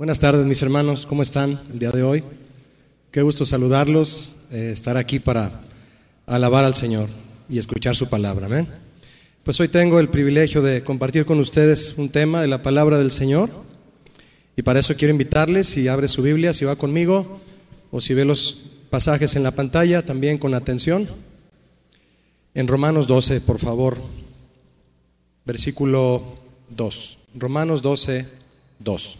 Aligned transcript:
Buenas 0.00 0.18
tardes 0.18 0.46
mis 0.46 0.62
hermanos, 0.62 1.04
¿cómo 1.04 1.22
están 1.22 1.60
el 1.70 1.78
día 1.78 1.90
de 1.90 2.02
hoy? 2.02 2.24
Qué 3.10 3.20
gusto 3.20 3.44
saludarlos, 3.44 4.30
eh, 4.50 4.70
estar 4.72 4.96
aquí 4.96 5.18
para 5.18 5.60
alabar 6.24 6.64
al 6.64 6.74
Señor 6.74 7.10
y 7.50 7.58
escuchar 7.58 7.94
su 7.94 8.08
palabra. 8.08 8.48
Pues 9.44 9.60
hoy 9.60 9.68
tengo 9.68 10.00
el 10.00 10.08
privilegio 10.08 10.62
de 10.62 10.82
compartir 10.82 11.26
con 11.26 11.38
ustedes 11.38 11.98
un 11.98 12.08
tema 12.08 12.40
de 12.40 12.46
la 12.46 12.62
palabra 12.62 12.96
del 12.96 13.10
Señor 13.10 13.50
y 14.56 14.62
para 14.62 14.80
eso 14.80 14.96
quiero 14.96 15.12
invitarles, 15.12 15.68
si 15.68 15.86
abre 15.86 16.08
su 16.08 16.22
Biblia, 16.22 16.54
si 16.54 16.64
va 16.64 16.76
conmigo 16.76 17.38
o 17.90 18.00
si 18.00 18.14
ve 18.14 18.24
los 18.24 18.70
pasajes 18.88 19.36
en 19.36 19.42
la 19.42 19.50
pantalla, 19.50 20.00
también 20.00 20.38
con 20.38 20.54
atención. 20.54 21.10
En 22.54 22.68
Romanos 22.68 23.06
12, 23.06 23.42
por 23.42 23.58
favor, 23.58 23.98
versículo 25.44 26.22
2. 26.70 27.18
Romanos 27.34 27.82
12, 27.82 28.26
2. 28.78 29.18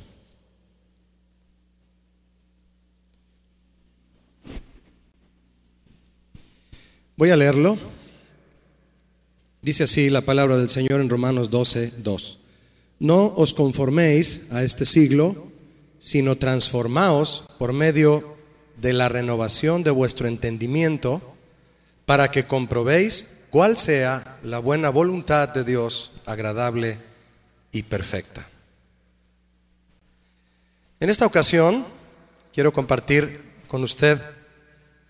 Voy 7.20 7.28
a 7.28 7.36
leerlo. 7.36 7.76
Dice 9.60 9.84
así 9.84 10.08
la 10.08 10.22
palabra 10.22 10.56
del 10.56 10.70
Señor 10.70 11.02
en 11.02 11.10
Romanos 11.10 11.50
12, 11.50 11.96
2. 11.98 12.38
No 12.98 13.34
os 13.36 13.52
conforméis 13.52 14.50
a 14.50 14.62
este 14.62 14.86
siglo, 14.86 15.52
sino 15.98 16.36
transformaos 16.36 17.44
por 17.58 17.74
medio 17.74 18.38
de 18.80 18.94
la 18.94 19.10
renovación 19.10 19.82
de 19.82 19.90
vuestro 19.90 20.28
entendimiento, 20.28 21.20
para 22.06 22.30
que 22.30 22.46
comprobéis 22.46 23.40
cuál 23.50 23.76
sea 23.76 24.38
la 24.42 24.58
buena 24.58 24.88
voluntad 24.88 25.50
de 25.50 25.64
Dios, 25.64 26.12
agradable 26.24 26.96
y 27.70 27.82
perfecta. 27.82 28.48
En 31.00 31.10
esta 31.10 31.26
ocasión 31.26 31.84
quiero 32.54 32.72
compartir 32.72 33.42
con 33.68 33.82
usted 33.82 34.18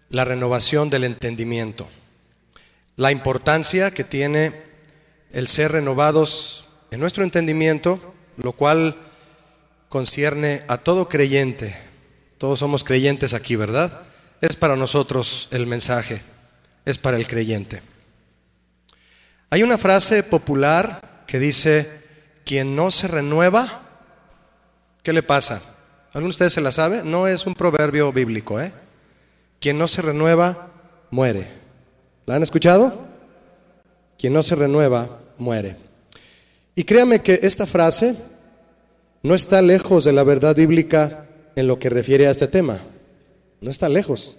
la 0.08 0.24
renovación 0.24 0.90
del 0.90 1.04
entendimiento 1.04 1.88
la 3.00 3.10
importancia 3.10 3.92
que 3.92 4.04
tiene 4.04 4.52
el 5.32 5.48
ser 5.48 5.72
renovados 5.72 6.68
en 6.90 7.00
nuestro 7.00 7.24
entendimiento, 7.24 8.12
lo 8.36 8.52
cual 8.52 8.94
concierne 9.88 10.64
a 10.68 10.76
todo 10.76 11.08
creyente. 11.08 11.74
Todos 12.36 12.58
somos 12.58 12.84
creyentes 12.84 13.32
aquí, 13.32 13.56
¿verdad? 13.56 14.02
Es 14.42 14.54
para 14.54 14.76
nosotros 14.76 15.48
el 15.50 15.66
mensaje, 15.66 16.20
es 16.84 16.98
para 16.98 17.16
el 17.16 17.26
creyente. 17.26 17.80
Hay 19.48 19.62
una 19.62 19.78
frase 19.78 20.22
popular 20.22 21.24
que 21.26 21.38
dice, 21.38 22.02
quien 22.44 22.76
no 22.76 22.90
se 22.90 23.08
renueva, 23.08 23.80
¿qué 25.02 25.14
le 25.14 25.22
pasa? 25.22 25.62
¿Alguno 26.08 26.26
de 26.26 26.32
ustedes 26.32 26.52
se 26.52 26.60
la 26.60 26.70
sabe? 26.70 27.02
No 27.02 27.26
es 27.26 27.46
un 27.46 27.54
proverbio 27.54 28.12
bíblico, 28.12 28.60
¿eh? 28.60 28.74
Quien 29.58 29.78
no 29.78 29.88
se 29.88 30.02
renueva, 30.02 30.68
muere. 31.10 31.59
¿La 32.30 32.36
han 32.36 32.44
escuchado? 32.44 32.92
Quien 34.16 34.32
no 34.32 34.44
se 34.44 34.54
renueva, 34.54 35.18
muere. 35.38 35.74
Y 36.76 36.84
créame 36.84 37.22
que 37.22 37.40
esta 37.42 37.66
frase 37.66 38.14
no 39.24 39.34
está 39.34 39.60
lejos 39.60 40.04
de 40.04 40.12
la 40.12 40.22
verdad 40.22 40.54
bíblica 40.54 41.26
en 41.56 41.66
lo 41.66 41.80
que 41.80 41.90
refiere 41.90 42.28
a 42.28 42.30
este 42.30 42.46
tema. 42.46 42.78
No 43.60 43.68
está 43.68 43.88
lejos. 43.88 44.36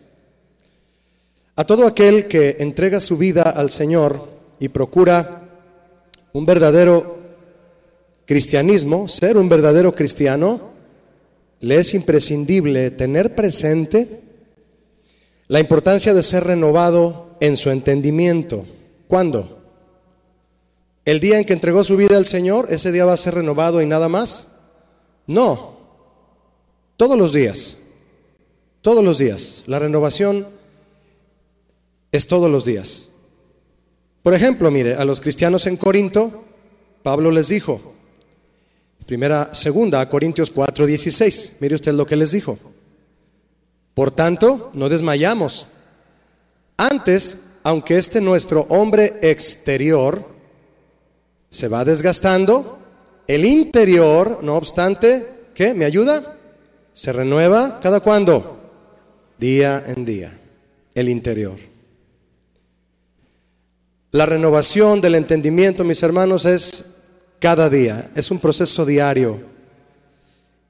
A 1.57 1.65
todo 1.65 1.85
aquel 1.85 2.29
que 2.29 2.55
entrega 2.59 3.01
su 3.01 3.17
vida 3.17 3.41
al 3.41 3.69
Señor 3.69 4.25
y 4.57 4.69
procura 4.69 5.49
un 6.31 6.45
verdadero 6.45 7.19
cristianismo, 8.25 9.09
ser 9.09 9.35
un 9.35 9.49
verdadero 9.49 9.93
cristiano, 9.93 10.71
le 11.59 11.75
es 11.75 11.93
imprescindible 11.93 12.91
tener 12.91 13.35
presente 13.35 14.21
la 15.49 15.59
importancia 15.59 16.13
de 16.13 16.23
ser 16.23 16.45
renovado 16.45 17.30
en 17.41 17.57
su 17.57 17.71
entendimiento. 17.71 18.65
¿Cuándo? 19.07 19.59
¿El 21.03 21.19
día 21.19 21.39
en 21.39 21.45
que 21.45 21.53
entregó 21.53 21.83
su 21.83 21.97
vida 21.97 22.15
al 22.15 22.27
Señor, 22.27 22.67
ese 22.69 22.93
día 22.93 23.03
va 23.03 23.13
a 23.13 23.17
ser 23.17 23.33
renovado 23.33 23.81
y 23.81 23.85
nada 23.85 24.07
más? 24.07 24.59
No. 25.27 25.77
Todos 26.95 27.17
los 27.17 27.33
días. 27.33 27.79
Todos 28.81 29.03
los 29.03 29.17
días. 29.17 29.63
La 29.65 29.79
renovación 29.79 30.47
es 32.11 32.27
todos 32.27 32.49
los 32.49 32.63
días. 32.63 33.09
Por 34.21 34.35
ejemplo, 34.35 34.69
mire, 34.69 34.93
a 34.93 35.03
los 35.03 35.19
cristianos 35.19 35.65
en 35.65 35.77
Corinto, 35.77 36.43
Pablo 37.01 37.31
les 37.31 37.47
dijo, 37.47 37.95
primera, 39.07 39.53
segunda, 39.55 39.99
a 39.99 40.09
Corintios 40.09 40.51
4, 40.51 40.85
16, 40.85 41.57
mire 41.59 41.73
usted 41.73 41.93
lo 41.93 42.05
que 42.05 42.15
les 42.15 42.31
dijo. 42.31 42.59
Por 43.95 44.11
tanto, 44.11 44.69
no 44.75 44.89
desmayamos. 44.89 45.67
Antes, 46.81 47.43
aunque 47.61 47.99
este 47.99 48.19
nuestro 48.19 48.61
hombre 48.69 49.13
exterior 49.21 50.27
se 51.47 51.67
va 51.67 51.85
desgastando, 51.85 52.79
el 53.27 53.45
interior, 53.45 54.39
no 54.41 54.55
obstante, 54.55 55.27
¿qué? 55.53 55.75
¿Me 55.75 55.85
ayuda? 55.85 56.37
Se 56.91 57.13
renueva 57.13 57.79
cada 57.81 57.99
cuándo? 57.99 58.59
Día 59.37 59.83
en 59.85 60.05
día, 60.05 60.35
el 60.95 61.09
interior. 61.09 61.57
La 64.09 64.25
renovación 64.25 65.01
del 65.01 65.13
entendimiento, 65.13 65.83
mis 65.83 66.01
hermanos, 66.01 66.45
es 66.45 66.97
cada 67.39 67.69
día, 67.69 68.09
es 68.15 68.31
un 68.31 68.39
proceso 68.39 68.87
diario. 68.87 69.39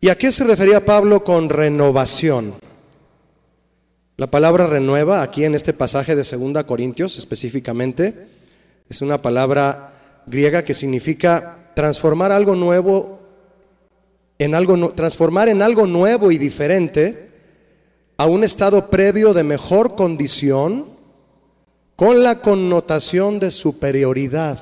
¿Y 0.01 0.09
a 0.09 0.17
qué 0.17 0.33
se 0.33 0.43
refería 0.43 0.83
Pablo 0.83 1.23
con 1.23 1.47
renovación? 1.47 2.55
La 4.21 4.27
palabra 4.27 4.67
renueva 4.67 5.23
aquí 5.23 5.45
en 5.45 5.55
este 5.55 5.73
pasaje 5.73 6.15
de 6.15 6.21
2 6.21 6.63
Corintios 6.65 7.17
específicamente 7.17 8.27
es 8.87 9.01
una 9.01 9.19
palabra 9.19 9.95
griega 10.27 10.63
que 10.63 10.75
significa 10.75 11.71
transformar 11.73 12.31
algo 12.31 12.55
nuevo 12.55 13.19
en 14.37 14.53
algo 14.53 14.91
transformar 14.91 15.49
en 15.49 15.63
algo 15.63 15.87
nuevo 15.87 16.31
y 16.31 16.37
diferente 16.37 17.31
a 18.15 18.27
un 18.27 18.43
estado 18.43 18.91
previo 18.91 19.33
de 19.33 19.43
mejor 19.43 19.95
condición 19.95 20.85
con 21.95 22.21
la 22.21 22.41
connotación 22.41 23.39
de 23.39 23.49
superioridad. 23.49 24.59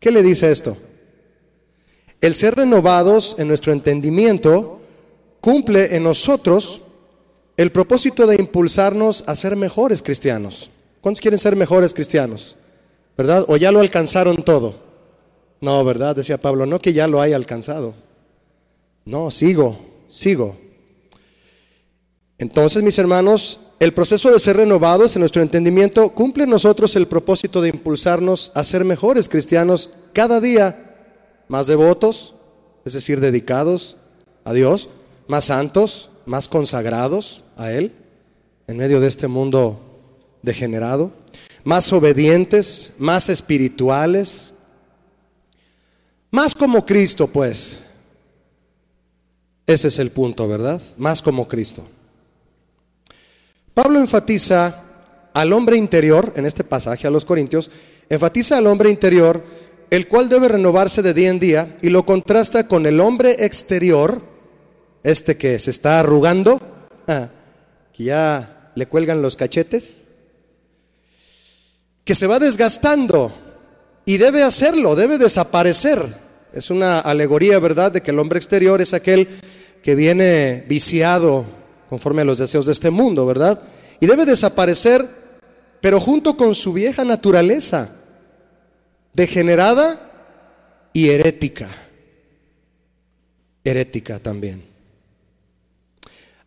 ¿Qué 0.00 0.10
le 0.10 0.24
dice 0.24 0.50
esto? 0.50 0.76
El 2.20 2.34
ser 2.34 2.56
renovados 2.56 3.36
en 3.38 3.46
nuestro 3.46 3.72
entendimiento 3.72 4.80
cumple 5.40 5.94
en 5.94 6.02
nosotros 6.02 6.80
el 7.56 7.70
propósito 7.70 8.26
de 8.26 8.36
impulsarnos 8.36 9.24
a 9.26 9.36
ser 9.36 9.56
mejores 9.56 10.02
cristianos. 10.02 10.70
¿Cuántos 11.00 11.20
quieren 11.20 11.38
ser 11.38 11.54
mejores 11.56 11.94
cristianos? 11.94 12.56
¿Verdad? 13.16 13.44
¿O 13.48 13.56
ya 13.56 13.70
lo 13.70 13.80
alcanzaron 13.80 14.42
todo? 14.42 14.76
No, 15.60 15.84
¿verdad? 15.84 16.16
Decía 16.16 16.38
Pablo, 16.38 16.66
no 16.66 16.80
que 16.80 16.92
ya 16.92 17.06
lo 17.06 17.20
haya 17.20 17.36
alcanzado. 17.36 17.94
No, 19.04 19.30
sigo, 19.30 19.78
sigo. 20.08 20.56
Entonces, 22.38 22.82
mis 22.82 22.98
hermanos, 22.98 23.60
el 23.78 23.92
proceso 23.92 24.30
de 24.30 24.38
ser 24.38 24.56
renovados 24.56 25.14
en 25.14 25.20
nuestro 25.20 25.42
entendimiento 25.42 26.10
cumple 26.10 26.44
en 26.44 26.50
nosotros 26.50 26.96
el 26.96 27.06
propósito 27.06 27.60
de 27.62 27.68
impulsarnos 27.68 28.50
a 28.54 28.64
ser 28.64 28.84
mejores 28.84 29.28
cristianos 29.28 29.94
cada 30.12 30.40
día, 30.40 30.96
más 31.48 31.66
devotos, 31.66 32.34
es 32.84 32.94
decir, 32.94 33.20
dedicados 33.20 33.96
a 34.44 34.52
Dios, 34.52 34.88
más 35.28 35.44
santos, 35.44 36.10
más 36.26 36.48
consagrados 36.48 37.44
a 37.56 37.72
Él 37.72 37.92
en 38.66 38.76
medio 38.76 39.00
de 39.00 39.08
este 39.08 39.28
mundo 39.28 39.80
degenerado, 40.42 41.12
más 41.64 41.92
obedientes, 41.92 42.94
más 42.98 43.28
espirituales, 43.28 44.54
más 46.30 46.54
como 46.54 46.84
Cristo, 46.84 47.26
pues. 47.26 47.80
Ese 49.66 49.88
es 49.88 49.98
el 49.98 50.10
punto, 50.10 50.46
¿verdad? 50.46 50.80
Más 50.98 51.22
como 51.22 51.48
Cristo. 51.48 51.86
Pablo 53.72 53.98
enfatiza 53.98 54.82
al 55.32 55.52
hombre 55.52 55.76
interior, 55.76 56.32
en 56.36 56.46
este 56.46 56.64
pasaje 56.64 57.06
a 57.06 57.10
los 57.10 57.24
Corintios, 57.24 57.70
enfatiza 58.08 58.58
al 58.58 58.66
hombre 58.66 58.90
interior, 58.90 59.42
el 59.90 60.06
cual 60.06 60.28
debe 60.28 60.48
renovarse 60.48 61.02
de 61.02 61.14
día 61.14 61.30
en 61.30 61.40
día, 61.40 61.78
y 61.82 61.88
lo 61.88 62.04
contrasta 62.04 62.68
con 62.68 62.86
el 62.86 63.00
hombre 63.00 63.44
exterior, 63.44 64.33
este 65.04 65.36
que 65.36 65.58
se 65.58 65.70
está 65.70 66.00
arrugando, 66.00 66.60
ah, 67.06 67.28
que 67.92 68.04
ya 68.04 68.72
le 68.74 68.86
cuelgan 68.86 69.22
los 69.22 69.36
cachetes, 69.36 70.06
que 72.04 72.14
se 72.14 72.26
va 72.26 72.38
desgastando 72.38 73.32
y 74.04 74.16
debe 74.16 74.42
hacerlo, 74.42 74.96
debe 74.96 75.18
desaparecer. 75.18 76.24
Es 76.52 76.70
una 76.70 77.00
alegoría, 77.00 77.58
¿verdad?, 77.58 77.92
de 77.92 78.02
que 78.02 78.10
el 78.10 78.18
hombre 78.18 78.38
exterior 78.38 78.80
es 78.80 78.94
aquel 78.94 79.28
que 79.82 79.94
viene 79.94 80.64
viciado 80.68 81.44
conforme 81.90 82.22
a 82.22 82.24
los 82.24 82.38
deseos 82.38 82.66
de 82.66 82.72
este 82.72 82.90
mundo, 82.90 83.26
¿verdad? 83.26 83.62
Y 84.00 84.06
debe 84.06 84.24
desaparecer, 84.24 85.06
pero 85.80 86.00
junto 86.00 86.36
con 86.36 86.54
su 86.54 86.72
vieja 86.72 87.04
naturaleza, 87.04 88.00
degenerada 89.12 90.10
y 90.92 91.10
herética. 91.10 91.68
herética 93.64 94.18
también. 94.18 94.73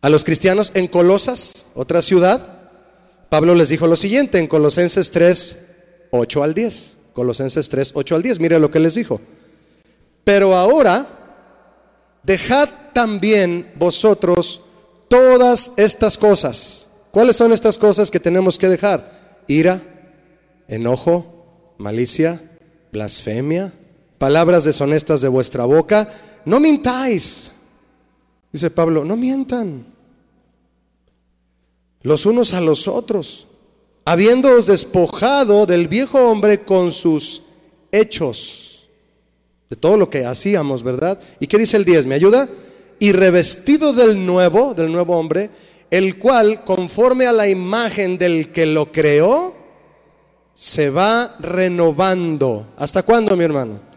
A 0.00 0.08
los 0.08 0.24
cristianos 0.24 0.72
en 0.74 0.86
Colosas, 0.86 1.66
otra 1.74 2.02
ciudad, 2.02 2.58
Pablo 3.28 3.54
les 3.54 3.68
dijo 3.68 3.86
lo 3.86 3.96
siguiente 3.96 4.38
en 4.38 4.46
Colosenses 4.46 5.10
3, 5.10 5.66
8 6.12 6.42
al 6.42 6.54
10. 6.54 6.96
Colosenses 7.12 7.68
3, 7.68 7.92
8 7.94 8.14
al 8.14 8.22
10. 8.22 8.40
Mire 8.40 8.60
lo 8.60 8.70
que 8.70 8.78
les 8.80 8.94
dijo. 8.94 9.20
Pero 10.24 10.56
ahora, 10.56 11.06
dejad 12.22 12.68
también 12.92 13.72
vosotros 13.74 14.62
todas 15.08 15.72
estas 15.76 16.16
cosas. 16.16 16.86
¿Cuáles 17.10 17.36
son 17.36 17.52
estas 17.52 17.76
cosas 17.76 18.10
que 18.10 18.20
tenemos 18.20 18.56
que 18.56 18.68
dejar? 18.68 19.10
Ira, 19.48 19.82
enojo, 20.68 21.74
malicia, 21.78 22.40
blasfemia, 22.92 23.72
palabras 24.18 24.64
deshonestas 24.64 25.20
de 25.20 25.28
vuestra 25.28 25.64
boca. 25.64 26.08
No 26.44 26.60
mintáis. 26.60 27.50
Dice 28.52 28.70
Pablo, 28.70 29.04
no 29.04 29.16
mientan 29.16 29.84
los 32.02 32.26
unos 32.26 32.54
a 32.54 32.60
los 32.60 32.88
otros, 32.88 33.46
habiéndoos 34.04 34.66
despojado 34.66 35.66
del 35.66 35.88
viejo 35.88 36.18
hombre 36.18 36.60
con 36.62 36.90
sus 36.90 37.42
hechos, 37.92 38.88
de 39.68 39.76
todo 39.76 39.96
lo 39.96 40.08
que 40.08 40.24
hacíamos, 40.24 40.82
¿verdad? 40.82 41.20
¿Y 41.40 41.46
qué 41.46 41.58
dice 41.58 41.76
el 41.76 41.84
10? 41.84 42.06
¿Me 42.06 42.14
ayuda? 42.14 42.48
Y 42.98 43.12
revestido 43.12 43.92
del 43.92 44.24
nuevo, 44.24 44.74
del 44.74 44.90
nuevo 44.90 45.16
hombre, 45.16 45.50
el 45.90 46.18
cual, 46.18 46.64
conforme 46.64 47.26
a 47.26 47.32
la 47.32 47.48
imagen 47.48 48.16
del 48.16 48.50
que 48.50 48.66
lo 48.66 48.90
creó, 48.90 49.54
se 50.54 50.90
va 50.90 51.36
renovando. 51.38 52.68
¿Hasta 52.76 53.02
cuándo, 53.02 53.36
mi 53.36 53.44
hermano? 53.44 53.87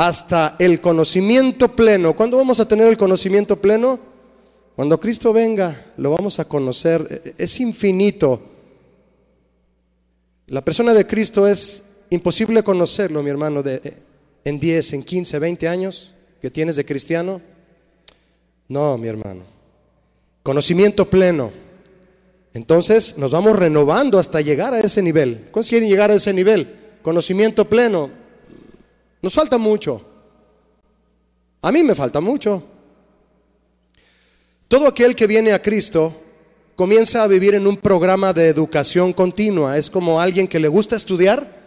Hasta 0.00 0.56
el 0.58 0.80
conocimiento 0.80 1.76
pleno. 1.76 2.16
¿Cuándo 2.16 2.38
vamos 2.38 2.58
a 2.58 2.66
tener 2.66 2.88
el 2.88 2.96
conocimiento 2.96 3.60
pleno? 3.60 4.00
Cuando 4.74 4.98
Cristo 4.98 5.30
venga, 5.30 5.92
lo 5.98 6.12
vamos 6.12 6.38
a 6.38 6.46
conocer. 6.46 7.34
Es 7.36 7.60
infinito. 7.60 8.40
La 10.46 10.64
persona 10.64 10.94
de 10.94 11.06
Cristo 11.06 11.46
es 11.46 11.96
imposible 12.08 12.62
conocerlo, 12.62 13.22
mi 13.22 13.28
hermano, 13.28 13.62
de, 13.62 13.92
en 14.42 14.58
10, 14.58 14.94
en 14.94 15.02
15, 15.02 15.38
20 15.38 15.68
años 15.68 16.14
que 16.40 16.50
tienes 16.50 16.76
de 16.76 16.86
cristiano. 16.86 17.42
No, 18.68 18.96
mi 18.96 19.08
hermano. 19.08 19.42
Conocimiento 20.42 21.10
pleno. 21.10 21.52
Entonces 22.54 23.18
nos 23.18 23.32
vamos 23.32 23.54
renovando 23.54 24.18
hasta 24.18 24.40
llegar 24.40 24.72
a 24.72 24.80
ese 24.80 25.02
nivel. 25.02 25.48
¿Cuántos 25.50 25.68
quieren 25.68 25.90
llegar 25.90 26.10
a 26.10 26.14
ese 26.14 26.32
nivel? 26.32 26.74
Conocimiento 27.02 27.68
pleno. 27.68 28.19
Nos 29.22 29.34
falta 29.34 29.58
mucho. 29.58 30.02
A 31.62 31.70
mí 31.70 31.82
me 31.82 31.94
falta 31.94 32.20
mucho. 32.20 32.62
Todo 34.68 34.86
aquel 34.86 35.14
que 35.14 35.26
viene 35.26 35.52
a 35.52 35.60
Cristo 35.60 36.14
comienza 36.74 37.22
a 37.22 37.26
vivir 37.26 37.54
en 37.54 37.66
un 37.66 37.76
programa 37.76 38.32
de 38.32 38.48
educación 38.48 39.12
continua. 39.12 39.76
Es 39.76 39.90
como 39.90 40.20
alguien 40.20 40.48
que 40.48 40.60
le 40.60 40.68
gusta 40.68 40.96
estudiar 40.96 41.60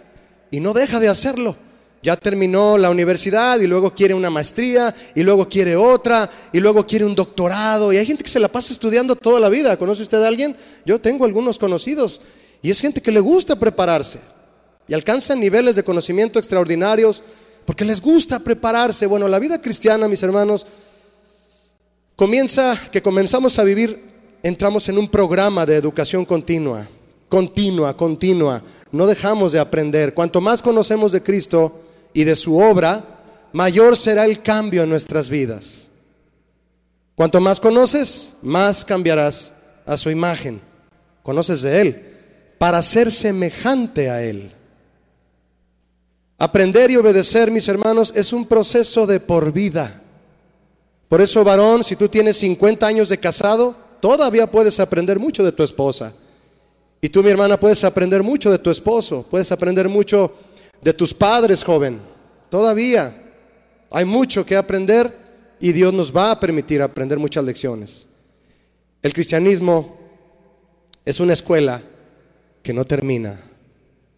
y 0.50 0.60
no 0.60 0.74
deja 0.74 1.00
de 1.00 1.10
hacerlo. 1.10 1.56
Ya 2.02 2.18
terminó 2.18 2.78
la 2.78 2.90
universidad 2.90 3.60
y 3.60 3.68
luego 3.68 3.94
quiere 3.94 4.14
una 4.14 4.30
maestría 4.30 4.94
y 5.16 5.22
luego 5.22 5.48
quiere 5.48 5.76
otra 5.76 6.30
y 6.52 6.60
luego 6.60 6.86
quiere 6.88 7.06
un 7.06 7.14
doctorado. 7.14 7.94
Y 7.94 7.98
hay 7.98 8.06
gente 8.06 8.24
que 8.24 8.30
se 8.30 8.40
la 8.40 8.48
pasa 8.48 8.74
estudiando 8.74 9.16
toda 9.16 9.40
la 9.40 9.50
vida. 9.50 9.78
¿Conoce 9.78 10.02
usted 10.02 10.24
a 10.24 10.28
alguien? 10.28 10.56
Yo 10.86 11.00
tengo 11.00 11.24
algunos 11.24 11.60
conocidos 11.60 12.20
y 12.62 12.72
es 12.72 12.82
gente 12.82 13.02
que 13.02 13.12
le 13.12 13.20
gusta 13.20 13.56
prepararse 13.58 14.33
y 14.88 14.94
alcanzan 14.94 15.40
niveles 15.40 15.76
de 15.76 15.84
conocimiento 15.84 16.40
extraordinarios 16.40 17.24
porque 17.66 17.86
les 17.86 18.02
gusta 18.02 18.40
prepararse. 18.40 19.06
Bueno, 19.06 19.28
la 19.28 19.40
vida 19.40 19.62
cristiana, 19.62 20.08
mis 20.08 20.24
hermanos, 20.24 20.66
comienza, 22.16 22.80
que 22.92 23.02
comenzamos 23.02 23.58
a 23.60 23.64
vivir, 23.64 24.04
entramos 24.44 24.90
en 24.90 24.98
un 24.98 25.08
programa 25.08 25.66
de 25.66 25.78
educación 25.78 26.26
continua, 26.26 26.88
continua, 27.30 27.96
continua. 27.96 28.62
No 28.92 29.08
dejamos 29.08 29.54
de 29.54 29.60
aprender. 29.60 30.14
Cuanto 30.14 30.42
más 30.42 30.62
conocemos 30.62 31.12
de 31.12 31.24
Cristo 31.24 31.82
y 32.14 32.26
de 32.26 32.36
su 32.36 32.58
obra, 32.60 33.22
mayor 33.54 33.98
será 33.98 34.26
el 34.26 34.42
cambio 34.42 34.84
en 34.84 34.90
nuestras 34.90 35.30
vidas. 35.30 35.88
Cuanto 37.16 37.40
más 37.40 37.60
conoces, 37.60 38.38
más 38.42 38.84
cambiarás 38.84 39.54
a 39.86 39.98
su 39.98 40.10
imagen. 40.10 40.62
Conoces 41.22 41.62
de 41.62 41.82
Él 41.82 42.14
para 42.58 42.82
ser 42.82 43.12
semejante 43.12 44.10
a 44.10 44.24
Él. 44.24 44.52
Aprender 46.38 46.92
y 46.92 46.98
obedecer, 46.98 47.52
mis 47.52 47.68
hermanos, 47.68 48.14
es 48.16 48.34
un 48.34 48.46
proceso 48.46 49.06
de 49.06 49.20
por 49.20 49.52
vida. 49.52 50.02
Por 51.08 51.22
eso, 51.22 51.44
varón, 51.44 51.84
si 51.84 51.96
tú 51.96 52.10
tienes 52.10 52.38
50 52.38 52.86
años 52.86 53.10
de 53.10 53.20
casado, 53.20 53.76
todavía 54.02 54.50
puedes 54.50 54.80
aprender 54.80 55.20
mucho 55.20 55.44
de 55.44 55.52
tu 55.52 55.64
esposa. 55.64 56.14
Y 57.02 57.10
tú, 57.10 57.22
mi 57.22 57.30
hermana, 57.30 57.60
puedes 57.60 57.84
aprender 57.84 58.24
mucho 58.24 58.52
de 58.52 58.60
tu 58.60 58.70
esposo, 58.70 59.26
puedes 59.30 59.52
aprender 59.52 59.88
mucho 59.90 60.34
de 60.82 60.94
tus 60.94 61.14
padres, 61.14 61.64
joven. 61.64 62.00
Todavía 62.50 63.14
hay 63.92 64.06
mucho 64.06 64.46
que 64.46 64.56
aprender 64.56 65.16
y 65.60 65.72
Dios 65.72 65.94
nos 65.94 66.16
va 66.16 66.32
a 66.32 66.40
permitir 66.40 66.82
aprender 66.82 67.20
muchas 67.20 67.44
lecciones. 67.44 68.08
El 69.02 69.14
cristianismo 69.14 69.98
es 71.06 71.20
una 71.20 71.34
escuela 71.34 71.82
que 72.62 72.74
no 72.74 72.86
termina. 72.86 73.42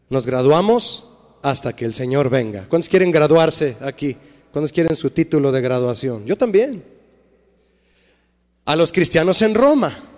Nos 0.09 0.25
graduamos 0.25 1.09
hasta 1.45 1.75
que 1.75 1.85
el 1.85 1.93
Señor 1.93 2.31
venga. 2.31 2.65
¿Cuántos 2.67 2.89
quieren 2.89 3.11
graduarse 3.11 3.77
aquí? 3.81 4.17
¿Cuántos 4.51 4.71
quieren 4.71 4.95
su 4.95 5.11
título 5.11 5.51
de 5.51 5.61
graduación? 5.61 6.25
Yo 6.25 6.35
también. 6.35 6.83
A 8.65 8.75
los 8.75 8.91
cristianos 8.91 9.43
en 9.43 9.53
Roma. 9.53 10.09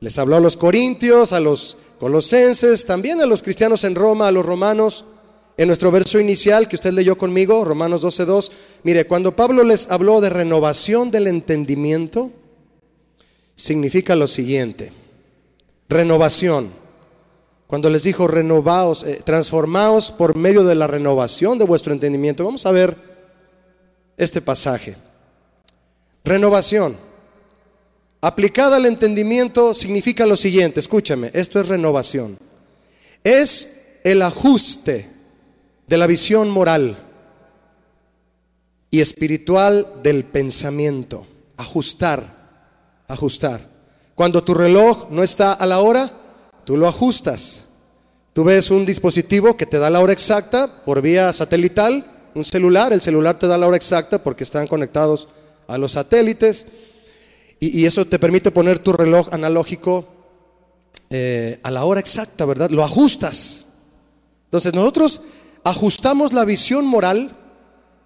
Les 0.00 0.18
habló 0.18 0.36
a 0.36 0.40
los 0.40 0.56
corintios, 0.56 1.34
a 1.34 1.40
los 1.40 1.76
colosenses, 2.00 2.86
también 2.86 3.20
a 3.20 3.26
los 3.26 3.42
cristianos 3.42 3.84
en 3.84 3.94
Roma, 3.94 4.28
a 4.28 4.32
los 4.32 4.46
romanos. 4.46 5.04
En 5.58 5.66
nuestro 5.66 5.90
verso 5.90 6.18
inicial 6.18 6.66
que 6.66 6.76
usted 6.76 6.94
leyó 6.94 7.18
conmigo, 7.18 7.62
Romanos 7.62 8.02
12.2, 8.02 8.50
mire, 8.84 9.06
cuando 9.06 9.36
Pablo 9.36 9.64
les 9.64 9.90
habló 9.90 10.22
de 10.22 10.30
renovación 10.30 11.10
del 11.10 11.26
entendimiento, 11.26 12.30
significa 13.54 14.16
lo 14.16 14.26
siguiente, 14.26 14.94
renovación. 15.90 16.81
Cuando 17.72 17.88
les 17.88 18.02
dijo 18.02 18.26
renovaos, 18.26 19.02
eh, 19.02 19.22
transformaos 19.24 20.10
por 20.10 20.36
medio 20.36 20.62
de 20.62 20.74
la 20.74 20.86
renovación 20.86 21.56
de 21.56 21.64
vuestro 21.64 21.94
entendimiento, 21.94 22.44
vamos 22.44 22.66
a 22.66 22.70
ver 22.70 22.94
este 24.18 24.42
pasaje. 24.42 24.94
Renovación. 26.22 26.98
Aplicada 28.20 28.76
al 28.76 28.84
entendimiento 28.84 29.72
significa 29.72 30.26
lo 30.26 30.36
siguiente, 30.36 30.80
escúchame, 30.80 31.30
esto 31.32 31.60
es 31.60 31.68
renovación. 31.68 32.38
Es 33.24 33.86
el 34.04 34.20
ajuste 34.20 35.08
de 35.86 35.96
la 35.96 36.06
visión 36.06 36.50
moral 36.50 36.98
y 38.90 39.00
espiritual 39.00 40.02
del 40.02 40.24
pensamiento. 40.24 41.26
Ajustar, 41.56 43.06
ajustar. 43.08 43.66
Cuando 44.14 44.44
tu 44.44 44.52
reloj 44.52 45.08
no 45.08 45.22
está 45.22 45.54
a 45.54 45.64
la 45.64 45.80
hora, 45.80 46.18
tú 46.64 46.76
lo 46.76 46.88
ajustas. 46.88 47.68
Tú 48.32 48.44
ves 48.44 48.70
un 48.70 48.86
dispositivo 48.86 49.56
que 49.56 49.66
te 49.66 49.78
da 49.78 49.90
la 49.90 50.00
hora 50.00 50.12
exacta 50.12 50.84
por 50.84 51.02
vía 51.02 51.32
satelital 51.32 52.06
un 52.34 52.44
celular, 52.44 52.92
el 52.92 53.02
celular 53.02 53.38
te 53.38 53.46
da 53.46 53.58
la 53.58 53.66
hora 53.66 53.76
exacta 53.76 54.22
porque 54.22 54.44
están 54.44 54.66
conectados 54.66 55.28
a 55.66 55.78
los 55.78 55.92
satélites 55.92 56.66
y, 57.60 57.84
eso 57.84 58.04
te 58.04 58.18
permite 58.18 58.50
poner 58.50 58.80
tu 58.80 58.92
reloj 58.92 59.28
analógico 59.30 60.08
eh, 61.10 61.60
a 61.62 61.70
la 61.70 61.84
hora 61.84 62.00
exacta, 62.00 62.44
¿verdad? 62.44 62.70
Lo 62.70 62.82
ajustas. 62.82 63.74
Entonces 64.46 64.74
nosotros 64.74 65.20
ajustamos 65.62 66.32
la 66.32 66.44
visión 66.44 66.84
moral 66.84 67.36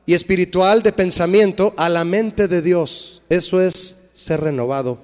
y 0.04 0.12
espiritual 0.12 0.82
de 0.82 0.92
pensamiento 0.92 1.72
a 1.78 1.88
la 1.88 2.04
mente 2.04 2.48
de 2.48 2.60
Dios. 2.60 3.22
Eso 3.30 3.62
es 3.62 4.10
ser 4.12 4.42
renovado. 4.42 4.98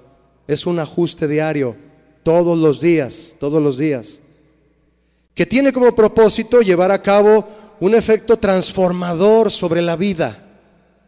Es 0.46 0.66
un 0.66 0.80
ajuste 0.80 1.28
diario, 1.28 1.76
todos 2.22 2.58
los 2.58 2.80
días, 2.80 3.36
todos 3.38 3.62
los 3.62 3.78
días. 3.78 4.20
Que 5.34 5.46
tiene 5.46 5.72
como 5.72 5.94
propósito 5.94 6.60
llevar 6.60 6.90
a 6.90 7.02
cabo 7.02 7.48
un 7.80 7.94
efecto 7.94 8.38
transformador 8.38 9.50
sobre 9.50 9.82
la 9.82 9.96
vida. 9.96 10.38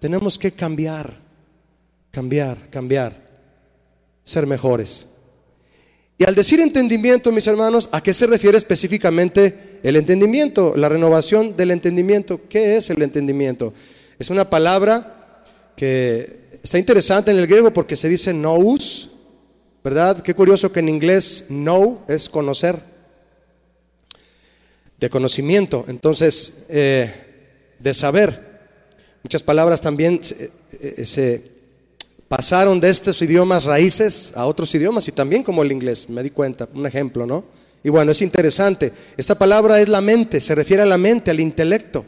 Tenemos 0.00 0.38
que 0.38 0.52
cambiar, 0.52 1.14
cambiar, 2.11 2.71
cambiar, 2.71 3.14
ser 4.25 4.47
mejores. 4.47 5.09
Y 6.16 6.25
al 6.25 6.35
decir 6.35 6.61
entendimiento, 6.61 7.33
mis 7.33 7.47
hermanos, 7.47 7.88
¿a 7.92 8.02
qué 8.02 8.14
se 8.14 8.26
refiere 8.26 8.56
específicamente 8.56 9.80
el 9.83 9.97
entendimiento? 9.97 10.75
La 10.76 10.88
renovación 10.88 11.56
del 11.56 11.73
entendimiento. 11.73 12.40
¿Qué 12.49 12.76
es 12.76 12.90
el 12.90 13.02
entendimiento? 13.02 13.75
Es 14.18 14.30
una 14.30 14.49
palabra 14.49 15.42
que 15.76 16.59
está 16.62 16.78
interesante 16.78 17.30
en 17.30 17.38
el 17.38 17.47
griego 17.47 17.73
porque 17.73 17.97
se 17.97 18.09
dice 18.09 18.33
nous, 18.33 19.11
¿verdad? 19.84 20.22
Qué 20.22 20.32
curioso 20.32 20.72
que 20.72 20.80
en 20.80 20.88
inglés 20.88 21.44
know 21.48 22.00
es 22.08 22.30
conocer 22.30 22.80
de 24.98 25.10
conocimiento, 25.10 25.84
entonces, 25.88 26.64
eh, 26.70 27.12
de 27.78 27.92
saber. 27.92 28.54
Muchas 29.22 29.42
palabras 29.42 29.82
también 29.82 30.24
se, 30.24 30.50
se 31.04 31.42
pasaron 32.28 32.80
de 32.80 32.88
estos 32.88 33.20
idiomas 33.20 33.64
raíces 33.64 34.32
a 34.34 34.46
otros 34.46 34.74
idiomas 34.74 35.06
y 35.08 35.12
también 35.12 35.42
como 35.42 35.62
el 35.62 35.70
inglés, 35.70 36.08
me 36.08 36.22
di 36.22 36.30
cuenta, 36.30 36.66
un 36.72 36.86
ejemplo, 36.86 37.26
¿no? 37.26 37.44
Y 37.82 37.90
bueno, 37.90 38.12
es 38.12 38.22
interesante. 38.22 38.90
Esta 39.18 39.34
palabra 39.34 39.78
es 39.82 39.88
la 39.88 40.00
mente, 40.00 40.40
se 40.40 40.54
refiere 40.54 40.82
a 40.82 40.86
la 40.86 40.96
mente, 40.96 41.30
al 41.30 41.40
intelecto, 41.40 42.06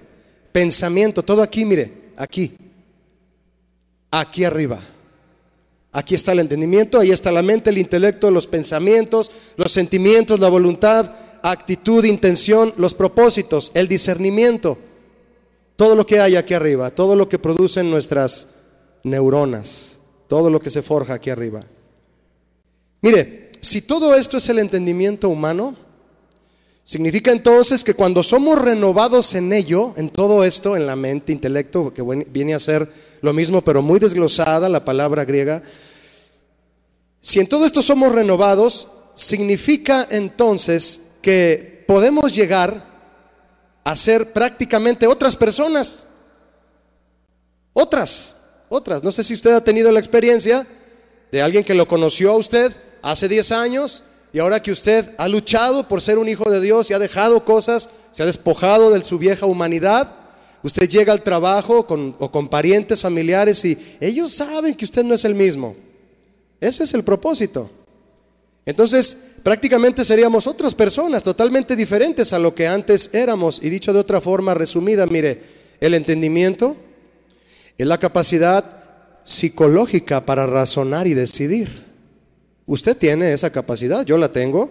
pensamiento, 0.51 1.23
todo 1.23 1.43
aquí, 1.43 1.67
mire, 1.67 1.93
aquí, 2.17 2.57
aquí 4.11 4.45
arriba. 4.45 4.81
Aquí 5.97 6.15
está 6.15 6.33
el 6.33 6.41
entendimiento, 6.41 7.01
ahí 7.01 7.11
está 7.11 7.33
la 7.33 7.41
mente, 7.41 7.71
el 7.71 7.79
intelecto, 7.79 8.31
los 8.31 8.47
pensamientos, 8.47 9.31
los 9.57 9.73
sentimientos, 9.73 10.41
la 10.41 10.51
voluntad, 10.51 11.11
actitud, 11.41 12.05
intención, 12.05 12.75
los 12.77 12.93
propósitos, 12.93 13.71
el 13.73 13.89
discernimiento. 13.89 14.77
Todo 15.75 15.95
lo 15.95 16.05
que 16.05 16.21
hay 16.21 16.37
aquí 16.37 16.53
arriba, 16.53 16.91
todo 16.91 17.17
lo 17.17 17.31
que 17.31 17.39
producen 17.39 17.91
nuestras 17.91 18.57
neuronas, 19.05 19.99
todo 20.29 20.51
lo 20.51 20.61
que 20.61 20.69
se 20.69 20.83
forja 20.83 21.15
aquí 21.15 21.31
arriba. 21.31 21.63
Mire, 23.01 23.49
si 23.61 23.81
todo 23.81 24.15
esto 24.15 24.37
es 24.37 24.47
el 24.51 24.59
entendimiento 24.59 25.31
humano, 25.31 25.77
significa 26.85 27.33
entonces 27.33 27.83
que 27.83 27.95
cuando 27.95 28.23
somos 28.23 28.61
renovados 28.61 29.35
en 29.35 29.51
ello, 29.51 29.95
en 29.97 30.11
todo 30.11 30.45
esto, 30.45 30.77
en 30.77 30.87
la 30.87 30.95
mente, 30.95 31.33
intelecto, 31.33 31.95
que 31.95 32.03
viene 32.29 32.55
a 32.55 32.61
ser 32.61 32.87
lo 33.23 33.33
mismo, 33.33 33.63
pero 33.63 33.81
muy 33.81 33.99
desglosada 33.99 34.69
la 34.69 34.85
palabra 34.85 35.25
griega, 35.25 35.63
si 37.27 37.41
en 37.41 37.49
todo 37.49 37.67
esto 37.67 37.83
somos 37.83 38.13
renovados, 38.13 38.87
significa 39.17 40.07
entonces 40.09 41.15
que 41.21 41.85
podemos 41.89 42.33
llegar 42.33 42.85
a 43.83 43.97
ser 43.97 44.33
prácticamente 44.33 45.09
otras 45.09 45.35
personas. 45.35 46.05
Otras, 47.73 48.37
otras. 48.69 49.03
No 49.03 49.11
sé 49.11 49.25
si 49.25 49.35
usted 49.35 49.55
ha 49.55 49.65
tenido 49.65 49.91
la 49.91 49.99
experiencia 49.99 50.65
de 51.33 51.43
alguien 51.43 51.65
que 51.65 51.75
lo 51.75 51.89
conoció 51.89 52.31
a 52.31 52.37
usted 52.37 52.73
hace 53.03 53.27
10 53.27 53.51
años 53.51 54.05
y 54.33 54.39
ahora 54.39 54.63
que 54.63 54.71
usted 54.71 55.13
ha 55.19 55.27
luchado 55.27 55.89
por 55.89 56.01
ser 56.03 56.19
un 56.19 56.29
hijo 56.29 56.49
de 56.49 56.61
Dios 56.61 56.89
y 56.91 56.95
ha 56.95 57.01
dejado 57.01 57.45
cosas, 57.45 57.91
se 58.13 58.23
ha 58.23 58.27
despojado 58.27 58.93
de 58.93 59.03
su 59.03 59.19
vieja 59.19 59.47
humanidad, 59.47 60.15
usted 60.63 60.89
llega 60.89 61.13
al 61.13 61.23
trabajo 61.23 61.89
con, 61.89 62.15
o 62.21 62.31
con 62.31 62.47
parientes 62.47 63.03
familiares 63.03 63.65
y 63.65 63.97
ellos 63.99 64.33
saben 64.33 64.77
que 64.77 64.85
usted 64.85 65.03
no 65.03 65.15
es 65.15 65.25
el 65.25 65.35
mismo. 65.35 65.75
Ese 66.61 66.85
es 66.85 66.95
el 66.95 67.05
propósito. 67.05 67.71
Entonces, 68.65 69.29
prácticamente 69.43 70.05
seríamos 70.05 70.47
otras 70.47 70.75
personas 70.75 71.23
totalmente 71.23 71.77
diferentes 71.77 72.33
a 72.33 72.39
lo 72.39 72.55
que 72.55 72.67
antes 72.67 73.15
éramos. 73.15 73.61
Y 73.63 73.69
dicho 73.69 73.93
de 73.93 74.01
otra 74.01 74.21
forma 74.21 74.55
resumida, 74.55 75.07
mire, 75.07 75.41
el 75.81 75.95
entendimiento 75.95 76.77
es 77.79 77.87
la 77.87 77.99
capacidad 77.99 78.83
psicológica 79.23 80.25
para 80.25 80.47
razonar 80.47 81.07
y 81.07 81.15
decidir. 81.15 81.85
Usted 82.67 82.97
tiene 82.97 83.33
esa 83.33 83.51
capacidad, 83.51 84.05
yo 84.05 84.19
la 84.19 84.33
tengo, 84.33 84.71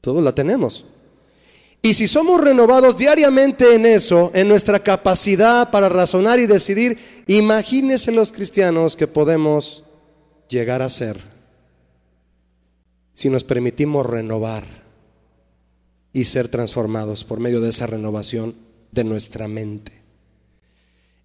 todos 0.00 0.24
la 0.24 0.34
tenemos. 0.34 0.86
Y 1.82 1.92
si 1.92 2.08
somos 2.08 2.40
renovados 2.40 2.96
diariamente 2.96 3.74
en 3.74 3.84
eso, 3.84 4.30
en 4.32 4.48
nuestra 4.48 4.78
capacidad 4.78 5.70
para 5.70 5.90
razonar 5.90 6.40
y 6.40 6.46
decidir, 6.46 6.96
imagínense 7.26 8.10
los 8.10 8.32
cristianos 8.32 8.96
que 8.96 9.06
podemos 9.06 9.84
llegar 10.48 10.82
a 10.82 10.90
ser 10.90 11.18
si 13.14 13.28
nos 13.30 13.44
permitimos 13.44 14.04
renovar 14.06 14.64
y 16.12 16.24
ser 16.24 16.48
transformados 16.48 17.24
por 17.24 17.40
medio 17.40 17.60
de 17.60 17.70
esa 17.70 17.86
renovación 17.86 18.54
de 18.92 19.04
nuestra 19.04 19.48
mente. 19.48 20.02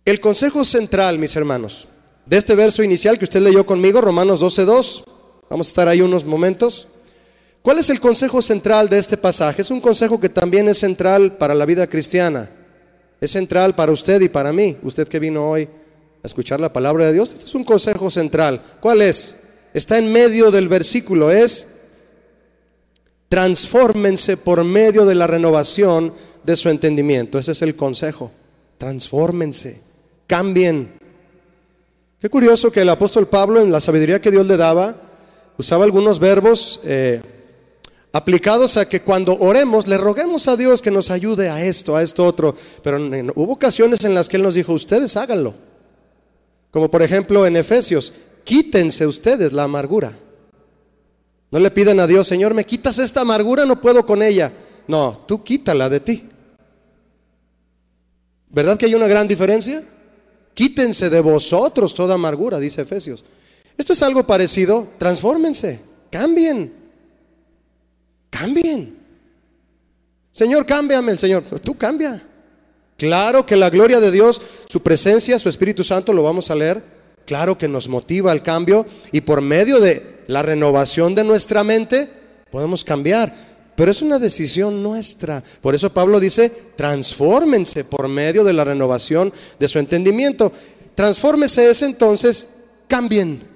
El 0.06 0.20
consejo 0.20 0.66
central, 0.66 1.20
mis 1.20 1.36
hermanos, 1.36 1.88
de 2.26 2.38
este 2.38 2.56
verso 2.56 2.84
inicial 2.84 3.18
que 3.18 3.26
usted 3.26 3.42
leyó 3.42 3.66
conmigo, 3.66 4.02
Romanos 4.02 4.42
12.2, 4.42 5.04
vamos 5.50 5.68
a 5.68 5.70
estar 5.70 5.88
ahí 5.88 6.02
unos 6.02 6.26
momentos. 6.26 6.88
¿Cuál 7.62 7.80
es 7.80 7.90
el 7.90 8.00
consejo 8.00 8.42
central 8.42 8.90
de 8.90 8.98
este 8.98 9.18
pasaje? 9.18 9.62
Es 9.62 9.70
un 9.70 9.82
consejo 9.82 10.20
que 10.20 10.30
también 10.30 10.68
es 10.70 10.78
central 10.80 11.38
para 11.38 11.54
la 11.54 11.66
vida 11.66 11.88
cristiana. 11.88 12.50
Es 13.20 13.32
central 13.32 13.76
para 13.76 13.92
usted 13.92 14.22
y 14.22 14.30
para 14.30 14.54
mí, 14.54 14.78
usted 14.84 15.08
que 15.08 15.20
vino 15.20 15.50
hoy 15.50 15.68
a 16.24 16.28
escuchar 16.28 16.60
la 16.60 16.74
palabra 16.74 17.06
de 17.06 17.14
Dios. 17.14 17.34
Este 17.34 17.46
es 17.46 17.56
un 17.56 17.64
consejo 17.64 18.10
central. 18.10 18.62
¿Cuál 18.80 19.02
es? 19.02 19.44
Está 19.74 19.98
en 19.98 20.12
medio 20.12 20.52
del 20.52 20.68
versículo. 20.68 21.32
Es 21.32 21.80
transfórmense 23.30 24.38
por 24.38 24.64
medio 24.64 25.06
de 25.06 25.16
la 25.16 25.28
renovación 25.28 26.14
de 26.44 26.56
su 26.56 26.70
entendimiento. 26.70 27.38
Ese 27.38 27.52
es 27.52 27.62
el 27.62 27.76
consejo. 27.76 28.32
Transfórmense, 28.78 29.82
cambien. 30.28 30.94
Qué 32.20 32.30
curioso 32.30 32.72
que 32.72 32.82
el 32.82 32.90
apóstol 32.90 33.28
Pablo, 33.28 33.62
en 33.62 33.72
la 33.72 33.80
sabiduría 33.80 34.22
que 34.22 34.32
Dios 34.32 34.46
le 34.46 34.58
daba, 34.58 34.96
usaba 35.58 35.86
algunos 35.86 36.20
verbos 36.20 36.82
eh, 36.86 37.22
aplicados 38.12 38.78
a 38.78 38.90
que 38.90 39.02
cuando 39.02 39.38
oremos 39.38 39.88
le 39.88 39.98
roguemos 39.98 40.48
a 40.48 40.58
Dios 40.58 40.82
que 40.82 40.92
nos 40.92 41.12
ayude 41.12 41.50
a 41.50 41.64
esto, 41.64 41.96
a 41.96 42.04
esto 42.04 42.26
otro. 42.26 42.56
Pero 42.82 42.98
hubo 43.36 43.54
ocasiones 43.54 44.04
en 44.04 44.14
las 44.14 44.28
que 44.28 44.38
Él 44.38 44.44
nos 44.44 44.56
dijo, 44.56 44.74
ustedes 44.74 45.16
háganlo. 45.16 45.69
Como 46.72 46.90
por 46.90 47.02
ejemplo 47.02 47.46
en 47.46 47.56
Efesios, 47.56 48.14
quítense 48.44 49.08
ustedes 49.08 49.54
la 49.54 49.64
amargura. 49.64 50.18
No 51.52 51.60
le 51.60 51.72
piden 51.72 52.00
a 52.00 52.08
Dios, 52.08 52.28
Señor, 52.28 52.54
me 52.54 52.66
quitas 52.66 53.00
esta 53.00 53.22
amargura, 53.22 53.66
no 53.66 53.82
puedo 53.82 54.06
con 54.06 54.22
ella. 54.22 54.52
No, 54.88 55.24
tú 55.28 55.44
quítala 55.44 55.90
de 55.90 56.00
ti. 56.00 56.30
¿Verdad 58.50 58.78
que 58.78 58.86
hay 58.86 58.96
una 58.96 59.08
gran 59.08 59.28
diferencia? 59.28 59.84
Quítense 60.54 61.10
de 61.10 61.22
vosotros 61.22 61.94
toda 61.94 62.16
amargura, 62.16 62.60
dice 62.60 62.82
Efesios. 62.82 63.24
Esto 63.78 63.94
es 63.94 64.04
algo 64.04 64.28
parecido, 64.28 64.90
transfórmense, 64.98 65.80
cambien, 66.12 66.74
cambien. 68.30 68.98
Señor, 70.32 70.66
cámbiame 70.66 71.12
el 71.12 71.20
Señor. 71.20 71.44
Tú 71.62 71.78
cambia. 71.78 72.22
Claro 73.00 73.46
que 73.46 73.56
la 73.56 73.70
gloria 73.70 74.02
de 74.02 74.12
Dios, 74.12 74.42
su 74.68 74.84
presencia, 74.84 75.40
su 75.40 75.48
Espíritu 75.48 75.86
Santo, 75.86 76.12
lo 76.12 76.22
vamos 76.22 76.52
a 76.52 76.56
leer. 76.56 76.84
Claro 77.26 77.58
que 77.58 77.70
nos 77.70 77.88
motiva 77.88 78.34
al 78.34 78.44
cambio 78.44 78.86
y 79.14 79.22
por 79.22 79.40
medio 79.40 79.80
de 79.80 80.20
la 80.28 80.42
renovación 80.44 81.16
de 81.16 81.24
nuestra 81.24 81.64
mente 81.64 82.10
podemos 82.52 82.84
cambiar. 82.84 83.34
Pero 83.78 83.90
es 83.90 84.02
una 84.02 84.20
decisión 84.20 84.84
nuestra. 84.84 85.42
Por 85.62 85.76
eso 85.76 85.94
Pablo 85.94 86.20
dice, 86.20 86.52
transfórmense 86.76 87.86
por 87.86 88.10
medio 88.10 88.44
de 88.44 88.52
la 88.52 88.66
renovación 88.66 89.32
de 89.58 89.68
su 89.70 89.80
entendimiento. 89.80 90.52
Transfórmese 90.94 91.70
es 91.70 91.82
entonces, 91.84 92.58
cambien 92.90 93.48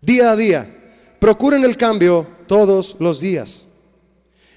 día 0.00 0.30
a 0.30 0.36
día. 0.36 0.94
Procuren 1.18 1.62
el 1.64 1.76
cambio 1.76 2.26
todos 2.46 2.96
los 3.00 3.20
días. 3.20 3.66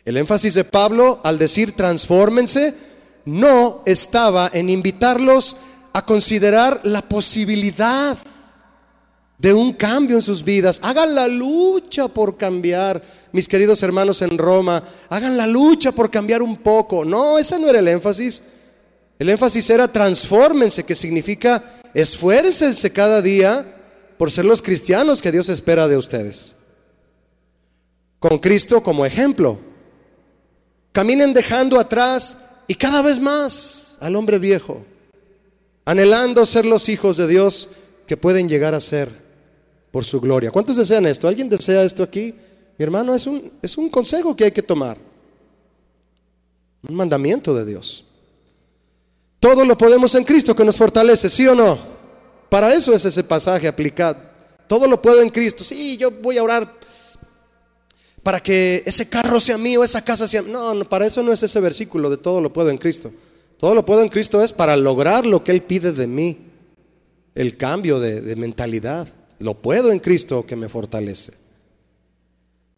El 0.05 0.15
énfasis 0.15 0.53
de 0.53 0.63
Pablo 0.63 1.19
al 1.25 1.37
decir 1.37 1.73
transfórmense 1.73 2.86
no 3.27 3.81
estaba 3.85 4.49
en 4.53 4.69
invitarlos 4.69 5.57
a 5.91 6.05
considerar 6.05 6.79
la 6.83 7.01
posibilidad 7.01 8.17
de 9.37 9.53
un 9.53 9.73
cambio 9.73 10.15
en 10.15 10.21
sus 10.21 10.45
vidas. 10.45 10.79
Hagan 10.81 11.13
la 11.13 11.27
lucha 11.27 12.07
por 12.07 12.37
cambiar, 12.37 13.03
mis 13.33 13.49
queridos 13.49 13.83
hermanos 13.83 14.21
en 14.21 14.37
Roma. 14.37 14.81
Hagan 15.09 15.35
la 15.35 15.45
lucha 15.45 15.91
por 15.91 16.09
cambiar 16.09 16.41
un 16.41 16.55
poco. 16.55 17.03
No, 17.03 17.37
ese 17.37 17.59
no 17.59 17.69
era 17.69 17.79
el 17.79 17.89
énfasis. 17.89 18.43
El 19.19 19.29
énfasis 19.29 19.69
era 19.71 19.91
transfórmense, 19.91 20.85
que 20.85 20.95
significa 20.95 21.61
esfuércense 21.93 22.93
cada 22.93 23.21
día 23.21 23.75
por 24.17 24.31
ser 24.31 24.45
los 24.45 24.61
cristianos 24.61 25.21
que 25.21 25.33
Dios 25.33 25.49
espera 25.49 25.89
de 25.89 25.97
ustedes. 25.97 26.55
Con 28.19 28.39
Cristo 28.39 28.81
como 28.81 29.05
ejemplo. 29.05 29.59
Caminen 30.93 31.33
dejando 31.33 31.77
atrás 31.77 32.46
y 32.67 32.75
cada 32.75 33.01
vez 33.01 33.19
más 33.19 33.97
al 34.01 34.15
hombre 34.15 34.39
viejo, 34.39 34.83
anhelando 35.85 36.45
ser 36.45 36.65
los 36.65 36.89
hijos 36.89 37.17
de 37.17 37.27
Dios 37.27 37.71
que 38.05 38.17
pueden 38.17 38.49
llegar 38.49 38.75
a 38.75 38.81
ser 38.81 39.09
por 39.91 40.05
su 40.05 40.19
gloria. 40.19 40.51
¿Cuántos 40.51 40.77
desean 40.77 41.05
esto? 41.05 41.27
¿Alguien 41.27 41.49
desea 41.49 41.83
esto 41.83 42.03
aquí? 42.03 42.33
Mi 42.77 42.83
hermano, 42.83 43.15
es 43.15 43.25
un, 43.25 43.51
es 43.61 43.77
un 43.77 43.89
consejo 43.89 44.35
que 44.35 44.45
hay 44.45 44.51
que 44.51 44.61
tomar. 44.61 44.97
Un 46.87 46.95
mandamiento 46.95 47.53
de 47.53 47.65
Dios. 47.65 48.05
Todo 49.39 49.65
lo 49.65 49.77
podemos 49.77 50.13
en 50.15 50.23
Cristo 50.23 50.55
que 50.55 50.65
nos 50.65 50.77
fortalece, 50.77 51.29
¿sí 51.29 51.47
o 51.47 51.55
no? 51.55 51.79
Para 52.49 52.73
eso 52.73 52.93
es 52.93 53.05
ese 53.05 53.23
pasaje 53.23 53.67
aplicado. 53.67 54.17
Todo 54.67 54.87
lo 54.87 55.01
puedo 55.01 55.21
en 55.21 55.29
Cristo. 55.29 55.63
Sí, 55.63 55.97
yo 55.97 56.11
voy 56.11 56.37
a 56.37 56.43
orar 56.43 56.76
para 58.27 58.43
que 58.43 58.83
ese 58.85 59.07
carro 59.07 59.39
sea 59.39 59.57
mío, 59.57 59.85
esa 59.85 60.03
casa 60.03 60.27
sea... 60.27 60.41
No, 60.41 60.73
no, 60.73 60.83
para 60.83 61.05
eso 61.05 61.23
no 61.23 61.31
es 61.31 61.41
ese 61.43 61.61
versículo 61.61 62.09
de 62.09 62.17
todo 62.17 62.41
lo 62.41 62.51
puedo 62.51 62.69
en 62.69 62.77
Cristo. 62.77 63.09
Todo 63.57 63.73
lo 63.73 63.85
puedo 63.85 64.01
en 64.01 64.09
Cristo 64.09 64.43
es 64.43 64.51
para 64.51 64.75
lograr 64.75 65.25
lo 65.25 65.45
que 65.45 65.53
Él 65.53 65.61
pide 65.61 65.93
de 65.93 66.07
mí, 66.07 66.37
el 67.35 67.55
cambio 67.55 68.01
de, 68.01 68.19
de 68.19 68.35
mentalidad. 68.35 69.07
Lo 69.39 69.53
puedo 69.53 69.93
en 69.93 69.99
Cristo 69.99 70.45
que 70.45 70.57
me 70.57 70.67
fortalece. 70.67 71.35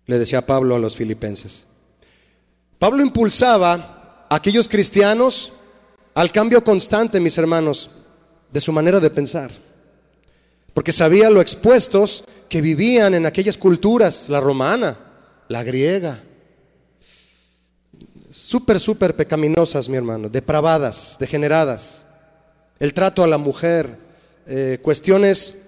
Le 0.06 0.20
decía 0.20 0.46
Pablo 0.46 0.76
a 0.76 0.80
los 0.80 0.96
filipenses. 0.96 1.66
Pablo 2.78 3.02
impulsaba 3.02 4.28
a 4.30 4.36
aquellos 4.36 4.68
cristianos 4.68 5.54
al 6.14 6.32
cambio 6.32 6.64
constante, 6.64 7.20
mis 7.20 7.40
hermanos, 7.40 7.90
de 8.52 8.62
su 8.62 8.72
manera 8.72 9.00
de 9.00 9.10
pensar. 9.10 9.50
Porque 10.76 10.94
sabía 10.94 11.32
lo 11.32 11.42
expuestos 11.42 12.24
que 12.48 12.62
vivían 12.62 13.16
en 13.16 13.26
aquellas 13.26 13.58
culturas, 13.58 14.30
la 14.30 14.40
romana, 14.40 15.09
la 15.50 15.64
griega. 15.64 16.20
Súper, 18.32 18.80
súper 18.80 19.16
pecaminosas, 19.16 19.90
mi 19.90 19.98
hermano, 19.98 20.30
depravadas, 20.30 21.18
degeneradas. 21.20 22.08
El 22.80 22.94
trato 22.94 23.24
a 23.24 23.28
la 23.28 23.38
mujer, 23.38 23.98
eh, 24.48 24.80
cuestiones 24.82 25.66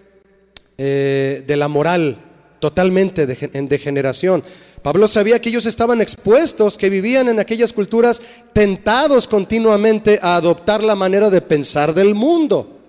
eh, 0.78 1.44
de 1.46 1.58
la 1.58 1.68
moral 1.68 2.18
totalmente 2.60 3.28
en 3.54 3.68
degeneración. 3.68 4.44
Pablo 4.84 5.08
sabía 5.08 5.42
que 5.42 5.50
ellos 5.50 5.66
estaban 5.66 6.00
expuestos, 6.00 6.78
que 6.78 6.90
vivían 6.90 7.28
en 7.28 7.40
aquellas 7.40 7.74
culturas 7.74 8.22
tentados 8.54 9.28
continuamente 9.28 10.20
a 10.22 10.36
adoptar 10.36 10.84
la 10.84 10.96
manera 10.96 11.30
de 11.32 11.42
pensar 11.42 11.94
del 11.94 12.14
mundo, 12.14 12.80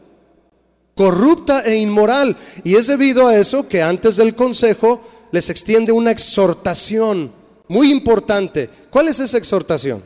corrupta 0.95 1.63
e 1.63 1.77
inmoral. 1.77 2.37
Y 2.65 2.77
es 2.77 2.87
debido 2.87 3.27
a 3.27 3.37
eso 3.37 3.67
que 3.67 3.83
antes 3.83 4.17
del 4.17 4.35
consejo 4.35 5.03
les 5.33 5.49
extiende 5.51 5.91
una 5.91 6.13
exhortación 6.13 7.33
muy 7.67 7.91
importante. 7.91 8.69
¿Cuál 8.91 9.09
es 9.09 9.19
esa 9.19 9.39
exhortación? 9.39 10.05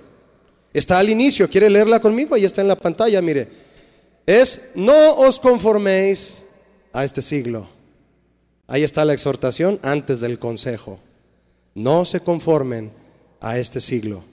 Está 0.73 0.99
al 0.99 1.11
inicio, 1.11 1.51
¿quiere 1.51 1.69
leerla 1.69 2.01
conmigo? 2.01 2.35
Ahí 2.35 2.45
está 2.45 2.63
en 2.63 2.69
la 2.69 2.77
pantalla, 2.77 3.21
mire. 3.21 3.49
Es, 4.25 4.71
no 4.75 5.15
os 5.15 5.39
conforméis 5.39 6.45
a 6.93 7.05
este 7.05 7.23
siglo. 7.23 7.69
Ahí 8.69 8.83
está 8.83 9.05
la 9.05 9.15
exhortación 9.15 9.79
antes 9.83 10.21
del 10.21 10.39
consejo. 10.39 11.01
No 11.75 12.05
se 12.05 12.21
conformen 12.21 12.93
a 13.41 13.59
este 13.59 13.81
siglo. 13.81 14.25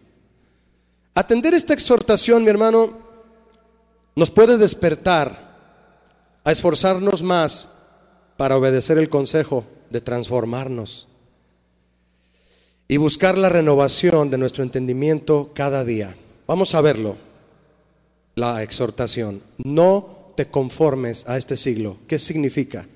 Atender 1.16 1.54
esta 1.54 1.74
exhortación, 1.74 2.44
mi 2.44 2.50
hermano, 2.50 2.98
nos 4.16 4.30
puede 4.32 4.58
despertar 4.58 5.54
a 6.44 6.52
esforzarnos 6.52 7.24
más 7.24 7.74
para 8.38 8.58
obedecer 8.58 8.98
el 8.98 9.10
consejo 9.10 9.66
de 9.94 10.02
transformarnos 10.02 11.08
y 12.88 12.98
buscar 12.98 13.38
la 13.38 13.48
renovación 13.48 14.30
de 14.32 14.40
nuestro 14.40 14.64
entendimiento 14.64 15.52
cada 15.54 15.86
día. 15.86 16.16
Vamos 16.48 16.74
a 16.76 16.82
verlo. 16.82 17.16
La 18.36 18.64
exhortación. 18.64 19.42
No 19.64 20.34
te 20.36 20.48
conformes 20.48 21.30
a 21.30 21.38
este 21.38 21.56
siglo. 21.56 21.98
¿Qué 22.08 22.18
significa? 22.18 22.88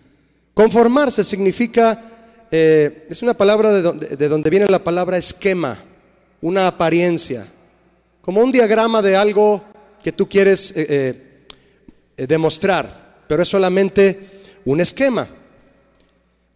Conformarse 0.56 1.24
significa 1.24 2.48
eh, 2.50 3.06
es 3.10 3.22
una 3.22 3.36
palabra 3.36 3.72
de 3.72 4.28
donde, 4.28 4.50
viene 4.50 4.66
la 4.68 4.84
palabra 4.84 5.18
esquema, 5.18 5.78
una 6.42 6.66
apariencia, 6.66 7.46
como 8.22 8.42
un 8.42 8.52
diagrama 8.52 9.04
de 9.04 9.16
algo 9.16 9.62
que 10.04 10.12
tú 10.12 10.28
quieres 10.28 10.74
eh, 10.76 11.46
eh, 12.18 12.28
demostrar, 12.28 13.24
pero 13.28 13.44
es 13.44 13.50
solamente 13.50 14.42
un 14.66 14.82
esquema. 14.82 15.28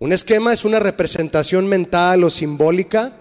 Un 0.01 0.11
esquema 0.11 0.51
es 0.51 0.65
una 0.65 0.79
representación 0.79 1.67
mental 1.67 2.25
o 2.25 2.29
simbólica 2.29 3.13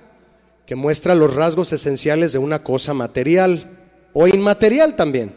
que 0.67 0.75
muestra 0.75 1.15
los 1.15 1.35
rasgos 1.35 1.73
esenciales 1.73 2.33
de 2.33 2.39
una 2.39 2.65
cosa 2.65 2.95
material 2.95 3.79
o 4.13 4.27
inmaterial 4.27 4.97
también. 4.97 5.33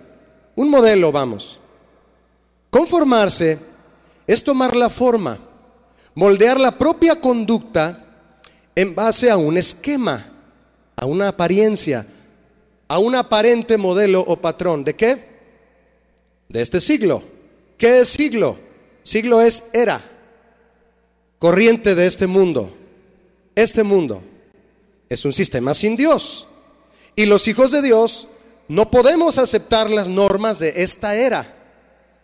Un 0.55 0.69
modelo, 0.69 1.11
vamos. 1.11 1.59
Conformarse 2.71 3.59
es 4.25 4.43
tomar 4.43 4.75
la 4.75 4.89
forma 4.89 5.37
moldear 6.15 6.59
la 6.59 6.71
propia 6.71 7.19
conducta 7.19 8.05
en 8.75 8.95
base 8.95 9.29
a 9.29 9.37
un 9.37 9.57
esquema, 9.57 10.25
a 10.95 11.05
una 11.05 11.29
apariencia, 11.29 12.05
a 12.87 12.99
un 12.99 13.15
aparente 13.15 13.77
modelo 13.77 14.21
o 14.21 14.39
patrón. 14.39 14.83
¿De 14.83 14.95
qué? 14.95 15.33
De 16.49 16.61
este 16.61 16.79
siglo. 16.79 17.23
¿Qué 17.77 17.99
es 17.99 18.09
siglo? 18.09 18.57
Siglo 19.03 19.41
es 19.41 19.71
era, 19.73 20.01
corriente 21.43 21.93
de 21.93 22.07
este 22.07 22.25
mundo. 22.25 22.73
Este 23.53 23.83
mundo 23.83 24.23
es 25.09 25.25
un 25.25 25.33
sistema 25.33 25.73
sin 25.73 25.97
Dios. 25.97 26.47
Y 27.17 27.25
los 27.25 27.49
hijos 27.49 27.71
de 27.71 27.81
Dios 27.81 28.29
no 28.69 28.89
podemos 28.89 29.37
aceptar 29.37 29.91
las 29.91 30.07
normas 30.07 30.57
de 30.59 30.71
esta 30.83 31.17
era, 31.17 31.53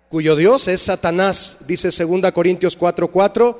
cuyo 0.07 0.37
Dios 0.37 0.69
es 0.69 0.83
Satanás, 0.83 1.65
dice 1.67 1.89
2 1.89 2.31
Corintios 2.31 2.79
4:4 2.79 3.57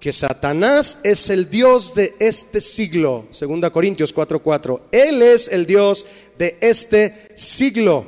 que 0.00 0.12
Satanás 0.12 0.98
es 1.04 1.30
el 1.30 1.48
Dios 1.48 1.94
de 1.94 2.16
este 2.18 2.60
siglo, 2.60 3.28
2 3.30 3.70
Corintios 3.70 4.12
4:4. 4.12 4.80
Él 4.90 5.22
es 5.22 5.46
el 5.46 5.66
Dios 5.66 6.04
de 6.36 6.58
este 6.60 7.28
siglo. 7.36 8.06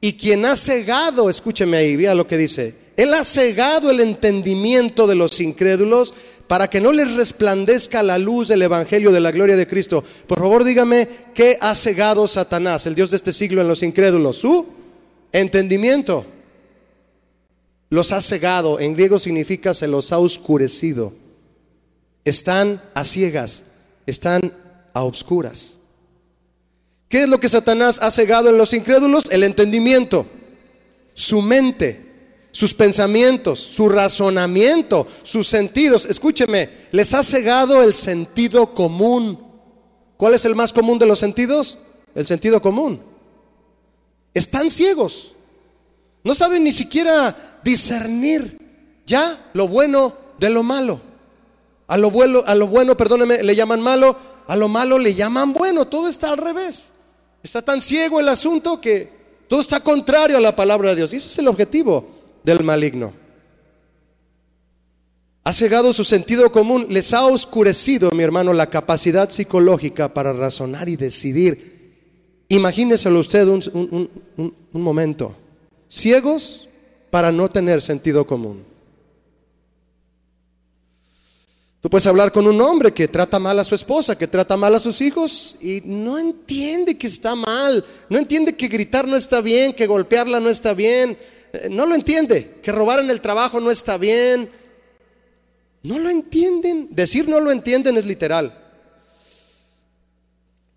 Y 0.00 0.14
quien 0.14 0.46
ha 0.46 0.56
cegado, 0.56 1.28
escúcheme 1.28 1.76
ahí, 1.76 1.96
vea 1.96 2.14
lo 2.14 2.26
que 2.26 2.38
dice, 2.38 2.81
Él 2.96 3.14
ha 3.14 3.24
cegado 3.24 3.90
el 3.90 4.00
entendimiento 4.00 5.06
de 5.06 5.14
los 5.14 5.40
incrédulos 5.40 6.12
para 6.46 6.68
que 6.68 6.80
no 6.80 6.92
les 6.92 7.14
resplandezca 7.14 8.02
la 8.02 8.18
luz 8.18 8.48
del 8.48 8.62
Evangelio 8.62 9.12
de 9.12 9.20
la 9.20 9.30
gloria 9.30 9.56
de 9.56 9.66
Cristo. 9.66 10.04
Por 10.26 10.38
favor, 10.38 10.64
dígame, 10.64 11.08
¿qué 11.34 11.56
ha 11.60 11.74
cegado 11.74 12.26
Satanás, 12.28 12.86
el 12.86 12.94
Dios 12.94 13.10
de 13.10 13.16
este 13.16 13.32
siglo, 13.32 13.62
en 13.62 13.68
los 13.68 13.82
incrédulos? 13.82 14.36
Su 14.36 14.66
entendimiento 15.32 16.26
los 17.88 18.12
ha 18.12 18.20
cegado, 18.20 18.80
en 18.80 18.94
griego 18.94 19.18
significa 19.18 19.74
se 19.74 19.86
los 19.86 20.12
ha 20.12 20.18
oscurecido. 20.18 21.12
Están 22.24 22.82
a 22.94 23.04
ciegas, 23.04 23.72
están 24.06 24.52
a 24.92 25.02
obscuras. 25.02 25.78
¿Qué 27.08 27.24
es 27.24 27.28
lo 27.28 27.38
que 27.40 27.48
Satanás 27.48 27.98
ha 28.00 28.10
cegado 28.10 28.48
en 28.48 28.56
los 28.56 28.72
incrédulos? 28.72 29.30
El 29.30 29.42
entendimiento, 29.42 30.26
su 31.12 31.42
mente, 31.42 32.01
sus 32.52 32.74
pensamientos, 32.74 33.58
su 33.60 33.88
razonamiento, 33.88 35.06
sus 35.22 35.48
sentidos. 35.48 36.04
Escúcheme, 36.04 36.68
les 36.92 37.14
ha 37.14 37.24
cegado 37.24 37.82
el 37.82 37.94
sentido 37.94 38.74
común. 38.74 39.38
¿Cuál 40.18 40.34
es 40.34 40.44
el 40.44 40.54
más 40.54 40.72
común 40.72 40.98
de 40.98 41.06
los 41.06 41.18
sentidos? 41.18 41.78
El 42.14 42.26
sentido 42.26 42.60
común. 42.60 43.02
Están 44.34 44.70
ciegos. 44.70 45.34
No 46.22 46.34
saben 46.34 46.62
ni 46.62 46.72
siquiera 46.72 47.58
discernir 47.64 48.58
ya 49.06 49.50
lo 49.54 49.66
bueno 49.66 50.14
de 50.38 50.50
lo 50.50 50.62
malo. 50.62 51.00
A 51.88 51.96
lo 51.96 52.10
bueno, 52.10 52.42
a 52.46 52.54
lo 52.54 52.68
bueno, 52.68 52.96
perdóneme, 52.96 53.42
le 53.42 53.56
llaman 53.56 53.80
malo, 53.80 54.16
a 54.46 54.56
lo 54.56 54.68
malo 54.68 54.98
le 54.98 55.14
llaman 55.14 55.54
bueno. 55.54 55.86
Todo 55.86 56.06
está 56.06 56.30
al 56.30 56.38
revés. 56.38 56.92
Está 57.42 57.62
tan 57.62 57.80
ciego 57.80 58.20
el 58.20 58.28
asunto 58.28 58.78
que 58.78 59.10
todo 59.48 59.60
está 59.60 59.80
contrario 59.80 60.36
a 60.36 60.40
la 60.40 60.54
palabra 60.54 60.90
de 60.90 60.96
Dios. 60.96 61.14
Y 61.14 61.16
ese 61.16 61.28
es 61.28 61.38
el 61.38 61.48
objetivo 61.48 62.21
del 62.44 62.62
maligno. 62.62 63.12
Ha 65.44 65.52
cegado 65.52 65.92
su 65.92 66.04
sentido 66.04 66.52
común, 66.52 66.86
les 66.88 67.12
ha 67.12 67.26
oscurecido, 67.26 68.10
mi 68.12 68.22
hermano, 68.22 68.52
la 68.52 68.70
capacidad 68.70 69.28
psicológica 69.30 70.14
para 70.14 70.32
razonar 70.32 70.88
y 70.88 70.96
decidir. 70.96 72.44
Imagíneselo 72.48 73.18
usted 73.18 73.48
un, 73.48 74.10
un 74.36 74.82
momento 74.82 75.36
ciegos 75.92 76.68
para 77.10 77.30
no 77.30 77.50
tener 77.50 77.82
sentido 77.82 78.26
común. 78.26 78.64
Tú 81.82 81.90
puedes 81.90 82.06
hablar 82.06 82.32
con 82.32 82.46
un 82.46 82.60
hombre 82.60 82.92
que 82.92 83.08
trata 83.08 83.38
mal 83.38 83.58
a 83.58 83.64
su 83.64 83.74
esposa, 83.74 84.16
que 84.16 84.28
trata 84.28 84.56
mal 84.56 84.74
a 84.74 84.78
sus 84.78 85.00
hijos 85.00 85.58
y 85.60 85.82
no 85.84 86.16
entiende 86.16 86.96
que 86.96 87.08
está 87.08 87.34
mal, 87.34 87.84
no 88.08 88.18
entiende 88.18 88.54
que 88.54 88.68
gritar 88.68 89.06
no 89.06 89.16
está 89.16 89.40
bien, 89.40 89.74
que 89.74 89.86
golpearla 89.86 90.38
no 90.40 90.48
está 90.48 90.74
bien, 90.74 91.18
no 91.70 91.86
lo 91.86 91.94
entiende, 91.94 92.58
que 92.62 92.72
robar 92.72 93.00
en 93.00 93.10
el 93.10 93.20
trabajo 93.20 93.60
no 93.60 93.70
está 93.70 93.96
bien. 93.96 94.48
No 95.82 95.98
lo 95.98 96.10
entienden. 96.10 96.88
Decir 96.90 97.28
no 97.28 97.40
lo 97.40 97.50
entienden 97.50 97.96
es 97.96 98.06
literal. 98.06 98.58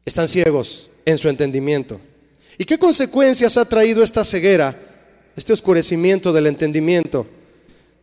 Están 0.03 0.27
ciegos 0.27 0.89
en 1.05 1.17
su 1.17 1.29
entendimiento. 1.29 1.99
¿Y 2.57 2.65
qué 2.65 2.77
consecuencias 2.77 3.57
ha 3.57 3.65
traído 3.65 4.03
esta 4.03 4.23
ceguera 4.23 4.77
este 5.35 5.53
oscurecimiento 5.53 6.31
del 6.31 6.47
entendimiento. 6.47 7.27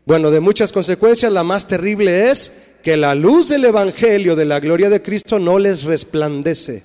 Bueno, 0.05 0.31
de 0.31 0.41
muchas 0.41 0.73
consecuencias, 0.73 1.33
la 1.33 1.45
más 1.45 1.67
terrible 1.67 2.31
es 2.31 2.71
que 2.83 2.97
la 2.97 3.15
luz 3.15 3.49
del 3.49 3.65
Evangelio 3.65 4.37
de 4.37 4.45
la 4.45 4.61
gloria 4.61 4.91
de 4.91 5.01
Cristo 5.01 5.39
no 5.39 5.59
les 5.59 5.85
resplandece, 5.85 6.83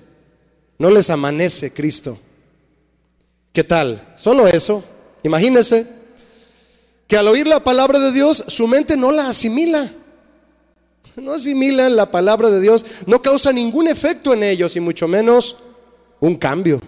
no 0.78 0.90
les 0.90 1.10
amanece 1.10 1.72
Cristo. 1.72 2.18
¿Qué 3.52 3.64
tal? 3.64 4.14
Solo 4.16 4.46
eso. 4.46 4.84
Imagínense 5.22 5.86
que 7.06 7.16
al 7.16 7.26
oír 7.26 7.46
la 7.46 7.64
palabra 7.64 7.98
de 7.98 8.12
Dios, 8.12 8.44
su 8.48 8.68
mente 8.68 8.96
no 8.96 9.10
la 9.10 9.28
asimila. 9.28 9.90
No 11.16 11.32
asimila 11.32 11.88
la 11.88 12.10
palabra 12.10 12.50
de 12.50 12.60
Dios, 12.60 12.84
no 13.06 13.20
causa 13.20 13.52
ningún 13.52 13.88
efecto 13.88 14.32
en 14.34 14.42
ellos 14.42 14.76
y 14.76 14.80
mucho 14.80 15.08
menos 15.08 15.56
un 16.20 16.36
cambio. 16.36 16.80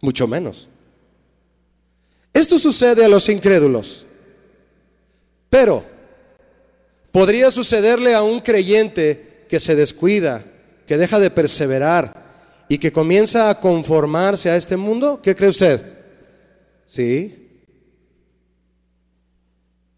Mucho 0.00 0.26
menos. 0.26 0.68
Esto 2.32 2.58
sucede 2.58 3.04
a 3.04 3.08
los 3.08 3.28
incrédulos. 3.28 4.06
Pero 5.50 5.84
podría 7.12 7.50
sucederle 7.50 8.14
a 8.14 8.22
un 8.22 8.40
creyente 8.40 9.44
que 9.48 9.60
se 9.60 9.76
descuida, 9.76 10.44
que 10.86 10.96
deja 10.96 11.20
de 11.20 11.30
perseverar 11.30 12.64
y 12.68 12.78
que 12.78 12.90
comienza 12.90 13.50
a 13.50 13.60
conformarse 13.60 14.48
a 14.48 14.56
este 14.56 14.78
mundo. 14.78 15.20
¿Qué 15.22 15.36
cree 15.36 15.50
usted? 15.50 16.01
Sí. 16.92 17.48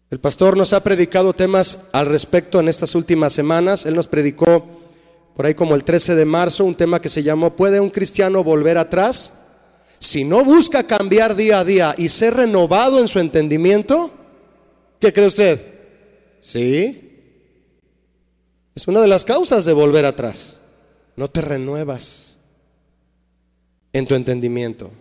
El 0.09 0.21
pastor 0.21 0.55
nos 0.55 0.71
ha 0.71 0.81
predicado 0.81 1.33
temas 1.33 1.89
al 1.91 2.05
respecto 2.05 2.57
en 2.61 2.69
estas 2.69 2.95
últimas 2.95 3.33
semanas. 3.33 3.85
Él 3.85 3.95
nos 3.95 4.07
predicó 4.07 4.65
por 5.35 5.45
ahí 5.45 5.55
como 5.55 5.75
el 5.75 5.83
13 5.83 6.15
de 6.15 6.23
marzo 6.23 6.63
un 6.63 6.73
tema 6.73 7.01
que 7.01 7.09
se 7.09 7.21
llamó 7.21 7.53
¿Puede 7.53 7.81
un 7.81 7.89
cristiano 7.89 8.45
volver 8.45 8.77
atrás? 8.77 9.47
Si 9.99 10.23
no 10.23 10.45
busca 10.45 10.83
cambiar 10.83 11.35
día 11.35 11.59
a 11.59 11.65
día 11.65 11.95
y 11.97 12.07
ser 12.07 12.35
renovado 12.35 13.01
en 13.01 13.09
su 13.09 13.19
entendimiento, 13.19 14.09
¿qué 15.01 15.11
cree 15.11 15.27
usted? 15.27 15.59
Sí. 16.39 17.19
Es 18.73 18.87
una 18.87 19.01
de 19.01 19.09
las 19.09 19.25
causas 19.25 19.65
de 19.65 19.73
volver 19.73 20.05
atrás. 20.05 20.61
No 21.17 21.29
te 21.29 21.41
renuevas 21.41 22.37
en 23.91 24.07
tu 24.07 24.15
entendimiento. 24.15 24.91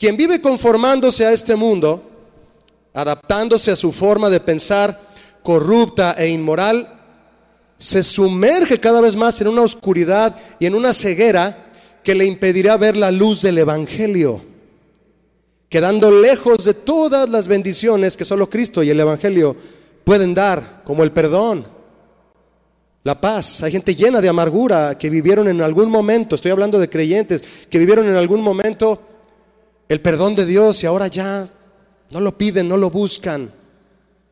Quien 0.00 0.16
vive 0.16 0.40
conformándose 0.40 1.26
a 1.26 1.32
este 1.32 1.54
mundo, 1.54 2.02
adaptándose 2.94 3.70
a 3.70 3.76
su 3.76 3.92
forma 3.92 4.30
de 4.30 4.40
pensar 4.40 4.98
corrupta 5.42 6.14
e 6.16 6.26
inmoral, 6.28 6.88
se 7.76 8.02
sumerge 8.02 8.80
cada 8.80 9.02
vez 9.02 9.14
más 9.14 9.38
en 9.42 9.48
una 9.48 9.60
oscuridad 9.60 10.34
y 10.58 10.64
en 10.64 10.74
una 10.74 10.94
ceguera 10.94 11.68
que 12.02 12.14
le 12.14 12.24
impedirá 12.24 12.78
ver 12.78 12.96
la 12.96 13.10
luz 13.10 13.42
del 13.42 13.58
Evangelio, 13.58 14.40
quedando 15.68 16.10
lejos 16.10 16.64
de 16.64 16.72
todas 16.72 17.28
las 17.28 17.46
bendiciones 17.46 18.16
que 18.16 18.24
solo 18.24 18.48
Cristo 18.48 18.82
y 18.82 18.88
el 18.88 19.00
Evangelio 19.00 19.54
pueden 20.02 20.32
dar, 20.32 20.80
como 20.82 21.02
el 21.02 21.12
perdón, 21.12 21.66
la 23.04 23.20
paz. 23.20 23.64
Hay 23.64 23.72
gente 23.72 23.94
llena 23.94 24.22
de 24.22 24.30
amargura 24.30 24.96
que 24.96 25.10
vivieron 25.10 25.46
en 25.46 25.60
algún 25.60 25.90
momento, 25.90 26.36
estoy 26.36 26.52
hablando 26.52 26.78
de 26.78 26.88
creyentes, 26.88 27.44
que 27.68 27.78
vivieron 27.78 28.08
en 28.08 28.16
algún 28.16 28.40
momento 28.40 29.09
el 29.90 30.00
perdón 30.00 30.36
de 30.36 30.46
Dios 30.46 30.84
y 30.84 30.86
ahora 30.86 31.08
ya 31.08 31.48
no 32.10 32.20
lo 32.20 32.38
piden, 32.38 32.68
no 32.68 32.76
lo 32.76 32.90
buscan 32.90 33.50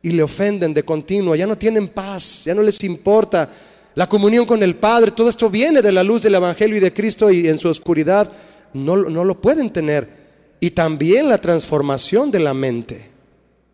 y 0.01 0.13
le 0.13 0.23
ofenden 0.23 0.73
de 0.73 0.83
continuo, 0.83 1.35
ya 1.35 1.45
no 1.45 1.57
tienen 1.57 1.89
paz, 1.89 2.45
ya 2.45 2.55
no 2.55 2.61
les 2.61 2.81
importa 2.85 3.49
la 3.93 4.07
comunión 4.07 4.45
con 4.45 4.63
el 4.63 4.77
Padre, 4.77 5.11
todo 5.11 5.27
esto 5.27 5.49
viene 5.49 5.81
de 5.81 5.91
la 5.91 6.01
luz 6.01 6.21
del 6.21 6.35
Evangelio 6.35 6.77
y 6.77 6.79
de 6.79 6.93
Cristo 6.93 7.29
y 7.29 7.49
en 7.49 7.57
su 7.57 7.67
oscuridad 7.67 8.31
no, 8.73 8.95
no 8.95 9.25
lo 9.25 9.41
pueden 9.41 9.69
tener. 9.69 10.07
Y 10.61 10.71
también 10.71 11.27
la 11.27 11.41
transformación 11.41 12.31
de 12.31 12.39
la 12.39 12.53
mente. 12.53 13.09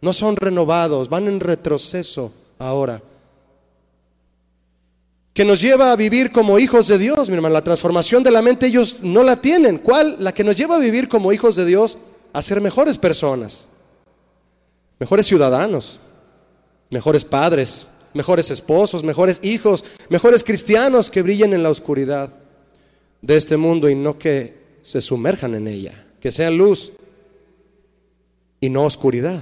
No 0.01 0.11
son 0.11 0.37
renovados, 0.37 1.07
van 1.07 1.27
en 1.27 1.39
retroceso 1.39 2.33
ahora 2.57 2.99
que 5.35 5.43
nos 5.43 5.59
lleva 5.59 5.91
a 5.91 5.97
vivir 5.97 6.31
como 6.31 6.57
hijos 6.59 6.87
de 6.87 6.97
Dios, 6.97 7.29
mi 7.29 7.35
hermano. 7.35 7.51
La 7.51 7.61
transformación 7.61 8.23
de 8.23 8.31
la 8.31 8.41
mente 8.41 8.67
ellos 8.67 8.99
no 9.01 9.21
la 9.21 9.35
tienen. 9.35 9.79
¿Cuál? 9.79 10.15
La 10.19 10.33
que 10.33 10.45
nos 10.45 10.55
lleva 10.55 10.77
a 10.77 10.79
vivir 10.79 11.09
como 11.09 11.33
hijos 11.33 11.57
de 11.57 11.65
Dios, 11.65 11.97
a 12.31 12.41
ser 12.41 12.61
mejores 12.61 12.97
personas, 12.97 13.67
mejores 14.97 15.27
ciudadanos, 15.27 15.99
mejores 16.89 17.25
padres, 17.25 17.85
mejores 18.13 18.49
esposos, 18.49 19.03
mejores 19.03 19.41
hijos, 19.43 19.83
mejores 20.07 20.41
cristianos 20.41 21.11
que 21.11 21.21
brillen 21.21 21.53
en 21.53 21.63
la 21.63 21.69
oscuridad 21.69 22.31
de 23.21 23.35
este 23.35 23.57
mundo 23.57 23.89
y 23.89 23.95
no 23.95 24.17
que 24.17 24.77
se 24.83 25.01
sumerjan 25.01 25.53
en 25.53 25.67
ella, 25.67 26.05
que 26.21 26.31
sean 26.31 26.57
luz 26.57 26.93
y 28.61 28.69
no 28.69 28.85
oscuridad. 28.85 29.41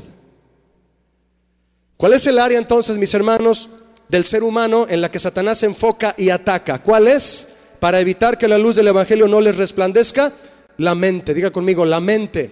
¿Cuál 1.97 2.13
es 2.13 2.25
el 2.25 2.39
área 2.39 2.57
entonces, 2.57 2.97
mis 2.97 3.13
hermanos, 3.13 3.69
del 4.13 4.25
ser 4.25 4.43
humano 4.43 4.85
en 4.87 5.01
la 5.01 5.09
que 5.09 5.17
Satanás 5.17 5.57
se 5.57 5.65
enfoca 5.65 6.13
y 6.15 6.29
ataca. 6.29 6.83
¿Cuál 6.83 7.07
es? 7.07 7.55
Para 7.79 7.99
evitar 7.99 8.37
que 8.37 8.47
la 8.47 8.59
luz 8.59 8.75
del 8.75 8.89
Evangelio 8.89 9.27
no 9.27 9.41
les 9.41 9.57
resplandezca, 9.57 10.31
la 10.77 10.93
mente. 10.93 11.33
Diga 11.33 11.49
conmigo, 11.49 11.83
la 11.83 11.99
mente. 11.99 12.51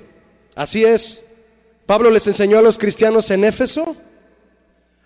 Así 0.56 0.84
es. 0.84 1.28
Pablo 1.86 2.10
les 2.10 2.26
enseñó 2.26 2.58
a 2.58 2.64
los 2.64 2.80
cristianos 2.80 3.30
en 3.30 3.44
Éfeso 3.44 3.96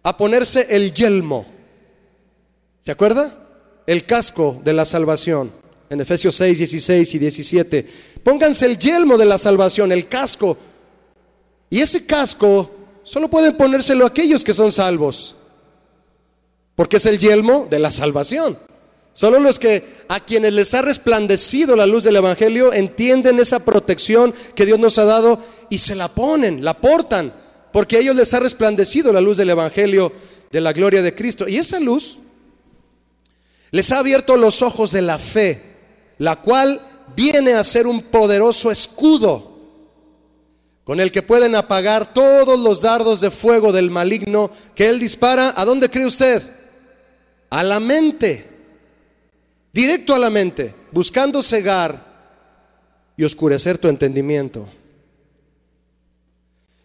a 0.01 0.15
ponerse 0.15 0.67
el 0.69 0.93
yelmo. 0.93 1.45
¿Se 2.79 2.93
acuerda? 2.93 3.37
El 3.85 4.05
casco 4.05 4.61
de 4.63 4.71
la 4.71 4.85
salvación. 4.85 5.51
En 5.89 5.99
Efesios 5.99 6.35
6, 6.35 6.57
16 6.57 7.15
y 7.15 7.19
17. 7.19 7.87
Pónganse 8.23 8.65
el 8.65 8.79
yelmo 8.79 9.17
de 9.17 9.25
la 9.25 9.37
salvación, 9.37 9.91
el 9.91 10.07
casco. 10.07 10.57
Y 11.69 11.81
ese 11.81 12.05
casco 12.05 12.71
solo 13.03 13.29
pueden 13.29 13.57
ponérselo 13.57 14.05
aquellos 14.05 14.41
que 14.41 14.53
son 14.53 14.71
salvos 14.71 15.35
porque 16.75 16.97
es 16.97 17.05
el 17.05 17.17
yelmo 17.17 17.67
de 17.69 17.79
la 17.79 17.91
salvación. 17.91 18.57
Solo 19.13 19.39
los 19.39 19.59
que 19.59 19.81
a 20.09 20.19
quienes 20.19 20.51
les 20.51 20.73
ha 20.73 20.81
resplandecido 20.81 21.77
la 21.77 21.85
luz 21.85 22.03
del 22.03 22.17
Evangelio 22.17 22.73
entienden 22.73 23.39
esa 23.39 23.59
protección 23.63 24.33
que 24.55 24.65
Dios 24.65 24.77
nos 24.77 24.97
ha 24.97 25.05
dado 25.05 25.39
y 25.69 25.77
se 25.77 25.95
la 25.95 26.09
ponen, 26.09 26.65
la 26.65 26.73
portan, 26.73 27.33
porque 27.71 27.95
a 27.95 27.99
ellos 27.99 28.17
les 28.17 28.33
ha 28.33 28.41
resplandecido 28.41 29.13
la 29.13 29.21
luz 29.21 29.37
del 29.37 29.51
Evangelio 29.51 30.11
de 30.51 30.59
la 30.59 30.73
gloria 30.73 31.01
de 31.01 31.15
Cristo. 31.15 31.47
Y 31.47 31.55
esa 31.55 31.79
luz 31.79 32.17
les 33.71 33.89
ha 33.93 33.99
abierto 33.99 34.35
los 34.35 34.61
ojos 34.61 34.91
de 34.91 35.01
la 35.01 35.17
fe, 35.17 35.61
la 36.17 36.41
cual 36.41 36.81
viene 37.15 37.53
a 37.53 37.63
ser 37.63 37.87
un 37.87 38.01
poderoso 38.01 38.69
escudo 38.69 39.55
con 40.83 40.99
el 40.99 41.11
que 41.11 41.23
pueden 41.23 41.55
apagar 41.55 42.13
todos 42.13 42.59
los 42.59 42.81
dardos 42.81 43.21
de 43.21 43.31
fuego 43.31 43.71
del 43.71 43.89
maligno 43.89 44.51
que 44.75 44.87
él 44.87 44.99
dispara. 44.99 45.53
¿A 45.55 45.65
dónde 45.65 45.89
cree 45.89 46.05
usted? 46.05 46.54
A 47.55 47.63
la 47.63 47.79
mente, 47.79 48.45
directo 49.71 50.13
a 50.13 50.19
la 50.19 50.29
mente, 50.29 50.75
buscando 50.91 51.41
cegar 51.41 52.03
y 53.15 53.23
oscurecer 53.23 53.77
tu 53.77 53.87
entendimiento. 53.87 54.67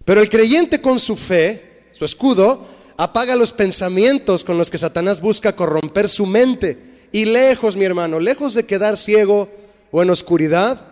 Pero 0.05 0.21
el 0.21 0.31
creyente 0.31 0.81
con 0.81 1.01
su 1.01 1.17
fe, 1.17 1.89
su 1.91 2.05
escudo, 2.05 2.69
apaga 2.97 3.35
los 3.35 3.51
pensamientos 3.51 4.45
con 4.45 4.59
los 4.59 4.71
que 4.71 4.79
Satanás 4.79 5.21
busca 5.21 5.57
corromper 5.57 6.09
su 6.09 6.25
mente. 6.25 6.79
Y 7.11 7.25
lejos, 7.25 7.75
mi 7.75 7.85
hermano, 7.85 8.21
lejos 8.21 8.55
de 8.55 8.65
quedar 8.65 8.97
ciego 8.97 9.49
o 9.91 10.03
en 10.05 10.11
oscuridad, 10.11 10.87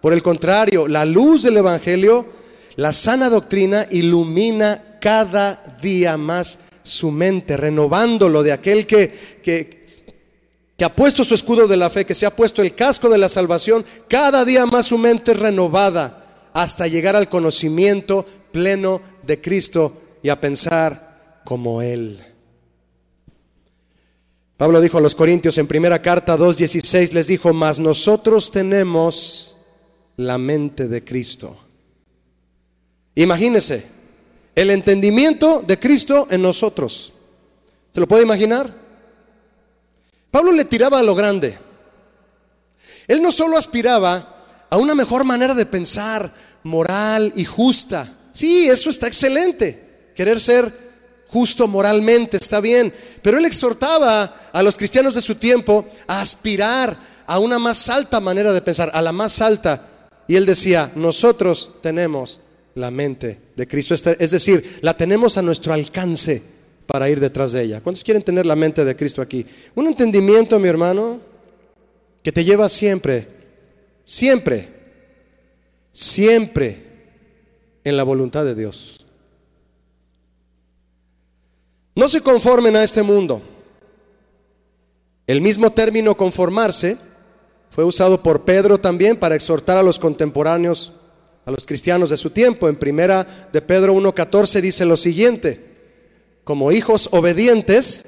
por 0.00 0.12
el 0.12 0.24
contrario, 0.24 0.88
la 0.88 1.04
luz 1.04 1.44
del 1.44 1.58
Evangelio, 1.58 2.26
la 2.74 2.92
sana 2.92 3.30
doctrina 3.30 3.86
ilumina 3.92 4.98
cada 5.00 5.78
día 5.80 6.16
más 6.16 6.64
su 6.82 7.10
mente, 7.10 7.56
renovándolo 7.56 8.42
de 8.42 8.52
aquel 8.52 8.86
que, 8.86 9.38
que, 9.42 9.80
que 10.76 10.84
ha 10.84 10.94
puesto 10.94 11.24
su 11.24 11.34
escudo 11.34 11.68
de 11.68 11.76
la 11.76 11.90
fe, 11.90 12.04
que 12.04 12.14
se 12.14 12.26
ha 12.26 12.34
puesto 12.34 12.62
el 12.62 12.74
casco 12.74 13.08
de 13.08 13.18
la 13.18 13.28
salvación, 13.28 13.84
cada 14.08 14.44
día 14.44 14.66
más 14.66 14.86
su 14.86 14.98
mente 14.98 15.34
renovada 15.34 16.48
hasta 16.52 16.86
llegar 16.86 17.16
al 17.16 17.28
conocimiento 17.28 18.24
pleno 18.52 19.00
de 19.22 19.40
Cristo 19.40 20.00
y 20.22 20.28
a 20.28 20.40
pensar 20.40 21.42
como 21.44 21.82
Él. 21.82 22.20
Pablo 24.56 24.80
dijo 24.80 24.98
a 24.98 25.00
los 25.00 25.14
Corintios 25.14 25.56
en 25.56 25.66
primera 25.66 26.02
carta 26.02 26.36
2.16, 26.36 27.12
les 27.12 27.26
dijo, 27.26 27.54
mas 27.54 27.78
nosotros 27.78 28.50
tenemos 28.50 29.56
la 30.16 30.36
mente 30.36 30.86
de 30.86 31.02
Cristo. 31.02 31.56
Imagínese, 33.14 33.86
el 34.60 34.68
entendimiento 34.68 35.64
de 35.66 35.78
Cristo 35.78 36.28
en 36.30 36.42
nosotros. 36.42 37.14
¿Se 37.94 37.98
lo 37.98 38.06
puede 38.06 38.24
imaginar? 38.24 38.70
Pablo 40.30 40.52
le 40.52 40.66
tiraba 40.66 40.98
a 40.98 41.02
lo 41.02 41.14
grande. 41.14 41.58
Él 43.08 43.22
no 43.22 43.32
solo 43.32 43.56
aspiraba 43.56 44.36
a 44.68 44.76
una 44.76 44.94
mejor 44.94 45.24
manera 45.24 45.54
de 45.54 45.64
pensar, 45.64 46.30
moral 46.62 47.32
y 47.36 47.46
justa. 47.46 48.12
Sí, 48.32 48.68
eso 48.68 48.90
está 48.90 49.06
excelente. 49.06 50.10
Querer 50.14 50.38
ser 50.38 50.70
justo 51.28 51.66
moralmente 51.66 52.36
está 52.36 52.60
bien. 52.60 52.92
Pero 53.22 53.38
él 53.38 53.46
exhortaba 53.46 54.50
a 54.52 54.62
los 54.62 54.76
cristianos 54.76 55.14
de 55.14 55.22
su 55.22 55.36
tiempo 55.36 55.88
a 56.06 56.20
aspirar 56.20 56.98
a 57.26 57.38
una 57.38 57.58
más 57.58 57.88
alta 57.88 58.20
manera 58.20 58.52
de 58.52 58.60
pensar, 58.60 58.90
a 58.92 59.00
la 59.00 59.12
más 59.12 59.40
alta. 59.40 59.88
Y 60.28 60.36
él 60.36 60.44
decía, 60.44 60.92
nosotros 60.96 61.76
tenemos 61.80 62.40
la 62.74 62.90
mente 62.90 63.38
de 63.56 63.66
Cristo. 63.66 63.94
Es 63.94 64.30
decir, 64.30 64.78
la 64.82 64.96
tenemos 64.96 65.36
a 65.36 65.42
nuestro 65.42 65.72
alcance 65.72 66.42
para 66.86 67.08
ir 67.08 67.20
detrás 67.20 67.52
de 67.52 67.62
ella. 67.62 67.80
¿Cuántos 67.80 68.04
quieren 68.04 68.22
tener 68.22 68.46
la 68.46 68.56
mente 68.56 68.84
de 68.84 68.96
Cristo 68.96 69.22
aquí? 69.22 69.46
Un 69.74 69.86
entendimiento, 69.86 70.58
mi 70.58 70.68
hermano, 70.68 71.20
que 72.22 72.32
te 72.32 72.44
lleva 72.44 72.68
siempre, 72.68 73.28
siempre, 74.04 74.68
siempre 75.92 76.82
en 77.84 77.96
la 77.96 78.02
voluntad 78.02 78.44
de 78.44 78.54
Dios. 78.54 79.06
No 81.94 82.08
se 82.08 82.20
conformen 82.20 82.76
a 82.76 82.84
este 82.84 83.02
mundo. 83.02 83.42
El 85.26 85.40
mismo 85.40 85.70
término 85.70 86.16
conformarse 86.16 86.96
fue 87.70 87.84
usado 87.84 88.22
por 88.22 88.44
Pedro 88.44 88.78
también 88.78 89.16
para 89.16 89.36
exhortar 89.36 89.76
a 89.76 89.82
los 89.82 89.98
contemporáneos 89.98 90.92
a 91.44 91.50
los 91.50 91.66
cristianos 91.66 92.10
de 92.10 92.16
su 92.16 92.30
tiempo. 92.30 92.68
En 92.68 92.76
primera 92.76 93.48
de 93.52 93.62
Pedro 93.62 93.94
1.14 93.94 94.60
dice 94.60 94.84
lo 94.84 94.96
siguiente, 94.96 95.60
como 96.44 96.72
hijos 96.72 97.08
obedientes, 97.12 98.04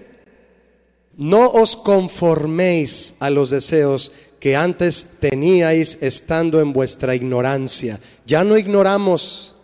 no 1.17 1.49
os 1.51 1.77
conforméis 1.77 3.17
a 3.21 3.31
los 3.31 3.51
deseos 3.51 4.13
que 4.41 4.57
antes 4.57 5.19
teníais 5.21 6.03
estando 6.03 6.61
en 6.61 6.73
vuestra 6.73 7.15
ignorancia. 7.15 8.01
Ya 8.27 8.43
no 8.43 8.57
ignoramos, 8.57 9.57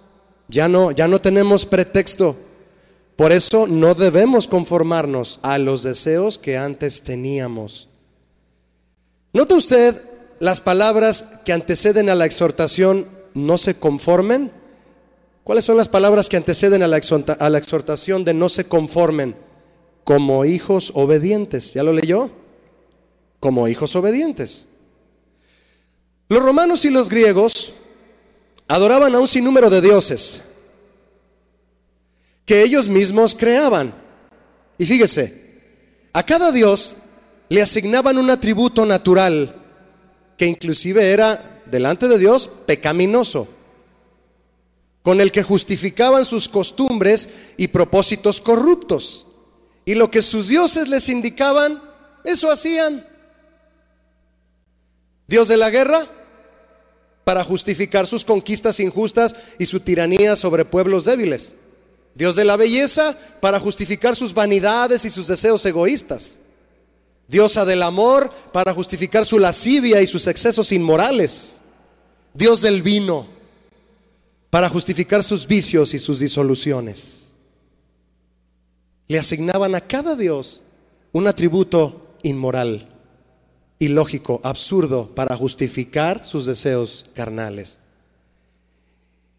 ya 0.48 0.68
no, 0.68 0.92
ya 0.92 1.08
no 1.08 1.20
tenemos 1.20 1.66
pretexto. 1.66 2.36
Por 3.16 3.32
eso 3.32 3.66
no 3.66 3.94
debemos 3.94 4.46
conformarnos 4.46 5.40
a 5.42 5.58
los 5.58 5.82
deseos 5.82 6.38
que 6.38 6.56
antes 6.56 7.02
teníamos. 7.02 7.88
¿Nota 9.32 9.56
usted 9.56 10.00
las 10.38 10.60
palabras 10.60 11.40
que 11.44 11.52
anteceden 11.52 12.08
a 12.10 12.14
la 12.14 12.26
exhortación 12.26 13.17
no 13.34 13.58
se 13.58 13.78
conformen? 13.78 14.52
¿Cuáles 15.44 15.64
son 15.64 15.76
las 15.76 15.88
palabras 15.88 16.28
que 16.28 16.36
anteceden 16.36 16.82
a 16.82 16.86
la, 16.86 16.98
exhortación 17.58 18.24
de 18.24 18.34
no 18.34 18.48
se 18.48 18.64
conformen? 18.64 19.34
Como 20.04 20.44
hijos 20.44 20.92
obedientes. 20.94 21.74
¿Ya 21.74 21.82
lo 21.82 21.92
leyó? 21.92 22.30
Como 23.40 23.66
hijos 23.68 23.96
obedientes. 23.96 24.68
Los 26.28 26.42
romanos 26.42 26.84
y 26.84 26.90
los 26.90 27.08
griegos 27.08 27.72
adoraban 28.66 29.14
a 29.14 29.20
un 29.20 29.28
sinnúmero 29.28 29.70
de 29.70 29.80
dioses 29.80 30.42
que 32.44 32.62
ellos 32.62 32.88
mismos 32.88 33.34
creaban. 33.34 33.94
Y 34.76 34.86
fíjese, 34.86 35.48
a 36.12 36.24
cada 36.24 36.52
dios 36.52 36.98
le 37.48 37.62
asignaban 37.62 38.18
un 38.18 38.30
atributo 38.30 38.84
natural 38.84 39.54
que 40.36 40.46
inclusive 40.46 41.10
era, 41.10 41.57
delante 41.70 42.08
de 42.08 42.18
Dios, 42.18 42.48
pecaminoso, 42.66 43.48
con 45.02 45.20
el 45.20 45.32
que 45.32 45.42
justificaban 45.42 46.24
sus 46.24 46.48
costumbres 46.48 47.52
y 47.56 47.68
propósitos 47.68 48.40
corruptos. 48.40 49.26
Y 49.84 49.94
lo 49.94 50.10
que 50.10 50.22
sus 50.22 50.48
dioses 50.48 50.88
les 50.88 51.08
indicaban, 51.08 51.82
eso 52.24 52.50
hacían. 52.50 53.06
Dios 55.26 55.48
de 55.48 55.56
la 55.56 55.70
guerra, 55.70 56.06
para 57.24 57.44
justificar 57.44 58.06
sus 58.06 58.24
conquistas 58.24 58.80
injustas 58.80 59.36
y 59.58 59.66
su 59.66 59.80
tiranía 59.80 60.34
sobre 60.34 60.64
pueblos 60.64 61.04
débiles. 61.04 61.56
Dios 62.14 62.36
de 62.36 62.44
la 62.46 62.56
belleza 62.56 63.16
para 63.40 63.60
justificar 63.60 64.16
sus 64.16 64.32
vanidades 64.32 65.04
y 65.04 65.10
sus 65.10 65.26
deseos 65.28 65.64
egoístas. 65.66 66.38
Diosa 67.28 67.66
del 67.66 67.82
amor 67.82 68.32
para 68.52 68.72
justificar 68.72 69.26
su 69.26 69.38
lascivia 69.38 70.00
y 70.00 70.06
sus 70.06 70.26
excesos 70.26 70.72
inmorales. 70.72 71.60
Dios 72.32 72.62
del 72.62 72.82
vino 72.82 73.26
para 74.50 74.68
justificar 74.68 75.22
sus 75.22 75.46
vicios 75.46 75.92
y 75.92 75.98
sus 75.98 76.20
disoluciones. 76.20 77.34
Le 79.06 79.18
asignaban 79.18 79.74
a 79.74 79.82
cada 79.82 80.16
Dios 80.16 80.62
un 81.12 81.26
atributo 81.26 82.14
inmoral, 82.22 82.88
ilógico, 83.78 84.40
absurdo, 84.42 85.14
para 85.14 85.36
justificar 85.36 86.24
sus 86.24 86.46
deseos 86.46 87.06
carnales. 87.14 87.78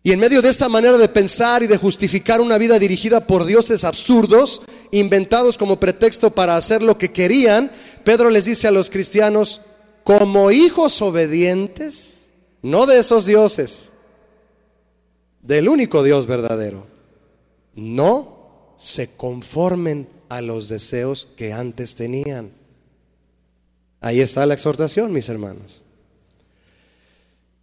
Y 0.01 0.11
en 0.11 0.19
medio 0.19 0.41
de 0.41 0.49
esta 0.49 0.69
manera 0.69 0.97
de 0.97 1.09
pensar 1.09 1.61
y 1.63 1.67
de 1.67 1.77
justificar 1.77 2.39
una 2.39 2.57
vida 2.57 2.79
dirigida 2.79 3.25
por 3.25 3.45
dioses 3.45 3.83
absurdos, 3.83 4.61
inventados 4.91 5.57
como 5.57 5.79
pretexto 5.79 6.31
para 6.31 6.55
hacer 6.55 6.81
lo 6.81 6.97
que 6.97 7.11
querían, 7.11 7.71
Pedro 8.03 8.29
les 8.29 8.45
dice 8.45 8.67
a 8.67 8.71
los 8.71 8.89
cristianos, 8.89 9.61
como 10.03 10.51
hijos 10.51 11.01
obedientes, 11.01 12.29
no 12.61 12.85
de 12.85 12.99
esos 12.99 13.25
dioses, 13.25 13.93
del 15.41 15.69
único 15.69 16.03
Dios 16.03 16.25
verdadero, 16.25 16.87
no 17.75 18.73
se 18.77 19.15
conformen 19.15 20.07
a 20.29 20.41
los 20.41 20.69
deseos 20.69 21.25
que 21.25 21.53
antes 21.53 21.95
tenían. 21.95 22.51
Ahí 24.01 24.21
está 24.21 24.45
la 24.45 24.53
exhortación, 24.53 25.11
mis 25.11 25.29
hermanos. 25.29 25.81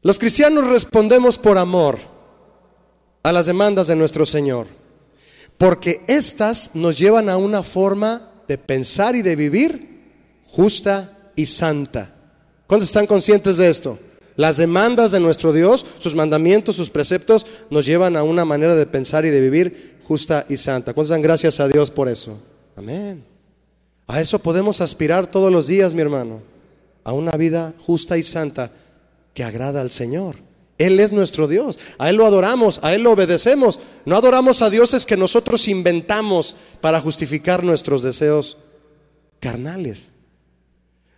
Los 0.02 0.18
cristianos 0.18 0.68
respondemos 0.68 1.38
por 1.38 1.58
amor 1.58 1.98
a 3.22 3.32
las 3.32 3.46
demandas 3.46 3.86
de 3.88 3.96
nuestro 3.96 4.24
Señor, 4.24 4.68
porque 5.58 6.02
éstas 6.06 6.72
nos 6.74 6.98
llevan 6.98 7.28
a 7.28 7.36
una 7.36 7.62
forma 7.62 8.30
de 8.48 8.58
pensar 8.58 9.16
y 9.16 9.22
de 9.22 9.36
vivir 9.36 9.96
justa 10.46 11.30
y 11.34 11.46
santa. 11.46 12.14
¿Cuántos 12.66 12.88
están 12.88 13.06
conscientes 13.06 13.56
de 13.56 13.68
esto? 13.68 13.98
Las 14.36 14.58
demandas 14.58 15.12
de 15.12 15.20
nuestro 15.20 15.52
Dios, 15.52 15.86
sus 15.98 16.14
mandamientos, 16.14 16.76
sus 16.76 16.90
preceptos, 16.90 17.46
nos 17.70 17.86
llevan 17.86 18.16
a 18.16 18.22
una 18.22 18.44
manera 18.44 18.74
de 18.74 18.86
pensar 18.86 19.24
y 19.24 19.30
de 19.30 19.40
vivir 19.40 19.96
justa 20.04 20.44
y 20.48 20.56
santa. 20.56 20.92
¿Cuántos 20.92 21.10
dan 21.10 21.22
gracias 21.22 21.58
a 21.58 21.68
Dios 21.68 21.90
por 21.90 22.08
eso? 22.08 22.38
Amén. 22.76 23.24
A 24.06 24.20
eso 24.20 24.38
podemos 24.38 24.80
aspirar 24.80 25.26
todos 25.26 25.50
los 25.50 25.66
días, 25.66 25.94
mi 25.94 26.02
hermano, 26.02 26.42
a 27.02 27.12
una 27.12 27.32
vida 27.32 27.74
justa 27.86 28.18
y 28.18 28.22
santa 28.22 28.70
que 29.32 29.42
agrada 29.42 29.80
al 29.80 29.90
Señor. 29.90 30.45
Él 30.78 31.00
es 31.00 31.12
nuestro 31.12 31.48
Dios. 31.48 31.78
A 31.98 32.10
Él 32.10 32.16
lo 32.16 32.26
adoramos, 32.26 32.80
a 32.82 32.94
Él 32.94 33.02
lo 33.02 33.12
obedecemos. 33.12 33.80
No 34.04 34.16
adoramos 34.16 34.62
a 34.62 34.70
dioses 34.70 35.06
que 35.06 35.16
nosotros 35.16 35.68
inventamos 35.68 36.56
para 36.80 37.00
justificar 37.00 37.64
nuestros 37.64 38.02
deseos 38.02 38.58
carnales. 39.40 40.10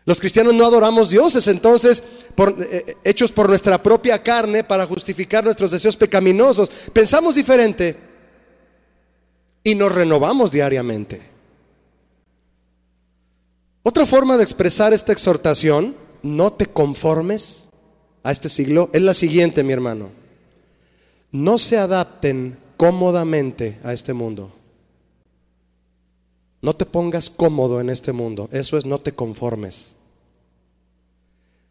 Los 0.04 0.20
cristianos 0.20 0.54
no 0.54 0.64
adoramos 0.64 1.10
dioses 1.10 1.48
entonces 1.48 2.02
eh, 2.38 2.54
eh, 2.70 2.96
hechos 3.04 3.30
por 3.30 3.48
nuestra 3.48 3.82
propia 3.82 4.22
carne 4.22 4.64
para 4.64 4.86
justificar 4.86 5.44
nuestros 5.44 5.70
deseos 5.70 5.96
pecaminosos. 5.96 6.70
Pensamos 6.92 7.34
diferente 7.34 7.94
y 9.62 9.74
nos 9.74 9.94
renovamos 9.94 10.50
diariamente. 10.50 11.20
Otra 13.82 14.06
forma 14.06 14.36
de 14.36 14.44
expresar 14.44 14.92
esta 14.92 15.12
exhortación, 15.12 15.94
no 16.22 16.52
te 16.54 16.66
conformes 16.66 17.67
a 18.22 18.32
este 18.32 18.48
siglo 18.48 18.90
es 18.92 19.02
la 19.02 19.14
siguiente, 19.14 19.62
mi 19.62 19.72
hermano. 19.72 20.10
No 21.30 21.58
se 21.58 21.78
adapten 21.78 22.58
cómodamente 22.76 23.78
a 23.84 23.92
este 23.92 24.12
mundo. 24.12 24.52
No 26.60 26.74
te 26.74 26.86
pongas 26.86 27.30
cómodo 27.30 27.80
en 27.80 27.90
este 27.90 28.12
mundo. 28.12 28.48
Eso 28.52 28.78
es 28.78 28.86
no 28.86 28.98
te 28.98 29.12
conformes. 29.12 29.94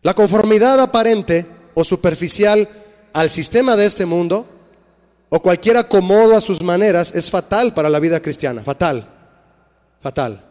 La 0.02 0.14
conformidad 0.14 0.80
aparente 0.80 1.46
o 1.74 1.84
superficial 1.84 2.68
al 3.14 3.30
sistema 3.30 3.76
de 3.76 3.86
este 3.86 4.06
mundo 4.06 4.46
o 5.30 5.42
cualquier 5.42 5.78
acomodo 5.78 6.36
a 6.36 6.42
sus 6.42 6.62
maneras 6.62 7.14
es 7.14 7.30
fatal 7.30 7.74
para 7.74 7.90
la 7.90 8.00
vida 8.00 8.22
cristiana. 8.22 8.64
Fatal. 8.64 9.10
Fatal. 10.02 10.44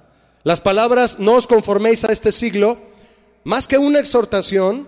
Las 0.45 0.61
palabras 0.61 1.19
no 1.19 1.35
os 1.35 1.47
conforméis 1.47 2.05
a 2.05 2.13
este 2.13 2.31
siglo, 2.31 2.77
más 3.45 3.67
que 3.67 3.79
una 3.79 3.99
exhortación, 3.99 4.87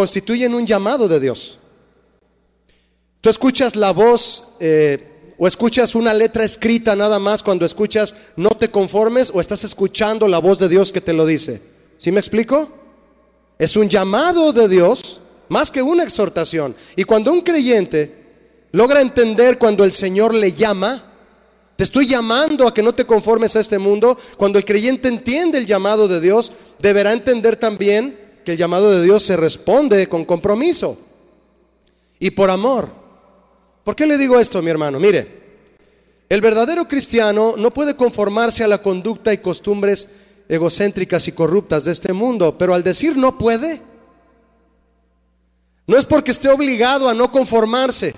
constituyen 0.00 0.54
un 0.54 0.66
llamado 0.66 1.08
de 1.08 1.20
Dios. 1.20 1.58
Tú 3.20 3.28
escuchas 3.28 3.76
la 3.76 3.90
voz 3.90 4.54
eh, 4.58 5.34
o 5.36 5.46
escuchas 5.46 5.94
una 5.94 6.14
letra 6.14 6.42
escrita 6.42 6.96
nada 6.96 7.18
más 7.18 7.42
cuando 7.42 7.66
escuchas 7.66 8.32
no 8.34 8.48
te 8.48 8.70
conformes 8.70 9.30
o 9.34 9.42
estás 9.42 9.62
escuchando 9.62 10.26
la 10.26 10.38
voz 10.38 10.58
de 10.58 10.70
Dios 10.70 10.90
que 10.90 11.02
te 11.02 11.12
lo 11.12 11.26
dice. 11.26 11.60
¿Sí 11.98 12.10
me 12.10 12.18
explico? 12.18 12.70
Es 13.58 13.76
un 13.76 13.90
llamado 13.90 14.54
de 14.54 14.68
Dios 14.68 15.20
más 15.50 15.70
que 15.70 15.82
una 15.82 16.02
exhortación. 16.02 16.74
Y 16.96 17.04
cuando 17.04 17.30
un 17.30 17.42
creyente 17.42 18.24
logra 18.72 19.02
entender 19.02 19.58
cuando 19.58 19.84
el 19.84 19.92
Señor 19.92 20.32
le 20.32 20.52
llama, 20.52 21.12
te 21.76 21.84
estoy 21.84 22.06
llamando 22.06 22.66
a 22.66 22.72
que 22.72 22.82
no 22.82 22.94
te 22.94 23.04
conformes 23.04 23.54
a 23.54 23.60
este 23.60 23.76
mundo, 23.78 24.16
cuando 24.38 24.58
el 24.58 24.64
creyente 24.64 25.08
entiende 25.08 25.58
el 25.58 25.66
llamado 25.66 26.08
de 26.08 26.22
Dios, 26.22 26.52
deberá 26.78 27.12
entender 27.12 27.56
también 27.56 28.19
que 28.44 28.52
el 28.52 28.58
llamado 28.58 28.90
de 28.90 29.02
Dios 29.02 29.22
se 29.22 29.36
responde 29.36 30.08
con 30.08 30.24
compromiso 30.24 30.98
y 32.18 32.30
por 32.30 32.50
amor. 32.50 32.90
¿Por 33.84 33.96
qué 33.96 34.06
le 34.06 34.18
digo 34.18 34.38
esto, 34.38 34.62
mi 34.62 34.70
hermano? 34.70 35.00
Mire, 35.00 35.40
el 36.28 36.40
verdadero 36.40 36.86
cristiano 36.86 37.54
no 37.56 37.72
puede 37.72 37.96
conformarse 37.96 38.62
a 38.62 38.68
la 38.68 38.82
conducta 38.82 39.32
y 39.32 39.38
costumbres 39.38 40.16
egocéntricas 40.48 41.26
y 41.28 41.32
corruptas 41.32 41.84
de 41.84 41.92
este 41.92 42.12
mundo, 42.12 42.56
pero 42.56 42.74
al 42.74 42.84
decir 42.84 43.16
no 43.16 43.38
puede, 43.38 43.80
no 45.86 45.96
es 45.96 46.04
porque 46.04 46.30
esté 46.30 46.48
obligado 46.48 47.08
a 47.08 47.14
no 47.14 47.32
conformarse, 47.32 48.14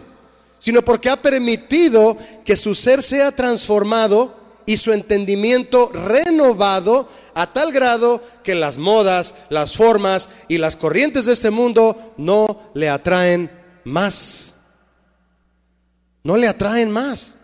sino 0.58 0.82
porque 0.82 1.08
ha 1.08 1.20
permitido 1.20 2.16
que 2.44 2.56
su 2.56 2.74
ser 2.74 3.02
sea 3.02 3.32
transformado 3.32 4.41
y 4.66 4.76
su 4.76 4.92
entendimiento 4.92 5.90
renovado 5.90 7.08
a 7.34 7.52
tal 7.52 7.72
grado 7.72 8.22
que 8.42 8.54
las 8.54 8.78
modas, 8.78 9.34
las 9.48 9.76
formas 9.76 10.28
y 10.48 10.58
las 10.58 10.76
corrientes 10.76 11.26
de 11.26 11.32
este 11.32 11.50
mundo 11.50 12.14
no 12.16 12.70
le 12.74 12.88
atraen 12.88 13.50
más. 13.84 14.54
No 16.24 16.36
le 16.36 16.46
atraen 16.46 16.90
más. 16.90 17.34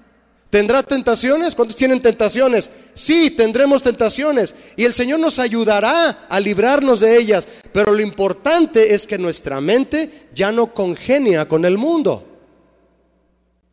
¿Tendrá 0.51 0.83
tentaciones? 0.83 1.55
¿Cuántos 1.55 1.77
tienen 1.77 2.01
tentaciones? 2.01 2.71
Sí, 2.95 3.31
tendremos 3.31 3.83
tentaciones 3.83 4.55
y 4.77 4.85
el 4.85 4.95
Señor 4.95 5.21
nos 5.21 5.39
ayudará 5.39 6.27
a 6.29 6.41
librarnos 6.41 7.01
de 7.01 7.19
ellas, 7.19 7.47
pero 7.73 7.93
lo 7.93 8.01
importante 8.01 8.95
es 8.95 9.07
que 9.07 9.19
nuestra 9.19 9.61
mente 9.61 10.29
ya 10.33 10.51
no 10.51 10.73
congenia 10.73 11.47
con 11.47 11.67
el 11.67 11.77
mundo. 11.77 12.25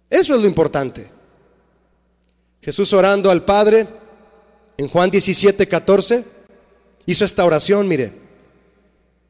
Eso 0.10 0.36
es 0.36 0.42
lo 0.42 0.48
importante. 0.48 1.15
Jesús 2.66 2.94
orando 2.94 3.30
al 3.30 3.46
Padre 3.46 3.86
en 4.76 4.88
Juan 4.88 5.12
17, 5.12 5.68
14, 5.68 6.26
hizo 7.06 7.24
esta 7.24 7.46
oración, 7.46 7.88
mire. 7.88 8.12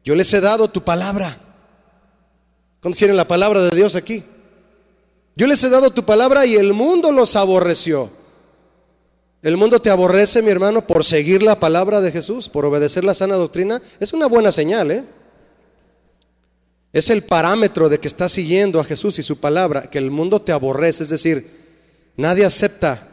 Yo 0.06 0.16
les 0.16 0.34
he 0.34 0.40
dado 0.40 0.70
tu 0.70 0.86
palabra. 0.86 1.38
¿Cuántos 2.80 2.98
tienen 2.98 3.18
la 3.18 3.28
palabra 3.28 3.62
de 3.62 3.76
Dios 3.76 3.98
aquí? 3.98 4.24
Yo 5.36 5.48
les 5.48 5.62
he 5.66 5.70
dado 5.70 5.92
tu 5.92 6.06
palabra 6.06 6.46
y 6.46 6.56
el 6.56 6.72
mundo 6.72 7.12
los 7.12 7.36
aborreció. 7.36 8.10
El 9.42 9.58
mundo 9.58 9.82
te 9.82 9.90
aborrece, 9.90 10.42
mi 10.42 10.52
hermano, 10.52 10.88
por 10.88 11.04
seguir 11.04 11.44
la 11.44 11.60
palabra 11.60 12.00
de 12.00 12.14
Jesús, 12.14 12.48
por 12.48 12.64
obedecer 12.64 13.04
la 13.04 13.14
sana 13.14 13.36
doctrina. 13.36 13.82
Es 14.00 14.14
una 14.14 14.28
buena 14.28 14.54
señal, 14.54 14.92
¿eh? 14.92 15.04
Es 16.94 17.10
el 17.10 17.24
parámetro 17.24 17.90
de 17.90 18.00
que 18.00 18.08
estás 18.08 18.32
siguiendo 18.32 18.80
a 18.80 18.86
Jesús 18.86 19.20
y 19.20 19.24
su 19.24 19.42
palabra, 19.42 19.90
que 19.90 19.98
el 19.98 20.10
mundo 20.10 20.42
te 20.42 20.54
aborrece, 20.54 21.04
es 21.04 21.10
decir, 21.10 21.52
nadie 22.16 22.46
acepta 22.46 23.12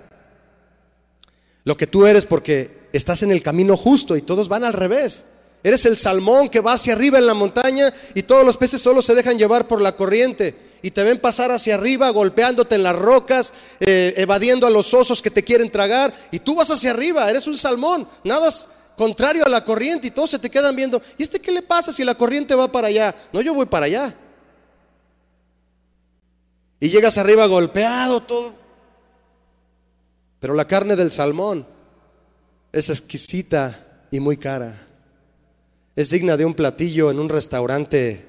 lo 1.64 1.77
que 1.77 1.87
tú 1.87 2.07
eres 2.07 2.27
porque 2.27 2.88
estás 2.92 3.22
en 3.22 3.31
el 3.31 3.42
camino 3.42 3.77
justo 3.77 4.16
y 4.16 4.22
todos 4.22 4.48
van 4.48 4.64
al 4.64 4.72
revés. 4.72 5.27
Eres 5.64 5.85
el 5.87 5.96
salmón 5.96 6.48
que 6.48 6.61
va 6.61 6.72
hacia 6.72 6.94
arriba 6.94 7.18
en 7.18 7.27
la 7.27 7.35
montaña 7.35 7.92
y 8.14 8.25
todos 8.25 8.44
los 8.44 8.57
peces 8.57 8.81
solo 8.81 9.01
se 9.01 9.14
dejan 9.14 9.38
llevar 9.38 9.68
por 9.68 9.81
la 9.81 9.92
corriente 9.92 10.57
y 10.83 10.90
te 10.90 11.05
ven 11.05 11.20
pasar 11.20 11.53
hacia 11.53 11.77
arriba 11.77 12.11
golpeándote 12.11 12.75
en 12.75 12.83
las 12.83 12.96
rocas, 12.96 13.53
eh, 13.79 14.14
evadiendo 14.16 14.66
a 14.66 14.70
los 14.70 14.92
osos 14.92 15.22
que 15.22 15.31
te 15.31 15.44
quieren 15.44 15.70
tragar 15.70 16.12
y 16.33 16.40
tú 16.40 16.57
vas 16.57 16.70
hacia 16.70 16.90
arriba, 16.90 17.31
eres 17.31 17.46
un 17.46 17.57
salmón, 17.57 18.09
nadas 18.25 18.70
contrario 18.96 19.46
a 19.46 19.48
la 19.48 19.64
corriente 19.64 20.09
y 20.09 20.11
todos 20.11 20.31
se 20.31 20.40
te 20.40 20.51
quedan 20.51 20.75
viendo. 20.75 21.01
¿Y 21.16 21.22
este 21.22 21.40
qué 21.40 21.53
le 21.53 21.62
pasa 21.62 21.92
si 21.92 22.05
la 22.05 22.16
corriente 22.16 22.57
va 22.57 22.70
para 22.70 22.88
allá? 22.88 23.14
No, 23.33 23.40
yo 23.40 23.55
voy 23.55 23.66
para 23.66 23.87
allá. 23.87 24.14
Y 26.81 26.88
llegas 26.88 27.16
arriba 27.18 27.46
golpeado 27.46 28.20
todo. 28.20 28.62
Pero 30.42 30.55
la 30.55 30.66
carne 30.66 30.96
del 30.96 31.12
salmón 31.12 31.64
es 32.72 32.90
exquisita 32.90 34.07
y 34.11 34.18
muy 34.18 34.37
cara. 34.37 34.88
Es 35.94 36.11
digna 36.11 36.37
de 36.37 36.44
un 36.44 36.55
platillo 36.55 37.12
en 37.12 37.20
un 37.20 37.28
restaurante, 37.28 38.26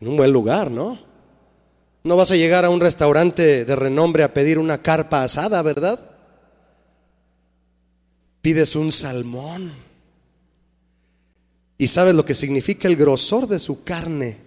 en 0.00 0.06
un 0.06 0.16
buen 0.16 0.30
lugar, 0.30 0.70
¿no? 0.70 0.96
No 2.04 2.14
vas 2.14 2.30
a 2.30 2.36
llegar 2.36 2.64
a 2.64 2.70
un 2.70 2.78
restaurante 2.78 3.64
de 3.64 3.74
renombre 3.74 4.22
a 4.22 4.32
pedir 4.32 4.60
una 4.60 4.80
carpa 4.80 5.24
asada, 5.24 5.60
¿verdad? 5.60 5.98
Pides 8.40 8.76
un 8.76 8.92
salmón. 8.92 9.72
¿Y 11.78 11.88
sabes 11.88 12.14
lo 12.14 12.24
que 12.24 12.36
significa 12.36 12.86
el 12.86 12.94
grosor 12.94 13.48
de 13.48 13.58
su 13.58 13.82
carne? 13.82 14.38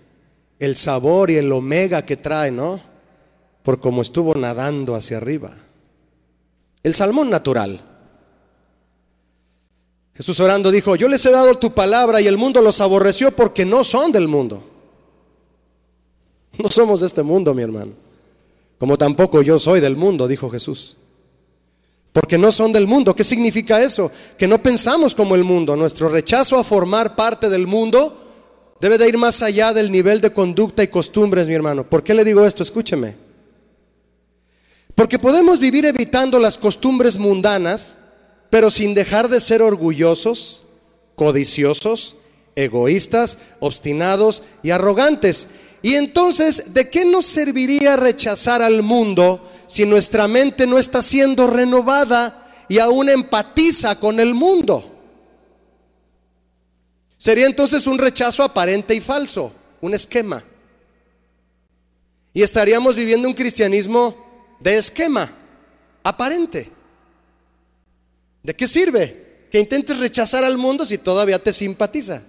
El 0.57 0.77
sabor 0.77 1.31
y 1.31 1.35
el 1.35 1.51
omega 1.51 2.05
que 2.05 2.15
trae, 2.15 2.49
¿no? 2.49 2.79
Por 3.61 3.81
cómo 3.81 4.01
estuvo 4.01 4.33
nadando 4.35 4.95
hacia 4.95 5.17
arriba. 5.17 5.53
El 6.83 6.95
salmón 6.95 7.29
natural 7.29 7.81
Jesús 10.21 10.39
orando 10.39 10.69
dijo, 10.71 10.95
yo 10.95 11.07
les 11.07 11.25
he 11.25 11.31
dado 11.31 11.55
tu 11.55 11.71
palabra 11.71 12.21
y 12.21 12.27
el 12.27 12.37
mundo 12.37 12.61
los 12.61 12.81
aborreció 12.81 13.31
porque 13.31 13.65
no 13.65 13.83
son 13.83 14.11
del 14.11 14.27
mundo. 14.27 14.63
No 16.57 16.69
somos 16.69 16.99
de 16.99 17.07
este 17.07 17.23
mundo, 17.23 17.53
mi 17.53 17.63
hermano. 17.63 17.93
Como 18.77 18.97
tampoco 18.97 19.41
yo 19.41 19.57
soy 19.57 19.79
del 19.79 19.95
mundo, 19.95 20.27
dijo 20.27 20.49
Jesús. 20.49 20.97
Porque 22.11 22.37
no 22.37 22.51
son 22.51 22.73
del 22.73 22.87
mundo. 22.87 23.15
¿Qué 23.15 23.23
significa 23.23 23.81
eso? 23.81 24.11
Que 24.37 24.47
no 24.47 24.61
pensamos 24.61 25.15
como 25.15 25.33
el 25.33 25.43
mundo. 25.43 25.75
Nuestro 25.75 26.09
rechazo 26.09 26.59
a 26.59 26.63
formar 26.63 27.15
parte 27.15 27.49
del 27.49 27.65
mundo 27.65 28.15
debe 28.79 28.97
de 28.97 29.07
ir 29.07 29.17
más 29.17 29.41
allá 29.41 29.71
del 29.71 29.91
nivel 29.91 30.19
de 30.19 30.33
conducta 30.33 30.83
y 30.83 30.89
costumbres, 30.89 31.47
mi 31.47 31.53
hermano. 31.53 31.83
¿Por 31.83 32.03
qué 32.03 32.13
le 32.13 32.25
digo 32.25 32.45
esto? 32.45 32.63
Escúcheme. 32.63 33.30
Porque 34.95 35.19
podemos 35.19 35.59
vivir 35.59 35.85
evitando 35.85 36.39
las 36.39 36.57
costumbres 36.57 37.17
mundanas 37.17 38.01
pero 38.51 38.69
sin 38.69 38.93
dejar 38.93 39.29
de 39.29 39.39
ser 39.39 39.63
orgullosos, 39.63 40.65
codiciosos, 41.15 42.17
egoístas, 42.55 43.53
obstinados 43.61 44.43
y 44.61 44.71
arrogantes. 44.71 45.51
Y 45.81 45.95
entonces, 45.95 46.73
¿de 46.73 46.89
qué 46.89 47.05
nos 47.05 47.25
serviría 47.25 47.95
rechazar 47.95 48.61
al 48.61 48.83
mundo 48.83 49.49
si 49.67 49.85
nuestra 49.85 50.27
mente 50.27 50.67
no 50.67 50.77
está 50.77 51.01
siendo 51.01 51.47
renovada 51.47 52.45
y 52.67 52.79
aún 52.79 53.07
empatiza 53.07 53.97
con 53.97 54.19
el 54.19 54.35
mundo? 54.35 54.99
Sería 57.17 57.45
entonces 57.45 57.87
un 57.87 57.97
rechazo 57.97 58.43
aparente 58.43 58.93
y 58.93 58.99
falso, 58.99 59.53
un 59.79 59.93
esquema. 59.93 60.43
Y 62.33 62.41
estaríamos 62.41 62.97
viviendo 62.97 63.29
un 63.29 63.33
cristianismo 63.33 64.20
de 64.61 64.77
esquema, 64.77 65.31
aparente. 66.03 66.69
¿De 68.43 68.55
qué 68.55 68.67
sirve 68.67 69.47
que 69.51 69.59
intentes 69.59 69.99
rechazar 69.99 70.43
al 70.43 70.57
mundo 70.57 70.85
si 70.85 70.97
todavía 70.97 71.39
te 71.39 71.53
simpatiza? 71.53 72.23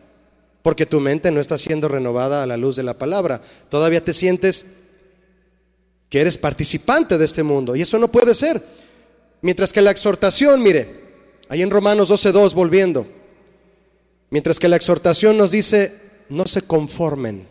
Porque 0.62 0.86
tu 0.86 1.00
mente 1.00 1.30
no 1.30 1.40
está 1.40 1.58
siendo 1.58 1.88
renovada 1.88 2.42
a 2.42 2.46
la 2.46 2.56
luz 2.56 2.76
de 2.76 2.82
la 2.82 2.98
palabra. 2.98 3.40
Todavía 3.68 4.04
te 4.04 4.14
sientes 4.14 4.76
que 6.08 6.20
eres 6.20 6.38
participante 6.38 7.18
de 7.18 7.24
este 7.24 7.42
mundo. 7.42 7.74
Y 7.74 7.82
eso 7.82 7.98
no 7.98 8.08
puede 8.08 8.34
ser. 8.34 8.62
Mientras 9.40 9.72
que 9.72 9.82
la 9.82 9.90
exhortación, 9.90 10.62
mire, 10.62 11.00
ahí 11.48 11.62
en 11.62 11.70
Romanos 11.70 12.10
12.2 12.10 12.54
volviendo. 12.54 13.06
Mientras 14.30 14.58
que 14.58 14.68
la 14.68 14.76
exhortación 14.76 15.36
nos 15.36 15.50
dice, 15.50 15.98
no 16.28 16.46
se 16.46 16.62
conformen. 16.62 17.48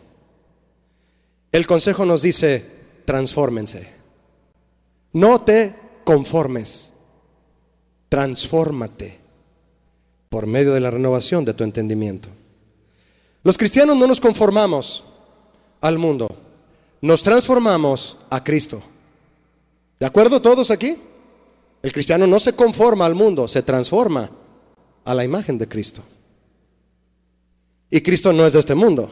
El 1.52 1.66
consejo 1.66 2.06
nos 2.06 2.22
dice, 2.22 2.64
transfórmense. 3.04 3.91
No 5.12 5.40
te 5.42 5.74
conformes 6.04 6.92
transfórmate 8.08 9.18
por 10.28 10.46
medio 10.46 10.74
de 10.74 10.80
la 10.80 10.90
renovación 10.90 11.46
de 11.46 11.54
tu 11.54 11.64
entendimiento. 11.64 12.28
Los 13.42 13.56
cristianos 13.56 13.96
no 13.96 14.06
nos 14.06 14.20
conformamos 14.20 15.02
al 15.80 15.98
mundo, 15.98 16.28
nos 17.00 17.22
transformamos 17.22 18.18
a 18.28 18.44
Cristo. 18.44 18.82
¿De 19.98 20.04
acuerdo 20.04 20.42
todos 20.42 20.70
aquí? 20.70 20.96
El 21.82 21.92
cristiano 21.92 22.26
no 22.26 22.38
se 22.38 22.54
conforma 22.54 23.06
al 23.06 23.14
mundo, 23.14 23.48
se 23.48 23.62
transforma 23.62 24.30
a 25.04 25.14
la 25.14 25.24
imagen 25.24 25.56
de 25.56 25.66
Cristo. 25.66 26.02
Y 27.90 28.00
Cristo 28.00 28.32
no 28.32 28.46
es 28.46 28.52
de 28.52 28.60
este 28.60 28.74
mundo, 28.74 29.10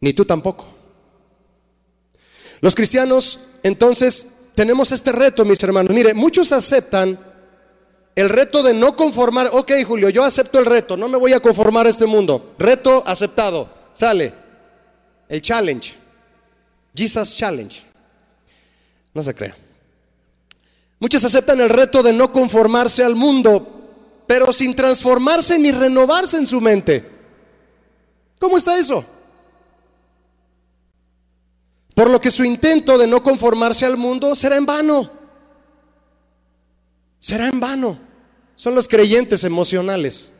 ni 0.00 0.12
tú 0.14 0.24
tampoco. 0.24 0.66
Los 2.60 2.74
cristianos 2.74 3.40
entonces 3.66 4.36
tenemos 4.54 4.92
este 4.92 5.10
reto, 5.10 5.44
mis 5.44 5.60
hermanos. 5.60 5.92
Mire, 5.92 6.14
muchos 6.14 6.52
aceptan 6.52 7.18
el 8.14 8.28
reto 8.28 8.62
de 8.62 8.72
no 8.72 8.94
conformar. 8.94 9.50
Ok, 9.52 9.72
Julio, 9.84 10.08
yo 10.08 10.22
acepto 10.22 10.60
el 10.60 10.66
reto, 10.66 10.96
no 10.96 11.08
me 11.08 11.18
voy 11.18 11.32
a 11.32 11.40
conformar 11.40 11.84
a 11.84 11.90
este 11.90 12.06
mundo. 12.06 12.54
Reto 12.60 13.02
aceptado. 13.04 13.68
Sale. 13.92 14.32
El 15.28 15.42
challenge. 15.42 15.96
Jesus 16.94 17.34
Challenge. 17.34 17.82
No 19.12 19.20
se 19.20 19.34
crea. 19.34 19.56
Muchos 21.00 21.24
aceptan 21.24 21.60
el 21.60 21.68
reto 21.68 22.04
de 22.04 22.12
no 22.12 22.30
conformarse 22.30 23.02
al 23.02 23.16
mundo, 23.16 24.22
pero 24.28 24.52
sin 24.52 24.76
transformarse 24.76 25.58
ni 25.58 25.72
renovarse 25.72 26.36
en 26.36 26.46
su 26.46 26.60
mente. 26.60 27.04
¿Cómo 28.38 28.58
está 28.58 28.78
eso? 28.78 29.04
Por 31.96 32.10
lo 32.10 32.20
que 32.20 32.30
su 32.30 32.44
intento 32.44 32.98
de 32.98 33.06
no 33.06 33.22
conformarse 33.22 33.86
al 33.86 33.96
mundo 33.96 34.36
será 34.36 34.58
en 34.58 34.66
vano. 34.66 35.10
Será 37.18 37.48
en 37.48 37.58
vano. 37.58 37.98
Son 38.54 38.74
los 38.74 38.86
creyentes 38.86 39.44
emocionales. 39.44 40.34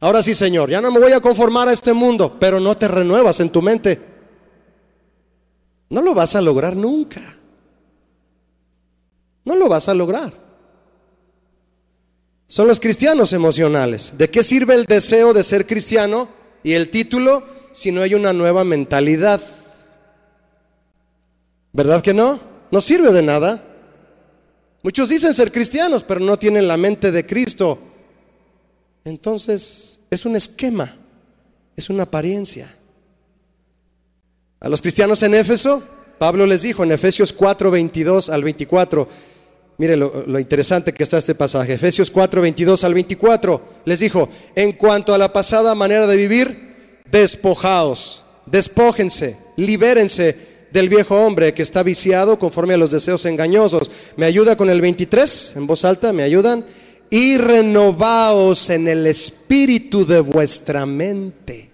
Ahora 0.00 0.24
sí, 0.24 0.34
Señor, 0.34 0.68
ya 0.68 0.80
no 0.80 0.90
me 0.90 0.98
voy 0.98 1.12
a 1.12 1.20
conformar 1.20 1.68
a 1.68 1.72
este 1.72 1.92
mundo, 1.92 2.38
pero 2.40 2.58
no 2.58 2.76
te 2.76 2.88
renuevas 2.88 3.38
en 3.38 3.50
tu 3.50 3.62
mente. 3.62 4.00
No 5.90 6.02
lo 6.02 6.12
vas 6.12 6.34
a 6.34 6.40
lograr 6.40 6.74
nunca. 6.74 7.22
No 9.44 9.54
lo 9.54 9.68
vas 9.68 9.88
a 9.88 9.94
lograr. 9.94 10.34
Son 12.48 12.66
los 12.66 12.80
cristianos 12.80 13.32
emocionales. 13.32 14.18
¿De 14.18 14.28
qué 14.28 14.42
sirve 14.42 14.74
el 14.74 14.86
deseo 14.86 15.32
de 15.32 15.44
ser 15.44 15.68
cristiano 15.68 16.28
y 16.64 16.72
el 16.72 16.90
título 16.90 17.44
si 17.70 17.92
no 17.92 18.02
hay 18.02 18.16
una 18.16 18.32
nueva 18.32 18.64
mentalidad? 18.64 19.55
¿Verdad 21.76 22.00
que 22.00 22.14
no? 22.14 22.40
No 22.70 22.80
sirve 22.80 23.12
de 23.12 23.22
nada. 23.22 23.62
Muchos 24.82 25.10
dicen 25.10 25.34
ser 25.34 25.52
cristianos, 25.52 26.02
pero 26.02 26.20
no 26.20 26.38
tienen 26.38 26.66
la 26.66 26.78
mente 26.78 27.12
de 27.12 27.26
Cristo. 27.26 27.78
Entonces, 29.04 30.00
es 30.08 30.24
un 30.24 30.36
esquema, 30.36 30.96
es 31.76 31.90
una 31.90 32.04
apariencia. 32.04 32.74
A 34.58 34.70
los 34.70 34.80
cristianos 34.80 35.22
en 35.22 35.34
Éfeso, 35.34 35.82
Pablo 36.18 36.46
les 36.46 36.62
dijo 36.62 36.82
en 36.82 36.92
Efesios 36.92 37.30
4, 37.34 37.70
22 37.70 38.30
al 38.30 38.42
24, 38.42 39.08
mire 39.76 39.98
lo, 39.98 40.40
interesante 40.40 40.94
que 40.94 41.02
está 41.02 41.18
este 41.18 41.34
pasaje, 41.34 41.74
Efesios 41.74 42.10
4, 42.10 42.40
22 42.40 42.84
al 42.84 42.94
24, 42.94 43.62
les 43.84 44.00
dijo, 44.00 44.30
en 44.54 44.72
cuanto 44.72 45.12
a 45.12 45.18
la 45.18 45.30
pasada 45.30 45.74
manera 45.74 46.06
de 46.06 46.16
vivir, 46.16 47.02
despojaos, 47.10 48.24
despójense, 48.46 49.36
libérense 49.56 50.55
del 50.76 50.90
viejo 50.90 51.16
hombre 51.16 51.54
que 51.54 51.62
está 51.62 51.82
viciado 51.82 52.38
conforme 52.38 52.74
a 52.74 52.76
los 52.76 52.90
deseos 52.90 53.24
engañosos. 53.24 53.90
Me 54.16 54.26
ayuda 54.26 54.56
con 54.56 54.68
el 54.68 54.82
23, 54.82 55.54
en 55.56 55.66
voz 55.66 55.86
alta, 55.86 56.12
me 56.12 56.22
ayudan. 56.22 56.64
y 57.08 57.38
renovaos 57.38 58.68
en 58.68 58.88
el 58.88 59.06
espíritu 59.06 60.04
de 60.04 60.18
vuestra 60.18 60.84
mente. 60.84 61.70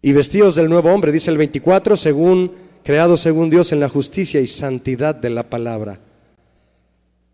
Y 0.00 0.12
vestidos 0.12 0.54
del 0.54 0.68
nuevo 0.68 0.92
hombre, 0.92 1.10
dice 1.10 1.32
el 1.32 1.36
24, 1.36 1.96
según 1.96 2.52
creado 2.84 3.16
según 3.16 3.50
Dios 3.50 3.72
en 3.72 3.80
la 3.80 3.88
justicia 3.88 4.40
y 4.40 4.46
santidad 4.46 5.14
de 5.14 5.30
la 5.30 5.42
palabra. 5.42 5.98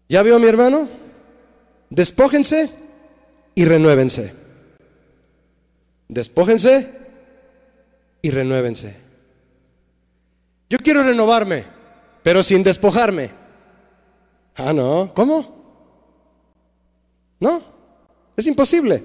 ¿Ya 0.09 0.23
vio 0.23 0.39
mi 0.39 0.47
hermano? 0.47 0.89
Despójense 1.91 2.71
y 3.55 3.67
renuévense. 3.67 4.39
Despójense 6.11 6.91
y 8.21 8.31
renuévense. 8.31 8.97
Yo 10.69 10.79
quiero 10.79 11.05
renovarme, 11.05 11.65
pero 12.25 12.43
sin 12.43 12.65
despojarme. 12.65 13.31
Ah, 14.57 14.73
no, 14.73 15.13
¿cómo? 15.15 15.61
No, 17.39 17.63
es 18.37 18.45
imposible. 18.45 19.01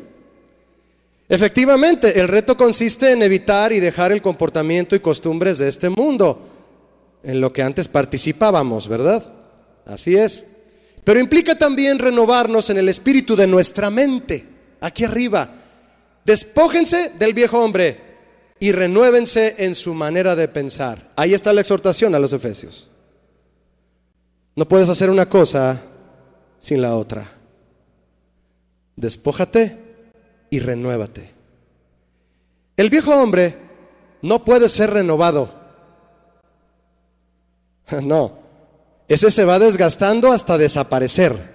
Efectivamente, 1.29 2.19
el 2.19 2.27
reto 2.27 2.57
consiste 2.57 3.11
en 3.11 3.21
evitar 3.21 3.71
y 3.71 3.79
dejar 3.79 4.11
el 4.11 4.23
comportamiento 4.23 4.95
y 4.95 4.99
costumbres 4.99 5.59
de 5.59 5.69
este 5.69 5.89
mundo, 5.89 6.39
en 7.21 7.39
lo 7.39 7.53
que 7.53 7.61
antes 7.61 7.87
participábamos, 7.87 8.87
¿verdad? 8.87 9.31
Así 9.85 10.15
es. 10.15 10.55
Pero 11.03 11.19
implica 11.19 11.55
también 11.55 11.99
renovarnos 11.99 12.71
en 12.71 12.77
el 12.77 12.89
espíritu 12.89 13.35
de 13.35 13.45
nuestra 13.45 13.91
mente, 13.91 14.43
aquí 14.81 15.03
arriba. 15.03 15.64
Despójense 16.25 17.11
del 17.19 17.33
viejo 17.33 17.59
hombre 17.59 17.99
y 18.59 18.71
renuévense 18.71 19.55
en 19.59 19.75
su 19.75 19.93
manera 19.93 20.35
de 20.35 20.47
pensar. 20.47 21.11
Ahí 21.15 21.33
está 21.33 21.53
la 21.53 21.61
exhortación 21.61 22.15
a 22.15 22.19
los 22.19 22.33
efesios. 22.33 22.89
No 24.55 24.67
puedes 24.67 24.89
hacer 24.89 25.09
una 25.09 25.29
cosa 25.29 25.81
sin 26.59 26.81
la 26.81 26.95
otra. 26.95 27.31
Despójate 28.95 29.77
y 30.49 30.59
renuévate. 30.59 31.31
El 32.75 32.89
viejo 32.89 33.13
hombre 33.15 33.55
no 34.21 34.43
puede 34.43 34.67
ser 34.67 34.91
renovado. 34.91 35.63
No, 38.01 38.39
ese 39.07 39.29
se 39.29 39.45
va 39.45 39.59
desgastando 39.59 40.31
hasta 40.31 40.57
desaparecer. 40.57 41.54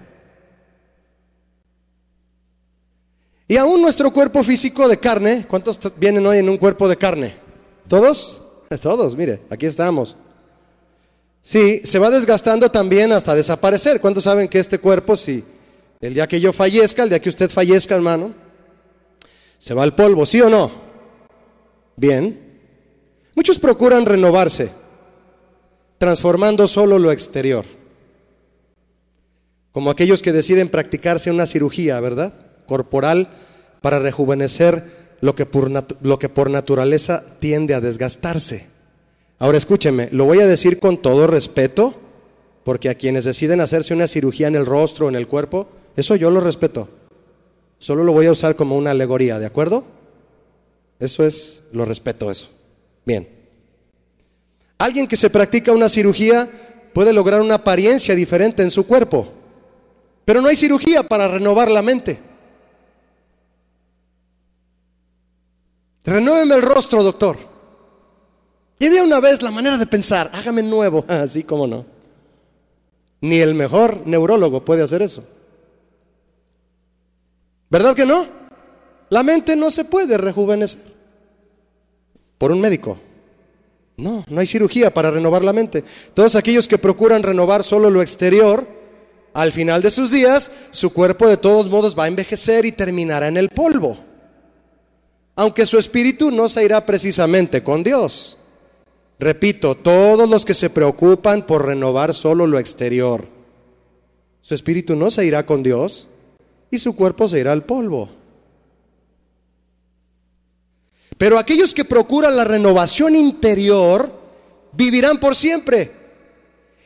Y 3.51 3.57
aún 3.57 3.83
nuestro 3.83 4.13
cuerpo 4.13 4.45
físico 4.45 4.87
de 4.87 4.97
carne, 4.97 5.45
¿cuántos 5.49 5.81
vienen 5.97 6.25
hoy 6.25 6.39
en 6.39 6.49
un 6.49 6.57
cuerpo 6.57 6.89
de 6.89 6.97
carne? 6.97 7.35
¿Todos? 7.89 8.47
Todos, 8.81 9.17
mire, 9.17 9.41
aquí 9.51 9.67
estamos. 9.67 10.17
Sí, 11.43 11.81
se 11.83 11.99
va 11.99 12.11
desgastando 12.11 12.71
también 12.71 13.11
hasta 13.11 13.35
desaparecer. 13.35 14.01
¿Cuántos 14.01 14.23
saben 14.23 14.47
que 14.47 14.61
este 14.61 14.79
cuerpo, 14.79 15.17
si 15.17 15.43
el 16.01 16.15
día 16.15 16.29
que 16.29 16.41
yo 16.41 16.53
fallezca, 16.53 17.03
el 17.03 17.09
día 17.09 17.19
que 17.19 17.29
usted 17.29 17.51
fallezca, 17.51 17.97
hermano, 17.97 18.33
se 19.59 19.75
va 19.75 19.83
al 19.83 19.97
polvo, 19.97 20.25
¿sí 20.27 20.41
o 20.41 20.49
no? 20.49 20.71
Bien. 21.97 22.61
Muchos 23.35 23.59
procuran 23.59 24.07
renovarse, 24.07 24.71
transformando 25.99 26.69
solo 26.69 27.01
lo 27.01 27.11
exterior. 27.11 27.65
Como 29.73 29.91
aquellos 29.91 30.23
que 30.23 30.31
deciden 30.31 30.69
practicarse 30.69 31.33
una 31.33 31.47
cirugía, 31.47 31.99
¿verdad? 31.99 32.50
Corporal 32.71 33.27
para 33.81 33.99
rejuvenecer 33.99 34.85
lo 35.21 35.35
que 35.35 35.45
por, 35.45 35.73
lo 36.03 36.19
que 36.21 36.29
por 36.29 36.51
naturaleza 36.51 37.25
tiende 37.41 37.75
a 37.75 37.81
desgastarse. 37.81 38.69
Ahora 39.41 39.59
escúcheme, 39.59 40.09
lo 40.13 40.25
voy 40.25 40.39
a 40.39 40.47
decir 40.47 40.79
con 40.79 41.03
todo 41.03 41.27
respeto, 41.27 41.97
porque 42.63 42.89
a 42.89 42.95
quienes 42.95 43.25
deciden 43.25 43.61
hacerse 43.61 43.93
una 43.93 44.07
cirugía 44.07 44.47
en 44.47 44.55
el 44.55 44.67
rostro 44.67 45.07
o 45.07 45.09
en 45.09 45.17
el 45.17 45.27
cuerpo, 45.27 45.67
eso 45.97 46.15
yo 46.15 46.31
lo 46.31 46.41
respeto. 46.41 46.89
Solo 47.81 48.05
lo 48.05 48.13
voy 48.13 48.27
a 48.27 48.31
usar 48.31 48.55
como 48.55 48.77
una 48.77 48.93
alegoría, 48.93 49.41
¿de 49.41 49.47
acuerdo? 49.47 49.83
Eso 51.01 51.27
es, 51.27 51.63
lo 51.73 51.85
respeto 51.85 52.31
eso. 52.31 52.51
Bien. 53.05 53.29
Alguien 54.79 55.09
que 55.09 55.17
se 55.17 55.29
practica 55.29 55.73
una 55.73 55.89
cirugía 55.89 56.49
puede 56.93 57.13
lograr 57.13 57.41
una 57.41 57.57
apariencia 57.57 58.15
diferente 58.15 58.63
en 58.63 58.71
su 58.71 58.87
cuerpo, 58.87 59.27
pero 60.25 60.41
no 60.41 60.47
hay 60.47 60.55
cirugía 60.55 61.03
para 61.03 61.27
renovar 61.27 61.69
la 61.69 61.83
mente. 61.83 62.30
Renuéveme 66.05 66.55
el 66.55 66.63
rostro, 66.63 67.03
doctor. 67.03 67.37
Y 68.79 68.89
de 68.89 69.03
una 69.03 69.21
vez 69.21 69.43
la 69.43 69.51
manera 69.51 69.77
de 69.77 69.87
pensar, 69.87 70.31
hágame 70.33 70.63
nuevo, 70.63 71.05
así 71.09 71.45
como 71.45 71.67
no. 71.67 71.85
Ni 73.21 73.39
el 73.41 73.55
mejor 73.55 74.07
neurólogo 74.07 74.65
puede 74.65 74.83
hacer 74.83 75.03
eso. 75.03 75.23
¿Verdad 77.69 77.95
que 77.95 78.07
no? 78.07 78.27
La 79.11 79.23
mente 79.23 79.55
no 79.55 79.71
se 79.71 79.85
puede 79.85 80.17
rejuvenecer 80.17 80.93
por 82.39 82.53
un 82.53 82.61
médico. 82.61 82.99
No, 83.99 84.25
no 84.29 84.41
hay 84.41 84.47
cirugía 84.47 84.95
para 84.95 85.11
renovar 85.11 85.45
la 85.45 85.53
mente. 85.53 85.85
Todos 86.15 86.35
aquellos 86.35 86.67
que 86.67 86.79
procuran 86.79 87.23
renovar 87.23 87.63
solo 87.63 87.91
lo 87.91 88.01
exterior, 88.01 88.67
al 89.35 89.53
final 89.53 89.83
de 89.83 89.91
sus 89.91 90.11
días, 90.11 90.51
su 90.71 90.93
cuerpo 90.93 91.29
de 91.29 91.37
todos 91.37 91.69
modos 91.69 91.99
va 91.99 92.05
a 92.05 92.09
envejecer 92.09 92.65
y 92.65 92.73
terminará 92.73 93.29
en 93.29 93.37
el 93.37 93.51
polvo. 93.51 94.10
Aunque 95.41 95.65
su 95.65 95.79
espíritu 95.79 96.31
no 96.31 96.51
se 96.51 96.63
irá 96.63 96.85
precisamente 96.85 97.63
con 97.63 97.83
Dios. 97.83 98.37
Repito, 99.19 99.75
todos 99.75 100.29
los 100.29 100.45
que 100.45 100.53
se 100.53 100.69
preocupan 100.69 101.47
por 101.47 101.65
renovar 101.65 102.13
solo 102.13 102.47
lo 102.47 102.59
exterior, 102.59 103.27
su 104.43 104.55
espíritu 104.55 104.97
no 104.97 105.11
se 105.11 105.25
irá 105.25 105.47
con 105.47 105.63
Dios 105.63 106.09
y 106.71 106.79
su 106.79 106.95
cuerpo 106.95 107.27
se 107.27 107.41
irá 107.41 107.53
al 107.53 107.65
polvo. 107.65 108.11
Pero 111.17 111.39
aquellos 111.39 111.73
que 111.73 111.87
procuran 111.87 112.37
la 112.37 112.45
renovación 112.45 113.17
interior 113.17 114.13
vivirán 114.73 115.19
por 115.21 115.35
siempre. 115.35 115.91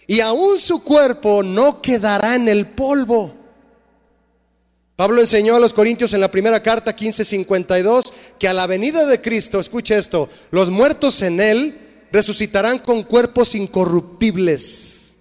Y 0.06 0.20
aún 0.20 0.60
su 0.60 0.84
cuerpo 0.84 1.42
no 1.42 1.82
quedará 1.82 2.36
en 2.36 2.46
el 2.46 2.66
polvo. 2.68 3.34
Pablo 4.96 5.20
enseñó 5.20 5.56
a 5.56 5.60
los 5.60 5.72
Corintios 5.72 6.12
en 6.12 6.20
la 6.20 6.30
primera 6.30 6.62
carta 6.62 6.94
15:52 6.94 8.12
que 8.38 8.46
a 8.46 8.52
la 8.52 8.66
venida 8.66 9.06
de 9.06 9.20
Cristo, 9.20 9.58
escuche 9.58 9.98
esto, 9.98 10.28
los 10.50 10.70
muertos 10.70 11.20
en 11.22 11.40
él 11.40 11.80
resucitarán 12.12 12.78
con 12.78 13.02
cuerpos 13.02 13.56
incorruptibles. 13.56 15.16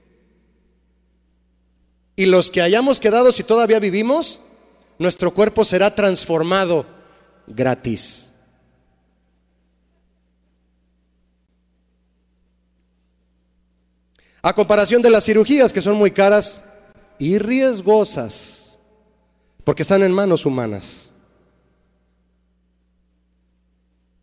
Y 2.15 2.27
los 2.27 2.51
que 2.51 2.61
hayamos 2.61 2.99
quedado, 2.99 3.31
si 3.31 3.43
todavía 3.43 3.79
vivimos, 3.79 4.41
nuestro 4.99 5.33
cuerpo 5.33 5.65
será 5.65 5.95
transformado 5.95 6.85
gratis. 7.47 8.29
A 14.43 14.53
comparación 14.53 15.01
de 15.01 15.09
las 15.09 15.23
cirugías 15.23 15.73
que 15.73 15.81
son 15.81 15.95
muy 15.95 16.11
caras 16.11 16.65
y 17.17 17.39
riesgosas, 17.39 18.62
porque 19.63 19.81
están 19.81 20.03
en 20.03 20.11
manos 20.11 20.45
humanas. 20.45 21.11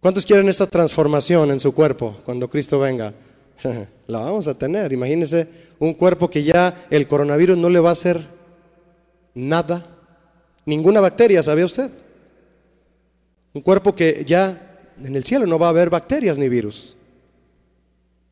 ¿Cuántos 0.00 0.24
quieren 0.24 0.48
esta 0.48 0.66
transformación 0.66 1.50
en 1.50 1.60
su 1.60 1.74
cuerpo 1.74 2.18
cuando 2.24 2.48
Cristo 2.48 2.78
venga? 2.78 3.12
La 4.06 4.18
vamos 4.18 4.48
a 4.48 4.56
tener. 4.56 4.92
Imagínense 4.92 5.46
un 5.78 5.94
cuerpo 5.94 6.30
que 6.30 6.42
ya 6.42 6.86
el 6.90 7.06
coronavirus 7.06 7.58
no 7.58 7.68
le 7.68 7.80
va 7.80 7.90
a 7.90 7.92
hacer 7.92 8.20
nada 9.34 9.86
ninguna 10.64 11.00
bacteria, 11.00 11.42
¿sabía 11.42 11.64
usted? 11.64 11.90
Un 13.52 13.60
cuerpo 13.60 13.94
que 13.94 14.24
ya 14.24 14.78
en 15.02 15.16
el 15.16 15.24
cielo 15.24 15.46
no 15.46 15.58
va 15.58 15.66
a 15.66 15.70
haber 15.70 15.90
bacterias 15.90 16.38
ni 16.38 16.48
virus. 16.48 16.96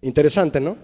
Interesante, 0.00 0.60
¿no? 0.60 0.76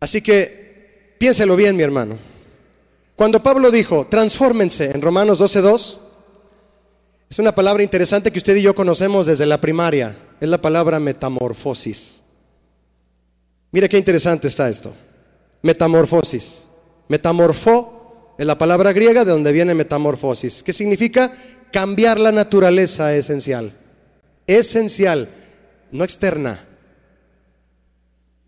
Así 0.00 0.20
que 0.20 1.14
piénselo 1.18 1.54
bien, 1.54 1.76
mi 1.76 1.82
hermano. 1.82 2.31
Cuando 3.22 3.40
Pablo 3.40 3.70
dijo, 3.70 4.08
transfórmense 4.10 4.90
en 4.90 5.00
Romanos 5.00 5.40
12.2, 5.40 5.98
es 7.30 7.38
una 7.38 7.54
palabra 7.54 7.84
interesante 7.84 8.32
que 8.32 8.38
usted 8.40 8.56
y 8.56 8.62
yo 8.62 8.74
conocemos 8.74 9.26
desde 9.26 9.46
la 9.46 9.60
primaria. 9.60 10.16
Es 10.40 10.48
la 10.48 10.60
palabra 10.60 10.98
metamorfosis. 10.98 12.24
Mire 13.70 13.88
qué 13.88 13.96
interesante 13.96 14.48
está 14.48 14.68
esto. 14.68 14.92
Metamorfosis. 15.62 16.68
Metamorfó 17.06 18.34
es 18.36 18.44
la 18.44 18.58
palabra 18.58 18.92
griega 18.92 19.24
de 19.24 19.30
donde 19.30 19.52
viene 19.52 19.72
metamorfosis, 19.72 20.64
que 20.64 20.72
significa 20.72 21.32
cambiar 21.70 22.18
la 22.18 22.32
naturaleza 22.32 23.14
esencial. 23.14 23.72
Esencial, 24.48 25.28
no 25.92 26.02
externa. 26.02 26.66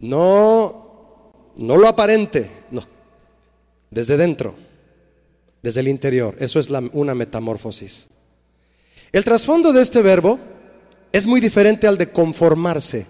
No, 0.00 1.52
no 1.58 1.76
lo 1.76 1.86
aparente, 1.86 2.50
no. 2.72 2.82
Desde 3.88 4.16
dentro, 4.16 4.63
desde 5.64 5.80
el 5.80 5.88
interior. 5.88 6.36
Eso 6.38 6.60
es 6.60 6.68
una 6.92 7.14
metamorfosis. 7.14 8.08
El 9.10 9.24
trasfondo 9.24 9.72
de 9.72 9.80
este 9.80 10.02
verbo 10.02 10.38
es 11.10 11.26
muy 11.26 11.40
diferente 11.40 11.86
al 11.86 11.96
de 11.96 12.10
conformarse, 12.10 13.06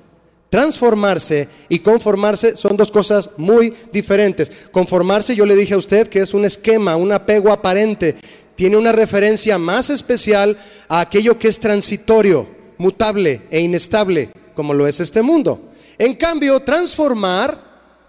Transformarse 0.54 1.48
y 1.68 1.80
conformarse 1.80 2.56
son 2.56 2.76
dos 2.76 2.92
cosas 2.92 3.30
muy 3.38 3.74
diferentes. 3.92 4.52
Conformarse, 4.70 5.34
yo 5.34 5.44
le 5.46 5.56
dije 5.56 5.74
a 5.74 5.78
usted 5.78 6.08
que 6.08 6.20
es 6.20 6.32
un 6.32 6.44
esquema, 6.44 6.94
un 6.94 7.10
apego 7.10 7.50
aparente. 7.50 8.14
Tiene 8.54 8.76
una 8.76 8.92
referencia 8.92 9.58
más 9.58 9.90
especial 9.90 10.56
a 10.86 11.00
aquello 11.00 11.40
que 11.40 11.48
es 11.48 11.58
transitorio, 11.58 12.46
mutable 12.78 13.42
e 13.50 13.62
inestable, 13.62 14.30
como 14.54 14.74
lo 14.74 14.86
es 14.86 15.00
este 15.00 15.22
mundo. 15.22 15.72
En 15.98 16.14
cambio, 16.14 16.60
transformar, 16.60 17.58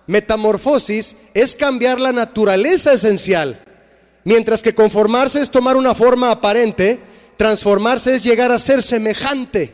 metamorfosis, 0.05 1.17
es 1.33 1.55
cambiar 1.55 1.99
la 1.99 2.11
naturaleza 2.11 2.93
esencial. 2.93 3.64
Mientras 4.25 4.63
que 4.63 4.73
conformarse 4.73 5.39
es 5.39 5.51
tomar 5.51 5.77
una 5.77 5.93
forma 5.93 6.31
aparente, 6.31 6.99
transformarse 7.37 8.15
es 8.15 8.23
llegar 8.23 8.51
a 8.51 8.57
ser 8.57 8.81
semejante. 8.81 9.71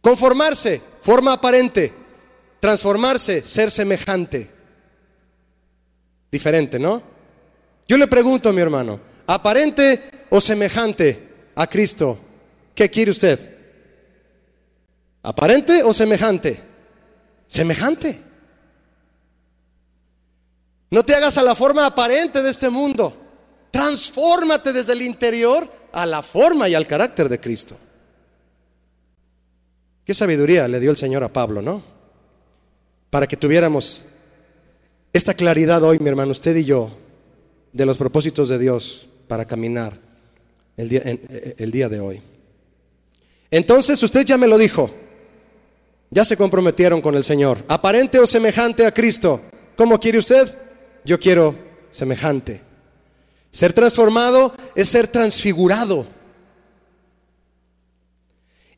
Conformarse, 0.00 0.80
forma 1.02 1.32
aparente. 1.32 1.92
Transformarse, 2.60 3.42
ser 3.42 3.68
semejante. 3.68 4.48
Diferente, 6.30 6.78
¿no? 6.78 7.02
Yo 7.88 7.98
le 7.98 8.06
pregunto 8.06 8.48
a 8.48 8.52
mi 8.52 8.60
hermano, 8.60 9.00
¿aparente 9.26 10.00
o 10.30 10.40
semejante 10.40 11.28
a 11.56 11.66
Cristo? 11.66 12.16
¿Qué 12.76 12.88
quiere 12.88 13.10
usted? 13.10 13.56
¿Aparente 15.24 15.82
o 15.82 15.92
semejante? 15.92 16.60
Semejante. 17.48 18.29
No 20.90 21.04
te 21.04 21.14
hagas 21.14 21.38
a 21.38 21.42
la 21.42 21.54
forma 21.54 21.86
aparente 21.86 22.42
de 22.42 22.50
este 22.50 22.68
mundo. 22.68 23.16
Transfórmate 23.70 24.72
desde 24.72 24.92
el 24.92 25.02
interior 25.02 25.70
a 25.92 26.04
la 26.04 26.22
forma 26.22 26.68
y 26.68 26.74
al 26.74 26.86
carácter 26.86 27.28
de 27.28 27.38
Cristo. 27.38 27.76
Qué 30.04 30.12
sabiduría 30.14 30.66
le 30.66 30.80
dio 30.80 30.90
el 30.90 30.96
Señor 30.96 31.22
a 31.22 31.32
Pablo, 31.32 31.62
¿no? 31.62 31.82
Para 33.10 33.28
que 33.28 33.36
tuviéramos 33.36 34.04
esta 35.12 35.34
claridad 35.34 35.82
hoy, 35.84 36.00
mi 36.00 36.08
hermano, 36.08 36.32
usted 36.32 36.56
y 36.56 36.64
yo, 36.64 36.90
de 37.72 37.86
los 37.86 37.96
propósitos 37.96 38.48
de 38.48 38.58
Dios 38.58 39.08
para 39.28 39.44
caminar 39.44 39.96
el 40.76 40.88
día, 40.88 41.02
eh, 41.04 41.54
el 41.58 41.70
día 41.70 41.88
de 41.88 42.00
hoy. 42.00 42.22
Entonces, 43.52 44.02
usted 44.02 44.24
ya 44.24 44.36
me 44.36 44.48
lo 44.48 44.58
dijo, 44.58 44.90
ya 46.10 46.24
se 46.24 46.36
comprometieron 46.36 47.00
con 47.00 47.14
el 47.14 47.22
Señor, 47.22 47.58
aparente 47.68 48.18
o 48.18 48.26
semejante 48.26 48.84
a 48.84 48.92
Cristo. 48.92 49.40
¿Cómo 49.76 49.98
quiere 50.00 50.18
usted? 50.18 50.69
Yo 51.04 51.18
quiero 51.18 51.54
semejante. 51.90 52.62
Ser 53.50 53.72
transformado 53.72 54.54
es 54.74 54.88
ser 54.88 55.08
transfigurado 55.08 56.06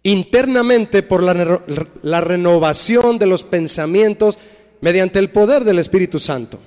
internamente 0.02 1.02
por 1.02 1.22
la, 1.22 2.20
renovación 2.20 3.18
de 3.18 3.26
los 3.26 3.44
pensamientos 3.44 4.38
mediante 4.80 5.18
el 5.18 5.30
poder 5.30 5.64
del 5.64 5.78
Espíritu 5.78 6.18
Santo. 6.18 6.58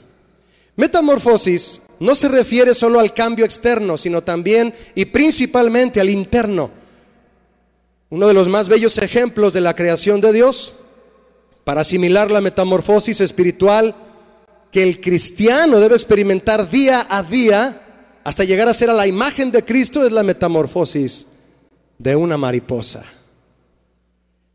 Metamorfosis 0.77 1.83
no 1.99 2.15
se 2.15 2.27
refiere 2.27 2.73
solo 2.73 2.99
al 2.99 3.13
cambio 3.13 3.45
externo, 3.45 3.97
sino 3.97 4.21
también 4.21 4.73
y 4.93 5.05
principalmente 5.05 5.99
al 5.99 6.09
interno. 6.09 6.69
Uno 8.09 8.27
de 8.27 8.33
los 8.33 8.47
más 8.47 8.69
bellos 8.69 8.97
ejemplos 8.97 9.53
de 9.53 9.61
la 9.61 9.75
creación 9.75 10.21
de 10.21 10.31
Dios, 10.31 10.73
para 11.63 11.81
asimilar 11.81 12.29
la 12.29 12.41
metamorfosis 12.41 13.19
espiritual 13.21 13.95
que 14.75 14.83
el 14.83 14.99
cristiano 14.99 15.79
debe 15.79 15.95
experimentar 15.95 16.69
día 16.69 17.07
a 17.09 17.23
día 17.23 18.19
hasta 18.25 18.43
llegar 18.43 18.67
a 18.67 18.73
ser 18.73 18.89
a 18.89 18.93
la 18.93 19.07
imagen 19.07 19.49
de 19.49 19.63
Cristo, 19.63 20.05
es 20.05 20.11
la 20.11 20.21
metamorfosis 20.21 21.27
de 21.97 22.13
una 22.13 22.35
mariposa. 22.35 23.05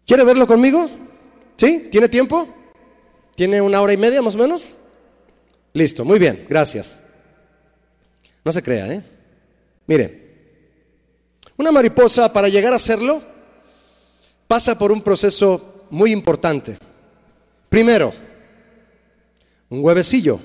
¿Quiere 0.06 0.22
verlo 0.22 0.46
conmigo? 0.46 0.90
¿Sí? 1.56 1.88
¿Tiene 1.90 2.10
tiempo? 2.10 2.46
¿Tiene 3.34 3.62
una 3.62 3.80
hora 3.80 3.94
y 3.94 3.96
media 3.96 4.20
más 4.20 4.34
o 4.34 4.38
menos? 4.38 4.76
Listo, 5.72 6.04
muy 6.04 6.18
bien, 6.18 6.44
gracias. 6.50 7.00
No 8.44 8.52
se 8.52 8.62
crea, 8.62 8.92
¿eh? 8.92 9.02
Mire, 9.86 10.34
una 11.56 11.72
mariposa 11.72 12.30
para 12.30 12.48
llegar 12.48 12.74
a 12.74 12.78
serlo 12.78 13.22
pasa 14.46 14.78
por 14.78 14.92
un 14.92 15.00
proceso 15.00 15.86
muy 15.88 16.12
importante. 16.12 16.76
Primero, 17.70 18.12
un 19.70 19.84
huevecillo 19.84 20.40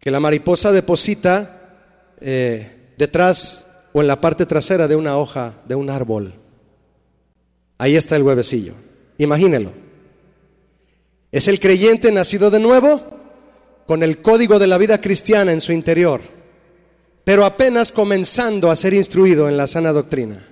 que 0.00 0.10
la 0.10 0.20
mariposa 0.20 0.72
deposita 0.72 2.14
eh, 2.20 2.92
detrás 2.96 3.70
o 3.92 4.00
en 4.00 4.06
la 4.06 4.20
parte 4.20 4.46
trasera 4.46 4.88
de 4.88 4.96
una 4.96 5.18
hoja 5.18 5.54
de 5.66 5.74
un 5.74 5.90
árbol. 5.90 6.34
Ahí 7.78 7.96
está 7.96 8.16
el 8.16 8.22
huevecillo. 8.22 8.74
Imagínelo. 9.18 9.72
Es 11.32 11.48
el 11.48 11.58
creyente 11.60 12.12
nacido 12.12 12.50
de 12.50 12.60
nuevo 12.60 13.00
con 13.86 14.02
el 14.02 14.22
código 14.22 14.58
de 14.58 14.68
la 14.68 14.78
vida 14.78 15.00
cristiana 15.00 15.52
en 15.52 15.60
su 15.60 15.72
interior, 15.72 16.20
pero 17.24 17.44
apenas 17.44 17.90
comenzando 17.92 18.70
a 18.70 18.76
ser 18.76 18.94
instruido 18.94 19.48
en 19.48 19.56
la 19.56 19.66
sana 19.66 19.92
doctrina. 19.92 20.46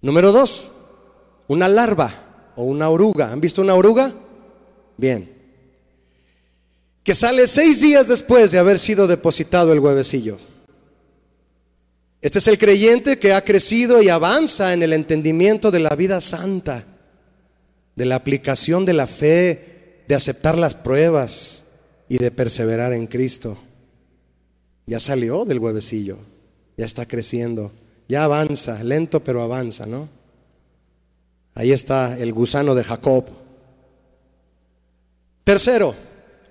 Número 0.00 0.32
dos, 0.32 0.72
una 1.48 1.68
larva 1.68 2.52
o 2.56 2.64
una 2.64 2.88
oruga. 2.88 3.30
¿Han 3.30 3.40
visto 3.40 3.62
una 3.62 3.74
oruga? 3.74 4.12
Bien. 4.96 5.30
Que 7.02 7.14
sale 7.14 7.46
seis 7.46 7.80
días 7.80 8.08
después 8.08 8.50
de 8.50 8.58
haber 8.58 8.78
sido 8.78 9.06
depositado 9.06 9.72
el 9.72 9.80
huevecillo. 9.80 10.38
Este 12.22 12.38
es 12.38 12.48
el 12.48 12.58
creyente 12.58 13.18
que 13.18 13.34
ha 13.34 13.44
crecido 13.44 14.00
y 14.00 14.08
avanza 14.08 14.72
en 14.72 14.82
el 14.82 14.94
entendimiento 14.94 15.70
de 15.70 15.80
la 15.80 15.94
vida 15.94 16.22
santa, 16.22 16.84
de 17.94 18.04
la 18.06 18.16
aplicación 18.16 18.86
de 18.86 18.94
la 18.94 19.06
fe, 19.06 20.04
de 20.08 20.14
aceptar 20.14 20.56
las 20.56 20.74
pruebas 20.74 21.66
y 22.08 22.16
de 22.16 22.30
perseverar 22.30 22.94
en 22.94 23.06
Cristo. 23.06 23.58
Ya 24.86 25.00
salió 25.00 25.44
del 25.44 25.58
huevecillo, 25.58 26.16
ya 26.78 26.86
está 26.86 27.06
creciendo, 27.06 27.72
ya 28.08 28.24
avanza, 28.24 28.82
lento 28.82 29.22
pero 29.22 29.42
avanza, 29.42 29.84
¿no? 29.84 30.08
Ahí 31.54 31.72
está 31.72 32.18
el 32.18 32.32
gusano 32.32 32.74
de 32.74 32.84
Jacob. 32.84 33.26
Tercero, 35.44 35.94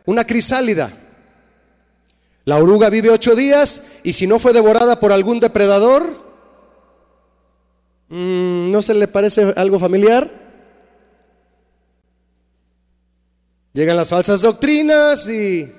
una 0.06 0.24
crisálida. 0.24 0.94
La 2.46 2.58
oruga 2.58 2.90
vive 2.90 3.10
ocho 3.10 3.36
días 3.36 3.86
y 4.04 4.14
si 4.14 4.28
no 4.28 4.38
fue 4.38 4.54
devorada 4.54 5.00
por 5.00 5.12
algún 5.12 5.40
depredador, 5.40 6.04
mm, 8.10 8.72
¿no 8.72 8.82
se 8.82 8.94
le 8.94 9.08
parece 9.08 9.54
algo 9.56 9.80
familiar? 9.80 10.30
Llegan 13.74 13.98
las 13.98 14.10
falsas 14.10 14.42
doctrinas 14.42 15.28
y... 15.28 15.72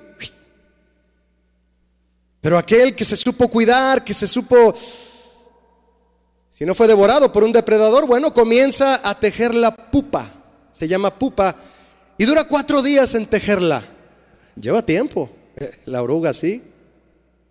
Pero 2.41 2.57
aquel 2.57 2.95
que 2.95 3.05
se 3.05 3.15
supo 3.15 3.47
cuidar, 3.47 4.03
que 4.03 4.13
se 4.13 4.27
supo... 4.27 4.75
Si 6.49 6.65
no 6.65 6.73
fue 6.73 6.87
devorado 6.87 7.31
por 7.31 7.43
un 7.43 7.51
depredador, 7.51 8.05
bueno, 8.05 8.33
comienza 8.33 9.01
a 9.07 9.19
tejer 9.19 9.53
la 9.53 9.75
pupa. 9.75 10.31
Se 10.71 10.87
llama 10.87 11.17
pupa. 11.17 11.55
Y 12.17 12.25
dura 12.25 12.45
cuatro 12.45 12.81
días 12.81 13.13
en 13.15 13.25
tejerla. 13.25 13.83
Lleva 14.59 14.85
tiempo. 14.85 15.29
la 15.85 16.01
oruga 16.01 16.29
así, 16.29 16.61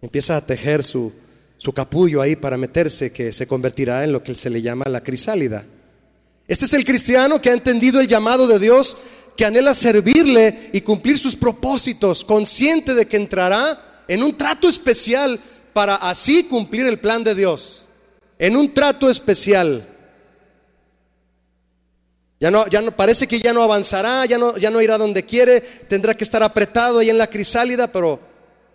empieza 0.03 0.37
a 0.37 0.47
tejer 0.47 0.83
su, 0.83 1.13
su 1.57 1.73
capullo 1.73 2.21
ahí 2.21 2.37
para 2.37 2.57
meterse, 2.57 3.13
que 3.13 3.33
se 3.33 3.47
convertirá 3.47 4.05
en 4.05 4.13
lo 4.13 4.23
que 4.23 4.35
se 4.35 4.51
le 4.51 4.63
llama 4.63 4.85
la 4.89 5.03
crisálida. 5.03 5.65
Este 6.47 6.67
es 6.67 6.75
el 6.75 6.85
cristiano 6.85 7.41
que 7.41 7.51
ha 7.51 7.55
entendido 7.55 8.01
el 8.01 8.07
llamado 8.07 8.47
de 8.47 8.59
Dios, 8.59 8.99
que 9.37 9.45
anhela 9.45 9.75
servirle 9.75 10.71
y 10.73 10.83
cumplir 10.83 11.19
sus 11.19 11.37
propósitos, 11.37 12.25
consciente 12.25 12.95
de 12.95 13.07
que 13.07 13.17
entrará 13.17 14.05
en 14.09 14.23
un 14.23 14.37
trato 14.37 14.69
especial 14.69 15.41
para 15.73 15.97
así 15.97 16.45
cumplir 16.45 16.87
el 16.87 16.99
plan 16.99 17.25
de 17.25 17.35
Dios. 17.35 17.89
En 18.39 18.57
un 18.57 18.73
trato 18.73 19.09
especial. 19.09 19.89
Ya 22.45 22.51
no, 22.51 22.67
ya 22.67 22.83
no, 22.83 22.91
parece 22.91 23.27
que 23.27 23.39
ya 23.39 23.55
no 23.55 23.63
avanzará, 23.63 24.27
ya 24.27 24.37
no, 24.37 24.59
ya 24.59 24.71
no 24.71 24.83
irá 24.83 24.99
donde 24.99 25.23
quiere, 25.23 25.63
tendrá 25.63 26.15
que 26.15 26.25
estar 26.25 26.43
apretado 26.43 26.99
ahí 26.99 27.09
en 27.09 27.17
la 27.17 27.27
crisálida, 27.27 27.87
pero, 27.87 28.21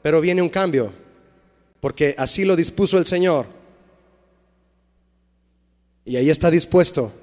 pero 0.01 0.19
viene 0.21 0.41
un 0.41 0.49
cambio, 0.49 0.91
porque 1.79 2.15
así 2.17 2.45
lo 2.45 2.55
dispuso 2.55 2.97
el 2.97 3.05
Señor. 3.05 3.45
Y 6.03 6.15
ahí 6.15 6.31
está 6.31 6.49
dispuesto, 6.49 7.13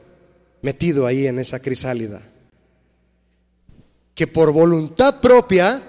metido 0.63 1.09
ahí 1.09 1.27
en 1.27 1.41
esa 1.41 1.59
crisálida. 1.59 2.23
Que 4.15 4.29
por 4.29 4.53
voluntad 4.53 5.21
propia, 5.21 5.83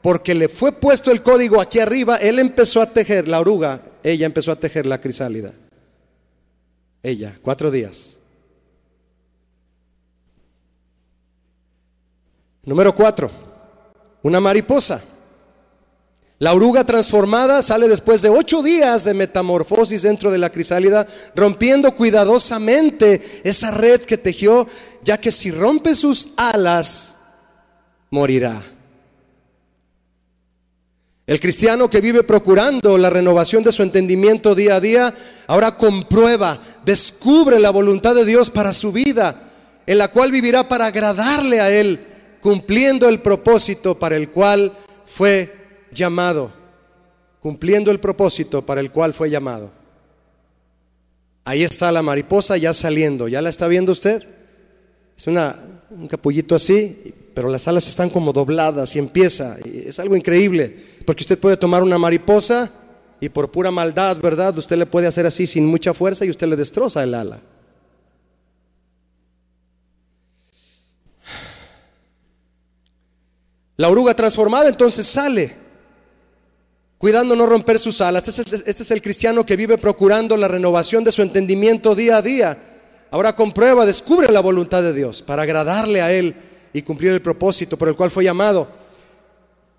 porque 0.00 0.34
le 0.34 0.48
fue 0.48 0.72
puesto 0.72 1.10
el 1.10 1.22
código 1.22 1.60
aquí 1.60 1.78
arriba, 1.78 2.16
él 2.16 2.38
empezó 2.38 2.80
a 2.80 2.90
tejer 2.90 3.28
la 3.28 3.38
oruga, 3.38 3.82
ella 4.02 4.24
empezó 4.24 4.50
a 4.50 4.56
tejer 4.56 4.86
la 4.86 5.02
crisálida. 5.02 5.52
Ella, 7.02 7.36
cuatro 7.42 7.70
días. 7.70 8.13
Número 12.66 12.94
cuatro, 12.94 13.30
una 14.22 14.40
mariposa. 14.40 15.02
La 16.38 16.52
oruga 16.52 16.84
transformada 16.84 17.62
sale 17.62 17.88
después 17.88 18.22
de 18.22 18.28
ocho 18.28 18.62
días 18.62 19.04
de 19.04 19.14
metamorfosis 19.14 20.02
dentro 20.02 20.30
de 20.30 20.38
la 20.38 20.50
crisálida, 20.50 21.06
rompiendo 21.34 21.94
cuidadosamente 21.94 23.40
esa 23.44 23.70
red 23.70 24.02
que 24.02 24.18
tejió, 24.18 24.66
ya 25.02 25.18
que 25.18 25.30
si 25.30 25.50
rompe 25.50 25.94
sus 25.94 26.34
alas, 26.36 27.16
morirá. 28.10 28.62
El 31.26 31.40
cristiano 31.40 31.88
que 31.88 32.02
vive 32.02 32.22
procurando 32.22 32.98
la 32.98 33.08
renovación 33.08 33.62
de 33.62 33.72
su 33.72 33.82
entendimiento 33.82 34.54
día 34.54 34.76
a 34.76 34.80
día, 34.80 35.14
ahora 35.46 35.76
comprueba, 35.76 36.60
descubre 36.84 37.58
la 37.58 37.70
voluntad 37.70 38.14
de 38.14 38.26
Dios 38.26 38.50
para 38.50 38.74
su 38.74 38.92
vida, 38.92 39.50
en 39.86 39.98
la 39.98 40.08
cual 40.08 40.30
vivirá 40.30 40.68
para 40.68 40.86
agradarle 40.86 41.60
a 41.60 41.70
Él, 41.70 42.13
cumpliendo 42.44 43.08
el 43.08 43.20
propósito 43.20 43.98
para 43.98 44.16
el 44.16 44.30
cual 44.30 44.70
fue 45.06 45.50
llamado, 45.90 46.52
cumpliendo 47.40 47.90
el 47.90 47.98
propósito 47.98 48.60
para 48.60 48.82
el 48.82 48.90
cual 48.90 49.14
fue 49.14 49.30
llamado. 49.30 49.70
Ahí 51.46 51.62
está 51.62 51.90
la 51.90 52.02
mariposa 52.02 52.58
ya 52.58 52.74
saliendo, 52.74 53.28
¿ya 53.28 53.40
la 53.40 53.48
está 53.48 53.66
viendo 53.66 53.92
usted? 53.92 54.28
Es 55.16 55.26
una, 55.26 55.56
un 55.88 56.06
capullito 56.06 56.54
así, 56.54 57.14
pero 57.32 57.48
las 57.48 57.66
alas 57.66 57.88
están 57.88 58.10
como 58.10 58.30
dobladas 58.30 58.94
y 58.94 58.98
empieza. 58.98 59.56
Es 59.64 59.98
algo 59.98 60.14
increíble, 60.14 60.76
porque 61.06 61.22
usted 61.22 61.38
puede 61.38 61.56
tomar 61.56 61.82
una 61.82 61.96
mariposa 61.96 62.70
y 63.22 63.30
por 63.30 63.50
pura 63.50 63.70
maldad, 63.70 64.18
¿verdad? 64.18 64.58
Usted 64.58 64.76
le 64.76 64.84
puede 64.84 65.06
hacer 65.06 65.24
así 65.24 65.46
sin 65.46 65.64
mucha 65.64 65.94
fuerza 65.94 66.26
y 66.26 66.30
usted 66.30 66.46
le 66.46 66.56
destroza 66.56 67.02
el 67.04 67.14
ala. 67.14 67.40
La 73.76 73.88
oruga 73.88 74.14
transformada 74.14 74.68
entonces 74.68 75.06
sale, 75.06 75.56
cuidando 76.98 77.34
no 77.34 77.46
romper 77.46 77.78
sus 77.78 78.00
alas. 78.00 78.28
Este 78.28 78.42
es, 78.42 78.64
este 78.66 78.82
es, 78.84 78.90
el 78.90 79.02
cristiano 79.02 79.44
que 79.44 79.56
vive 79.56 79.78
procurando 79.78 80.36
la 80.36 80.48
renovación 80.48 81.02
de 81.02 81.12
su 81.12 81.22
entendimiento 81.22 81.94
día 81.94 82.18
a 82.18 82.22
día. 82.22 82.58
Ahora 83.10 83.34
comprueba, 83.34 83.84
descubre 83.84 84.30
la 84.32 84.40
voluntad 84.40 84.82
de 84.82 84.92
Dios 84.92 85.22
para 85.22 85.42
agradarle 85.42 86.00
a 86.02 86.12
Él 86.12 86.34
y 86.72 86.82
cumplir 86.82 87.12
el 87.12 87.22
propósito 87.22 87.76
por 87.76 87.88
el 87.88 87.96
cual 87.96 88.10
fue 88.10 88.24
llamado. 88.24 88.68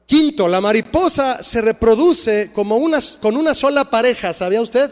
Quinto, 0.05 0.47
la 0.47 0.61
mariposa 0.61 1.41
se 1.41 1.61
reproduce 1.61 2.51
como 2.53 2.79
con 3.21 3.37
una 3.37 3.53
sola 3.53 3.89
pareja, 3.89 4.33
¿sabía 4.33 4.61
usted? 4.61 4.91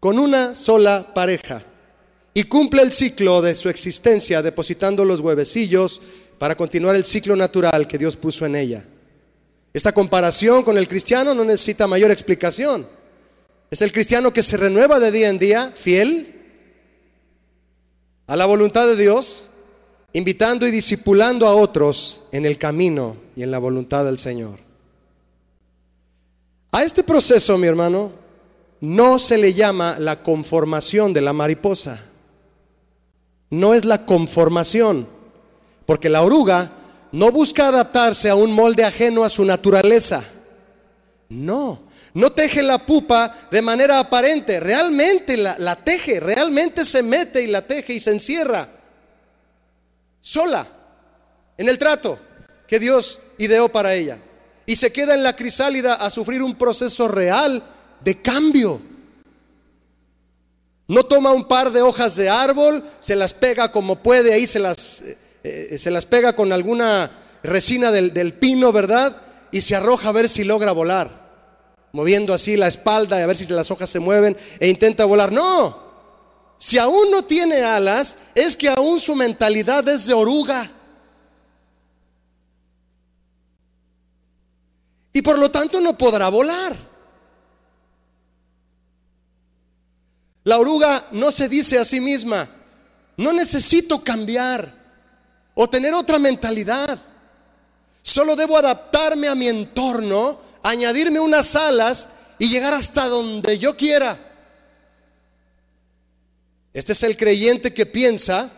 Con 0.00 0.18
una 0.18 0.54
sola 0.54 1.14
pareja. 1.14 1.62
Y 2.32 2.44
cumple 2.44 2.82
el 2.82 2.92
ciclo 2.92 3.42
de 3.42 3.54
su 3.54 3.68
existencia 3.68 4.42
depositando 4.42 5.04
los 5.04 5.20
huevecillos 5.20 6.00
para 6.40 6.56
continuar 6.56 6.96
el 6.96 7.04
ciclo 7.04 7.36
natural 7.36 7.86
que 7.86 7.98
Dios 7.98 8.16
puso 8.16 8.46
en 8.46 8.56
ella. 8.56 8.82
Esta 9.74 9.92
comparación 9.92 10.62
con 10.62 10.78
el 10.78 10.88
cristiano 10.88 11.34
no 11.34 11.44
necesita 11.44 11.86
mayor 11.86 12.10
explicación. 12.10 12.88
Es 13.70 13.82
el 13.82 13.92
cristiano 13.92 14.32
que 14.32 14.42
se 14.42 14.56
renueva 14.56 14.98
de 14.98 15.12
día 15.12 15.28
en 15.28 15.38
día, 15.38 15.70
fiel 15.74 16.34
a 18.26 18.36
la 18.36 18.46
voluntad 18.46 18.86
de 18.86 18.96
Dios, 18.96 19.50
invitando 20.14 20.66
y 20.66 20.70
discipulando 20.70 21.46
a 21.46 21.54
otros 21.54 22.22
en 22.32 22.46
el 22.46 22.56
camino 22.56 23.18
y 23.36 23.42
en 23.42 23.50
la 23.50 23.58
voluntad 23.58 24.06
del 24.06 24.18
Señor. 24.18 24.60
A 26.72 26.82
este 26.82 27.02
proceso, 27.02 27.58
mi 27.58 27.66
hermano, 27.66 28.12
no 28.80 29.18
se 29.18 29.36
le 29.36 29.52
llama 29.52 29.98
la 29.98 30.22
conformación 30.22 31.12
de 31.12 31.20
la 31.20 31.34
mariposa. 31.34 32.02
No 33.50 33.74
es 33.74 33.84
la 33.84 34.06
conformación, 34.06 35.19
porque 35.90 36.08
la 36.08 36.22
oruga 36.22 36.70
no 37.10 37.32
busca 37.32 37.66
adaptarse 37.66 38.30
a 38.30 38.36
un 38.36 38.52
molde 38.52 38.84
ajeno 38.84 39.24
a 39.24 39.28
su 39.28 39.44
naturaleza. 39.44 40.22
No, 41.30 41.82
no 42.14 42.30
teje 42.30 42.62
la 42.62 42.86
pupa 42.86 43.36
de 43.50 43.60
manera 43.60 43.98
aparente, 43.98 44.60
realmente 44.60 45.36
la, 45.36 45.74
teje, 45.82 46.20
realmente 46.20 46.84
se 46.84 47.02
mete 47.02 47.42
y 47.42 47.48
la 47.48 47.62
teje 47.62 47.94
y 47.94 47.98
se 47.98 48.12
encierra 48.12 48.68
sola, 50.20 50.64
en 51.58 51.68
el 51.68 51.76
trato 51.76 52.20
que 52.68 52.78
Dios 52.78 53.22
ideó 53.38 53.68
para 53.68 53.92
ella. 53.92 54.20
Y 54.66 54.76
se 54.76 54.92
queda 54.92 55.14
en 55.14 55.24
la 55.24 55.34
crisálida 55.34 55.94
a 55.94 56.08
sufrir 56.08 56.40
un 56.40 56.54
proceso 56.54 57.08
real 57.08 57.64
de 58.04 58.22
cambio. 58.22 58.80
No 60.86 61.02
toma 61.02 61.32
un 61.32 61.48
par 61.48 61.72
de 61.72 61.82
hojas 61.82 62.14
de 62.14 62.28
árbol, 62.28 62.84
se 63.00 63.16
las 63.16 63.34
pega 63.34 63.72
como 63.72 64.00
puede, 64.00 64.32
ahí 64.32 64.46
se 64.46 64.60
las, 64.60 65.02
eh, 65.42 65.76
se 65.78 65.90
las 65.90 66.06
pega 66.06 66.34
con 66.34 66.52
alguna 66.52 67.10
resina 67.42 67.90
del, 67.90 68.12
del 68.12 68.34
pino, 68.34 68.72
¿verdad? 68.72 69.16
Y 69.50 69.60
se 69.60 69.74
arroja 69.74 70.10
a 70.10 70.12
ver 70.12 70.28
si 70.28 70.44
logra 70.44 70.72
volar 70.72 71.20
moviendo 71.92 72.32
así 72.32 72.56
la 72.56 72.68
espalda 72.68 73.18
y 73.18 73.22
a 73.22 73.26
ver 73.26 73.36
si 73.36 73.46
las 73.46 73.70
hojas 73.70 73.90
se 73.90 73.98
mueven 73.98 74.36
e 74.58 74.68
intenta 74.68 75.04
volar. 75.04 75.32
No, 75.32 75.90
si 76.56 76.78
aún 76.78 77.10
no 77.10 77.24
tiene 77.24 77.62
alas, 77.62 78.18
es 78.34 78.56
que 78.56 78.68
aún 78.68 79.00
su 79.00 79.16
mentalidad 79.16 79.88
es 79.88 80.06
de 80.06 80.14
oruga. 80.14 80.70
Y 85.12 85.22
por 85.22 85.38
lo 85.38 85.50
tanto 85.50 85.80
no 85.80 85.98
podrá 85.98 86.28
volar. 86.28 86.76
La 90.44 90.58
oruga 90.58 91.06
no 91.12 91.30
se 91.30 91.48
dice 91.48 91.78
a 91.78 91.84
sí 91.84 92.00
misma, 92.00 92.48
no 93.16 93.32
necesito 93.32 94.02
cambiar 94.02 94.79
o 95.54 95.68
tener 95.68 95.94
otra 95.94 96.18
mentalidad. 96.18 96.98
Solo 98.02 98.34
debo 98.36 98.56
adaptarme 98.56 99.28
a 99.28 99.34
mi 99.34 99.48
entorno, 99.48 100.40
añadirme 100.62 101.20
unas 101.20 101.54
alas 101.54 102.10
y 102.38 102.48
llegar 102.48 102.74
hasta 102.74 103.06
donde 103.06 103.58
yo 103.58 103.76
quiera. 103.76 104.18
Este 106.72 106.92
es 106.92 107.02
el 107.02 107.16
creyente 107.16 107.74
que 107.74 107.86
piensa 107.86 108.50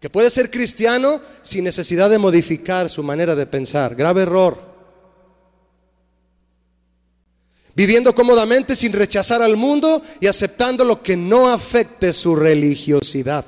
que 0.00 0.10
puede 0.10 0.30
ser 0.30 0.50
cristiano 0.50 1.20
sin 1.42 1.64
necesidad 1.64 2.10
de 2.10 2.18
modificar 2.18 2.88
su 2.88 3.02
manera 3.02 3.34
de 3.34 3.46
pensar. 3.46 3.94
Grave 3.94 4.22
error. 4.22 4.76
Viviendo 7.74 8.14
cómodamente 8.14 8.74
sin 8.74 8.92
rechazar 8.92 9.42
al 9.42 9.56
mundo 9.56 10.02
y 10.20 10.26
aceptando 10.26 10.84
lo 10.84 11.02
que 11.02 11.16
no 11.16 11.50
afecte 11.50 12.12
su 12.12 12.34
religiosidad. 12.34 13.44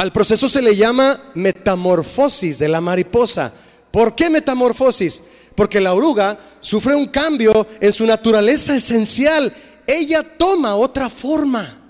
Al 0.00 0.12
proceso 0.12 0.48
se 0.48 0.62
le 0.62 0.74
llama 0.74 1.30
metamorfosis 1.34 2.58
de 2.58 2.68
la 2.70 2.80
mariposa. 2.80 3.52
¿Por 3.90 4.14
qué 4.14 4.30
metamorfosis? 4.30 5.22
Porque 5.54 5.78
la 5.78 5.92
oruga 5.92 6.38
sufre 6.58 6.94
un 6.94 7.08
cambio 7.08 7.66
en 7.78 7.92
su 7.92 8.06
naturaleza 8.06 8.74
esencial. 8.74 9.54
Ella 9.86 10.22
toma 10.22 10.74
otra 10.74 11.10
forma. 11.10 11.82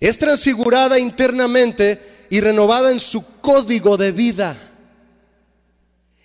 Es 0.00 0.18
transfigurada 0.18 0.98
internamente 0.98 2.26
y 2.28 2.40
renovada 2.40 2.90
en 2.90 2.98
su 2.98 3.24
código 3.40 3.96
de 3.96 4.10
vida. 4.10 4.56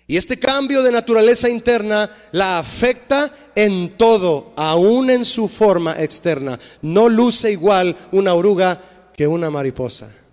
Y 0.08 0.16
este 0.16 0.36
cambio 0.36 0.82
de 0.82 0.90
naturaleza 0.90 1.48
interna 1.48 2.10
la 2.32 2.58
afecta 2.58 3.32
en 3.54 3.96
todo, 3.96 4.52
aún 4.56 5.10
en 5.10 5.24
su 5.24 5.46
forma 5.46 5.94
externa. 6.02 6.58
No 6.82 7.08
luce 7.08 7.52
igual 7.52 7.96
una 8.10 8.34
oruga 8.34 8.80
que 9.16 9.28
una 9.28 9.48
mariposa. 9.48 10.23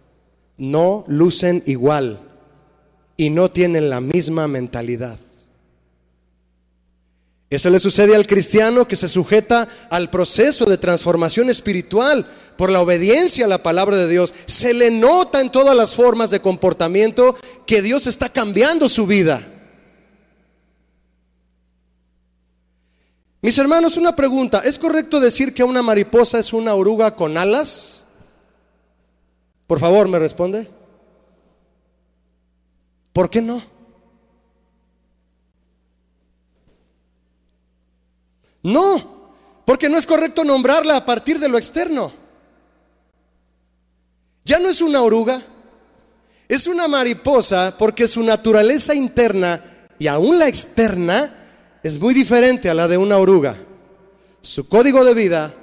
No 0.61 1.05
lucen 1.07 1.63
igual 1.65 2.19
y 3.17 3.31
no 3.31 3.49
tienen 3.49 3.89
la 3.89 3.99
misma 3.99 4.47
mentalidad. 4.47 5.17
Eso 7.49 7.71
le 7.71 7.79
sucede 7.79 8.15
al 8.15 8.27
cristiano 8.27 8.87
que 8.87 8.95
se 8.95 9.09
sujeta 9.09 9.67
al 9.89 10.11
proceso 10.11 10.65
de 10.65 10.77
transformación 10.77 11.49
espiritual 11.49 12.27
por 12.57 12.69
la 12.69 12.79
obediencia 12.79 13.45
a 13.45 13.47
la 13.47 13.63
palabra 13.63 13.97
de 13.97 14.07
Dios. 14.07 14.35
Se 14.45 14.75
le 14.75 14.91
nota 14.91 15.41
en 15.41 15.51
todas 15.51 15.75
las 15.75 15.95
formas 15.95 16.29
de 16.29 16.41
comportamiento 16.41 17.35
que 17.65 17.81
Dios 17.81 18.05
está 18.05 18.29
cambiando 18.29 18.87
su 18.87 19.07
vida. 19.07 19.43
Mis 23.41 23.57
hermanos, 23.57 23.97
una 23.97 24.15
pregunta. 24.15 24.61
¿Es 24.63 24.77
correcto 24.77 25.19
decir 25.19 25.55
que 25.55 25.63
una 25.63 25.81
mariposa 25.81 26.37
es 26.37 26.53
una 26.53 26.75
oruga 26.75 27.15
con 27.15 27.35
alas? 27.35 28.05
Por 29.71 29.79
favor, 29.79 30.09
me 30.09 30.19
responde. 30.19 30.67
¿Por 33.13 33.29
qué 33.29 33.41
no? 33.41 33.63
No, 38.63 39.31
porque 39.63 39.87
no 39.87 39.97
es 39.97 40.05
correcto 40.05 40.43
nombrarla 40.43 40.97
a 40.97 41.05
partir 41.05 41.39
de 41.39 41.47
lo 41.47 41.57
externo. 41.57 42.11
Ya 44.43 44.59
no 44.59 44.67
es 44.67 44.81
una 44.81 45.03
oruga, 45.03 45.41
es 46.49 46.67
una 46.67 46.89
mariposa 46.89 47.73
porque 47.79 48.09
su 48.09 48.23
naturaleza 48.23 48.93
interna 48.93 49.87
y 49.97 50.07
aún 50.07 50.37
la 50.37 50.49
externa 50.49 51.79
es 51.81 51.97
muy 51.97 52.13
diferente 52.13 52.69
a 52.69 52.73
la 52.73 52.89
de 52.89 52.97
una 52.97 53.17
oruga. 53.17 53.55
Su 54.41 54.67
código 54.67 55.05
de 55.05 55.13
vida 55.13 55.53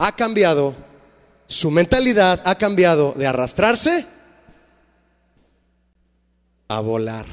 ha 0.00 0.16
cambiado, 0.16 0.74
su 1.46 1.70
mentalidad 1.70 2.42
ha 2.44 2.56
cambiado 2.56 3.12
de 3.12 3.26
arrastrarse 3.26 4.06
a 6.68 6.80
volar. 6.80 7.26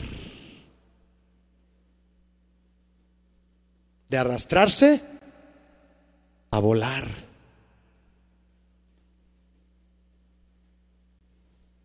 De 4.09 4.17
arrastrarse 4.17 5.01
a 6.51 6.59
volar. 6.59 7.07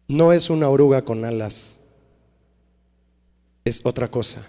No 0.08 0.32
es 0.32 0.50
una 0.50 0.68
oruga 0.68 1.02
con 1.02 1.24
alas, 1.24 1.80
es 3.64 3.84
otra 3.84 4.08
cosa. 4.10 4.42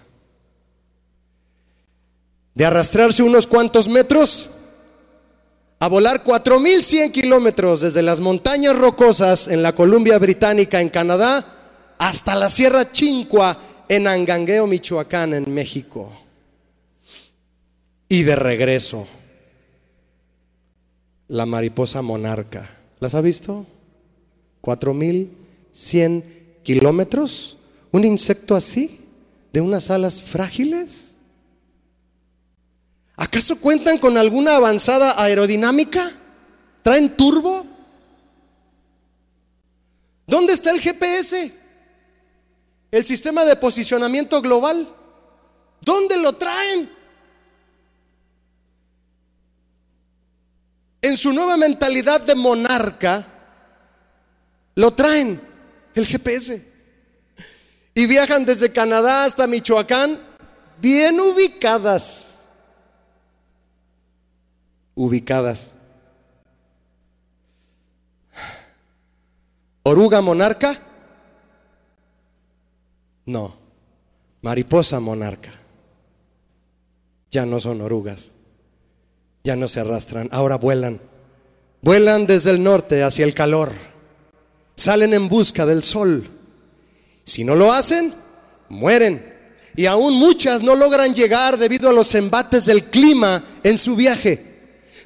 De 2.54 2.64
arrastrarse 2.64 3.22
unos 3.22 3.46
cuantos 3.46 3.88
metros 3.88 4.50
a 5.80 5.88
volar 5.88 6.24
4.100 6.24 7.12
kilómetros 7.12 7.82
desde 7.82 8.02
las 8.02 8.20
montañas 8.20 8.76
rocosas 8.76 9.48
en 9.48 9.62
la 9.62 9.74
Columbia 9.74 10.18
Británica 10.18 10.80
en 10.80 10.88
Canadá 10.88 11.44
hasta 11.98 12.34
la 12.34 12.48
Sierra 12.48 12.90
Chincua 12.90 13.56
en 13.88 14.06
Angangueo, 14.06 14.66
Michoacán, 14.66 15.34
en 15.34 15.52
México. 15.52 16.12
Y 18.08 18.22
de 18.22 18.36
regreso, 18.36 19.06
la 21.28 21.46
mariposa 21.46 22.02
monarca. 22.02 22.70
¿Las 23.00 23.14
ha 23.14 23.20
visto? 23.20 23.66
4.100 24.62 26.24
kilómetros. 26.62 27.58
Un 27.92 28.04
insecto 28.04 28.56
así, 28.56 29.00
de 29.52 29.60
unas 29.60 29.90
alas 29.90 30.22
frágiles. 30.22 31.07
¿Acaso 33.18 33.58
cuentan 33.58 33.98
con 33.98 34.16
alguna 34.16 34.54
avanzada 34.54 35.20
aerodinámica? 35.20 36.12
¿Traen 36.82 37.16
turbo? 37.16 37.66
¿Dónde 40.24 40.52
está 40.52 40.70
el 40.70 40.80
GPS? 40.80 41.52
El 42.92 43.04
sistema 43.04 43.44
de 43.44 43.56
posicionamiento 43.56 44.40
global. 44.40 44.88
¿Dónde 45.80 46.16
lo 46.16 46.34
traen? 46.34 46.88
En 51.02 51.16
su 51.16 51.32
nueva 51.32 51.56
mentalidad 51.56 52.20
de 52.20 52.36
monarca, 52.36 53.26
lo 54.76 54.92
traen 54.92 55.40
el 55.92 56.06
GPS. 56.06 56.72
Y 57.94 58.06
viajan 58.06 58.44
desde 58.44 58.72
Canadá 58.72 59.24
hasta 59.24 59.48
Michoacán, 59.48 60.20
bien 60.80 61.18
ubicadas. 61.18 62.37
Ubicadas. 64.98 65.72
Oruga 69.84 70.20
monarca 70.20 70.82
no, 73.28 73.54
mariposa 74.40 75.00
monarca. 75.00 75.50
Ya 77.30 77.44
no 77.44 77.60
son 77.60 77.82
orugas, 77.82 78.32
ya 79.44 79.54
no 79.54 79.68
se 79.68 79.80
arrastran, 79.80 80.30
ahora 80.32 80.56
vuelan. 80.56 80.98
Vuelan 81.82 82.26
desde 82.26 82.52
el 82.52 82.62
norte 82.62 83.02
hacia 83.02 83.26
el 83.26 83.34
calor, 83.34 83.70
salen 84.76 85.12
en 85.12 85.28
busca 85.28 85.66
del 85.66 85.82
sol. 85.82 86.26
Si 87.22 87.44
no 87.44 87.54
lo 87.54 87.70
hacen, 87.70 88.14
mueren. 88.70 89.36
Y 89.76 89.84
aún 89.84 90.14
muchas 90.14 90.62
no 90.62 90.74
logran 90.74 91.14
llegar 91.14 91.58
debido 91.58 91.90
a 91.90 91.92
los 91.92 92.14
embates 92.14 92.64
del 92.64 92.84
clima 92.84 93.44
en 93.62 93.76
su 93.76 93.94
viaje. 93.94 94.47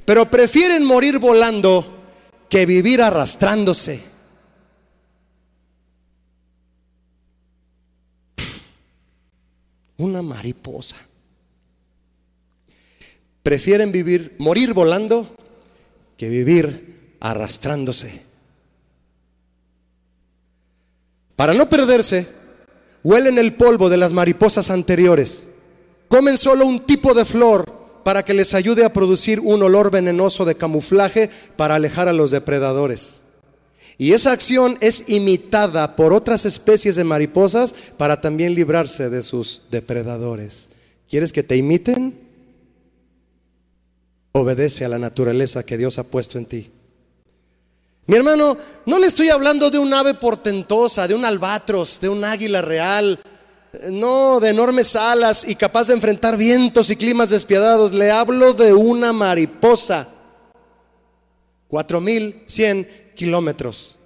Pero 0.05 0.31
prefieren 0.31 0.85
morir 0.85 1.19
volando 1.19 1.87
que 2.49 2.67
vivir 2.67 3.03
arrastrándose. 3.03 4.13
una 10.03 10.23
mariposa. 10.23 10.97
Prefieren 13.43 13.91
vivir, 13.91 14.37
morir 14.39 14.73
volando 14.75 15.35
que 16.17 16.29
vivir 16.29 17.17
arrastrándose. 17.21 18.23
Para 21.35 21.55
no 21.55 21.69
perderse, 21.69 22.29
huelen 23.03 23.39
el 23.39 23.55
polvo 23.55 23.89
de 23.89 23.97
las 23.97 24.13
mariposas 24.13 24.71
anteriores. 24.71 25.49
Comen 26.09 26.37
solo 26.37 26.67
un 26.67 26.87
tipo 26.87 27.15
de 27.15 27.25
flor 27.25 27.82
para 28.05 28.25
que 28.25 28.35
les 28.35 28.55
ayude 28.55 28.85
a 28.85 28.93
producir 28.93 29.41
un 29.41 29.63
olor 29.63 29.91
venenoso 29.91 30.45
de 30.45 30.57
camuflaje 30.57 31.31
para 31.57 31.77
alejar 31.77 32.09
a 32.09 32.13
los 32.13 32.31
depredadores. 32.31 33.23
Y 33.99 34.13
esa 34.13 34.33
acción 34.33 34.79
es 34.81 35.09
imitada 35.09 35.97
por 35.97 36.13
otras 36.13 36.45
especies 36.45 36.97
de 36.97 37.05
mariposas 37.05 37.75
para 37.97 38.21
también 38.21 38.55
librarse 38.55 39.11
de 39.11 39.23
sus 39.23 39.63
depredadores. 39.71 40.71
¿Quieres 41.09 41.33
que 41.33 41.43
te 41.43 41.57
imiten? 41.57 42.19
Obedece 44.33 44.85
a 44.85 44.89
la 44.89 44.99
naturaleza 44.99 45.65
que 45.65 45.77
Dios 45.77 45.99
ha 45.99 46.05
puesto 46.05 46.39
en 46.39 46.47
ti. 46.47 46.71
Mi 48.07 48.17
hermano, 48.17 48.57
no 48.87 48.99
le 48.99 49.07
estoy 49.07 49.29
hablando 49.29 49.71
de 49.71 49.79
un 49.79 49.95
ave 49.95 50.15
portentosa, 50.15 51.07
de 51.07 51.15
un 51.15 51.25
albatros, 51.25 52.01
de 52.01 52.09
un 52.09 52.25
águila 52.25 52.61
real, 52.61 53.21
no 53.91 54.39
de 54.41 54.51
enormes 54.51 54.97
alas 54.97 55.47
y 55.47 55.57
capaz 55.57 55.89
de 55.89 55.95
enfrentar 55.95 56.37
vientos 56.37 56.91
y 56.91 56.97
climas 56.97 57.31
despiadados. 57.31 57.93
Le 57.93 58.11
hablo 58.11 58.53
de 58.53 58.73
una 58.73 59.13
mariposa. 59.13 60.09
4100 61.69 63.13
kilómetros. 63.17 63.97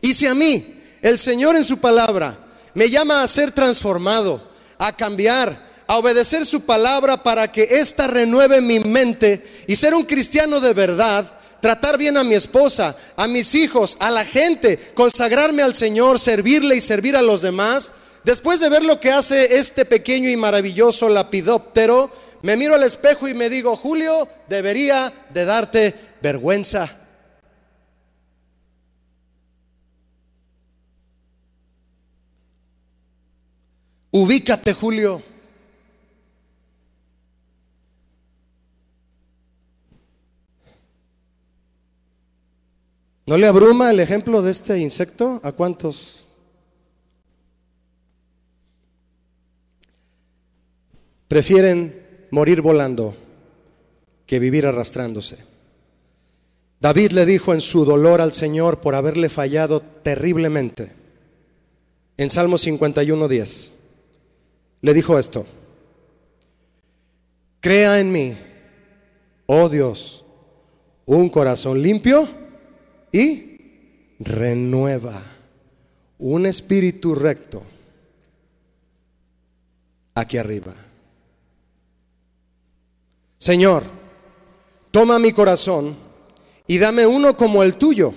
Y 0.00 0.14
si 0.14 0.26
a 0.26 0.34
mí, 0.34 0.82
el 1.02 1.18
Señor 1.18 1.56
en 1.56 1.64
su 1.64 1.78
palabra, 1.78 2.38
me 2.72 2.88
llama 2.88 3.22
a 3.22 3.28
ser 3.28 3.52
transformado, 3.52 4.42
a 4.78 4.96
cambiar, 4.96 5.68
a 5.86 5.98
obedecer 5.98 6.46
su 6.46 6.62
palabra 6.62 7.22
para 7.22 7.52
que 7.52 7.64
ésta 7.64 8.06
renueve 8.06 8.60
mi 8.60 8.80
mente 8.80 9.44
y 9.66 9.76
ser 9.76 9.92
un 9.92 10.04
cristiano 10.04 10.60
de 10.60 10.72
verdad, 10.72 11.30
tratar 11.60 11.98
bien 11.98 12.16
a 12.16 12.24
mi 12.24 12.34
esposa, 12.34 12.96
a 13.16 13.26
mis 13.26 13.54
hijos, 13.54 13.98
a 14.00 14.10
la 14.10 14.24
gente, 14.24 14.78
consagrarme 14.94 15.62
al 15.62 15.74
Señor, 15.74 16.18
servirle 16.18 16.76
y 16.76 16.80
servir 16.80 17.16
a 17.16 17.22
los 17.22 17.42
demás, 17.42 17.92
después 18.24 18.60
de 18.60 18.68
ver 18.68 18.84
lo 18.84 19.00
que 19.00 19.12
hace 19.12 19.56
este 19.56 19.84
pequeño 19.84 20.28
y 20.28 20.36
maravilloso 20.36 21.08
lapidóptero, 21.08 22.10
me 22.42 22.56
miro 22.56 22.74
al 22.74 22.82
espejo 22.82 23.28
y 23.28 23.34
me 23.34 23.50
digo, 23.50 23.76
Julio, 23.76 24.28
debería 24.48 25.12
de 25.32 25.44
darte 25.44 25.94
vergüenza. 26.22 26.96
Ubícate, 34.12 34.72
Julio. 34.72 35.22
¿No 43.26 43.36
le 43.36 43.46
abruma 43.46 43.92
el 43.92 44.00
ejemplo 44.00 44.42
de 44.42 44.50
este 44.50 44.78
insecto? 44.78 45.40
¿A 45.44 45.52
cuántos? 45.52 46.19
Prefieren 51.30 52.26
morir 52.32 52.60
volando 52.60 53.14
que 54.26 54.40
vivir 54.40 54.66
arrastrándose. 54.66 55.38
David 56.80 57.12
le 57.12 57.24
dijo 57.24 57.54
en 57.54 57.60
su 57.60 57.84
dolor 57.84 58.20
al 58.20 58.32
Señor 58.32 58.80
por 58.80 58.96
haberle 58.96 59.28
fallado 59.28 59.80
terriblemente. 59.80 60.90
En 62.16 62.30
Salmo 62.30 62.58
51, 62.58 63.28
10 63.28 63.72
le 64.80 64.92
dijo 64.92 65.20
esto, 65.20 65.46
crea 67.60 68.00
en 68.00 68.10
mí, 68.10 68.36
oh 69.46 69.68
Dios, 69.68 70.24
un 71.06 71.28
corazón 71.28 71.80
limpio 71.80 72.28
y 73.12 74.16
renueva 74.18 75.22
un 76.18 76.46
espíritu 76.46 77.14
recto 77.14 77.62
aquí 80.14 80.36
arriba. 80.36 80.74
Señor, 83.40 83.82
toma 84.92 85.18
mi 85.18 85.32
corazón 85.32 85.96
y 86.68 86.78
dame 86.78 87.06
uno 87.06 87.36
como 87.36 87.64
el 87.64 87.74
tuyo. 87.74 88.14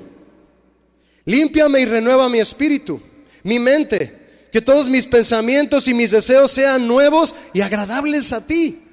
Límpiame 1.26 1.80
y 1.80 1.86
renueva 1.86 2.30
mi 2.30 2.40
espíritu, 2.40 3.02
mi 3.44 3.58
mente 3.58 4.22
que 4.54 4.62
todos 4.62 4.88
mis 4.88 5.08
pensamientos 5.08 5.88
y 5.88 5.96
mis 5.96 6.12
deseos 6.12 6.52
sean 6.52 6.88
nuevos 6.88 7.34
y 7.54 7.62
agradables 7.62 8.32
a 8.34 8.46
ti. 8.46 8.84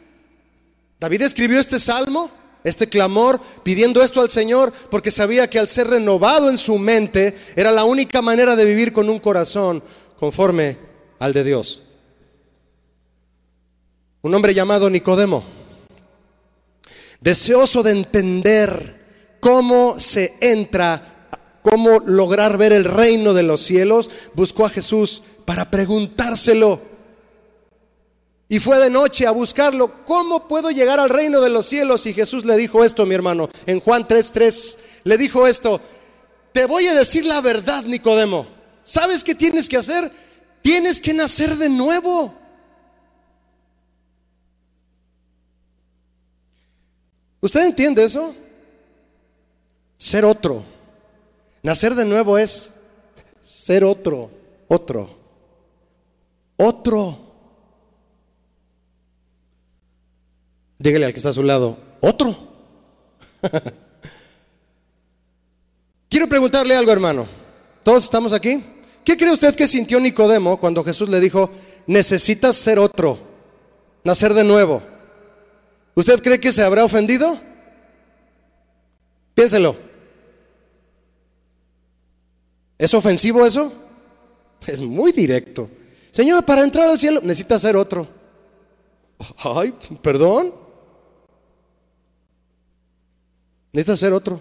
David 0.99 1.21
escribió 1.21 1.61
este 1.61 1.79
salmo, 1.79 2.31
este 2.65 2.89
clamor, 2.89 3.39
pidiendo 3.63 4.03
esto 4.03 4.23
al 4.23 4.31
Señor 4.31 4.73
porque 4.91 5.11
sabía 5.11 5.51
que 5.51 5.59
al 5.59 5.69
ser 5.69 5.89
renovado 5.89 6.49
en 6.49 6.57
su 6.57 6.79
mente 6.79 7.37
era 7.57 7.73
la 7.73 7.85
única 7.85 8.23
manera 8.23 8.57
de 8.57 8.65
vivir 8.65 8.95
con 8.95 9.11
un 9.11 9.19
corazón 9.19 9.83
conforme 10.19 10.79
al 11.19 11.35
de 11.35 11.45
Dios. 11.45 11.83
Un 14.23 14.35
hombre 14.35 14.55
llamado 14.55 14.89
Nicodemo, 14.89 15.45
deseoso 17.21 17.83
de 17.83 17.93
entender 17.93 19.39
cómo 19.41 19.99
se 19.99 20.37
entra 20.41 21.11
cómo 21.63 21.99
lograr 22.01 22.57
ver 22.57 22.73
el 22.73 22.85
reino 22.85 23.35
de 23.35 23.43
los 23.43 23.61
cielos, 23.61 24.11
buscó 24.35 24.67
a 24.67 24.71
Jesús 24.71 25.23
para 25.45 25.71
preguntárselo. 25.71 26.81
Y 28.49 28.59
fue 28.59 28.79
de 28.79 28.91
noche 28.91 29.27
a 29.27 29.31
buscarlo. 29.31 30.05
¿Cómo 30.05 30.49
puedo 30.49 30.71
llegar 30.71 30.99
al 30.99 31.11
reino 31.11 31.41
de 31.41 31.51
los 31.51 31.67
cielos? 31.67 32.07
Y 32.07 32.15
Jesús 32.15 32.45
le 32.45 32.57
dijo 32.57 32.83
esto, 32.83 33.07
mi 33.07 33.15
hermano. 33.15 33.49
En 33.67 33.79
Juan 33.79 34.09
3:3 34.09 34.79
le 35.05 35.17
dijo 35.17 35.47
esto. 35.47 35.81
Te 36.53 36.67
voy 36.67 36.87
a 36.89 36.95
decir 36.95 37.25
la 37.25 37.41
verdad, 37.41 37.85
Nicodemo. 37.85 38.49
¿Sabes 38.83 39.23
qué 39.23 39.37
tienes 39.37 39.69
que 39.69 39.77
hacer? 39.77 40.11
Tienes 40.63 41.01
que 41.01 41.15
nacer 41.15 41.57
de 41.57 41.69
nuevo. 41.69 42.35
¿Usted 47.41 47.67
entiende 47.67 48.05
eso? 48.05 48.35
Ser 49.97 50.25
otro. 50.25 50.65
Nacer 51.63 51.95
de 51.95 52.05
nuevo 52.05 52.39
es 52.39 52.77
ser 53.43 53.85
otro, 53.85 54.31
otro, 54.69 55.11
otro. 56.57 57.19
Dígale 60.79 61.07
al 61.07 61.13
que 61.13 61.19
está 61.19 61.31
a 61.31 61.35
su 61.35 61.43
lado, 61.43 61.77
otro. 62.01 62.35
Quiero 66.09 66.29
preguntarle 66.29 66.75
algo, 66.75 66.93
hermano. 66.93 67.27
¿Todos 67.83 68.05
estamos 68.05 68.33
aquí? 68.33 68.63
¿Qué 69.05 69.17
cree 69.17 69.33
usted 69.33 69.55
que 69.55 69.69
sintió 69.69 70.01
Nicodemo 70.01 70.59
cuando 70.59 70.85
Jesús 70.85 71.09
le 71.09 71.21
dijo, 71.21 71.51
necesitas 71.87 72.57
ser 72.57 72.79
otro, 72.79 73.19
nacer 74.05 74.35
de 74.35 74.45
nuevo? 74.45 74.83
¿Usted 75.95 76.23
cree 76.23 76.41
que 76.41 76.53
se 76.53 76.63
habrá 76.63 76.85
ofendido? 76.85 77.39
Piénselo. 79.35 79.77
¿Es 82.79 82.95
ofensivo 82.95 83.45
eso? 83.45 83.73
Es 84.67 84.83
muy 84.83 85.13
directo. 85.13 85.71
Señor, 86.11 86.45
para 86.45 86.63
entrar 86.63 86.89
al 86.89 86.99
cielo 86.99 87.21
necesita 87.23 87.59
ser 87.59 87.77
otro. 87.77 88.07
Ay, 89.39 89.73
perdón. 90.03 90.53
Necesita 93.73 93.97
ser 93.97 94.13
otro. 94.13 94.41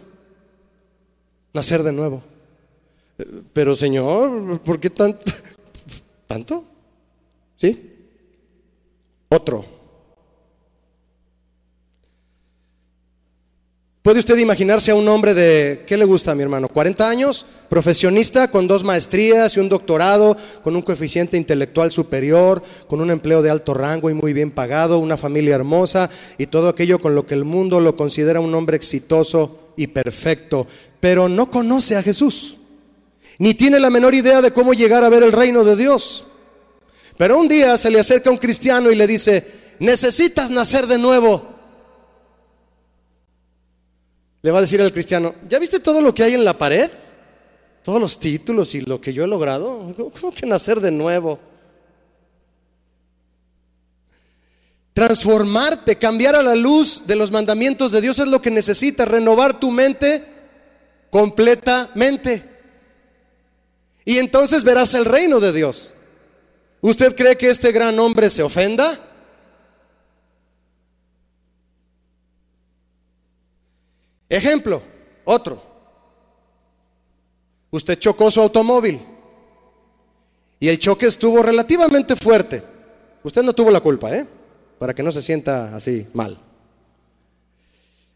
Nacer 1.53 1.83
de 1.83 1.91
nuevo. 1.91 2.21
Pero 3.53 3.75
Señor, 3.75 4.59
¿por 4.61 4.79
qué 4.79 4.89
tanto? 4.89 5.19
¿Tanto? 6.27 6.63
¿Sí? 7.55 7.95
Otro. 9.29 9.78
¿Puede 14.09 14.21
usted 14.21 14.37
imaginarse 14.37 14.89
a 14.89 14.95
un 14.95 15.07
hombre 15.07 15.35
de, 15.35 15.83
¿qué 15.85 15.95
le 15.95 16.03
gusta 16.03 16.31
a 16.31 16.33
mi 16.33 16.41
hermano? 16.41 16.67
¿40 16.67 17.01
años? 17.01 17.45
Profesionista 17.69 18.49
con 18.49 18.67
dos 18.67 18.83
maestrías 18.83 19.55
y 19.55 19.59
un 19.59 19.69
doctorado, 19.69 20.35
con 20.63 20.75
un 20.75 20.81
coeficiente 20.81 21.37
intelectual 21.37 21.91
superior, 21.91 22.63
con 22.87 23.01
un 23.01 23.11
empleo 23.11 23.43
de 23.43 23.51
alto 23.51 23.75
rango 23.75 24.09
y 24.09 24.15
muy 24.15 24.33
bien 24.33 24.49
pagado, 24.49 24.97
una 24.97 25.15
familia 25.15 25.53
hermosa 25.53 26.09
y 26.39 26.47
todo 26.47 26.69
aquello 26.69 26.97
con 26.97 27.13
lo 27.13 27.27
que 27.27 27.35
el 27.35 27.45
mundo 27.45 27.79
lo 27.79 27.95
considera 27.95 28.39
un 28.39 28.55
hombre 28.55 28.77
exitoso 28.77 29.73
y 29.77 29.85
perfecto, 29.85 30.65
pero 30.99 31.29
no 31.29 31.51
conoce 31.51 31.95
a 31.95 32.01
Jesús, 32.01 32.57
ni 33.37 33.53
tiene 33.53 33.79
la 33.79 33.91
menor 33.91 34.15
idea 34.15 34.41
de 34.41 34.53
cómo 34.53 34.73
llegar 34.73 35.03
a 35.03 35.09
ver 35.09 35.21
el 35.21 35.31
reino 35.31 35.63
de 35.63 35.75
Dios. 35.75 36.25
Pero 37.15 37.37
un 37.37 37.47
día 37.47 37.77
se 37.77 37.91
le 37.91 37.99
acerca 37.99 38.31
un 38.31 38.37
cristiano 38.37 38.89
y 38.89 38.95
le 38.95 39.05
dice, 39.05 39.45
necesitas 39.77 40.49
nacer 40.49 40.87
de 40.87 40.97
nuevo. 40.97 41.58
Le 44.41 44.51
va 44.51 44.59
a 44.59 44.61
decir 44.61 44.81
al 44.81 44.93
cristiano, 44.93 45.35
¿ya 45.47 45.59
viste 45.59 45.79
todo 45.79 46.01
lo 46.01 46.13
que 46.13 46.23
hay 46.23 46.33
en 46.33 46.45
la 46.45 46.57
pared? 46.57 46.89
Todos 47.83 47.99
los 47.99 48.19
títulos 48.19 48.73
y 48.75 48.81
lo 48.81 49.01
que 49.01 49.13
yo 49.13 49.23
he 49.23 49.27
logrado. 49.27 49.93
¿Cómo 50.19 50.33
que 50.33 50.45
nacer 50.45 50.79
de 50.79 50.91
nuevo? 50.91 51.39
Transformarte, 54.93 55.97
cambiar 55.97 56.35
a 56.35 56.43
la 56.43 56.55
luz 56.55 57.07
de 57.07 57.15
los 57.15 57.31
mandamientos 57.31 57.91
de 57.91 58.01
Dios 58.01 58.19
es 58.19 58.27
lo 58.27 58.41
que 58.41 58.51
necesitas, 58.51 59.07
renovar 59.07 59.59
tu 59.59 59.71
mente 59.71 60.23
completamente. 61.09 62.43
Y 64.05 64.17
entonces 64.17 64.63
verás 64.63 64.93
el 64.93 65.05
reino 65.05 65.39
de 65.39 65.53
Dios. 65.53 65.93
¿Usted 66.81 67.15
cree 67.15 67.37
que 67.37 67.49
este 67.49 67.71
gran 67.71 67.99
hombre 67.99 68.29
se 68.29 68.43
ofenda? 68.43 69.08
Ejemplo, 74.29 74.81
otro. 75.25 75.61
Usted 77.71 77.97
chocó 77.97 78.29
su 78.29 78.39
automóvil 78.39 78.99
y 80.59 80.69
el 80.69 80.77
choque 80.77 81.07
estuvo 81.07 81.41
relativamente 81.41 82.15
fuerte. 82.15 82.63
Usted 83.23 83.43
no 83.43 83.53
tuvo 83.53 83.71
la 83.71 83.81
culpa, 83.81 84.15
¿eh? 84.15 84.25
Para 84.77 84.93
que 84.93 85.03
no 85.03 85.11
se 85.11 85.21
sienta 85.21 85.75
así 85.75 86.07
mal. 86.13 86.39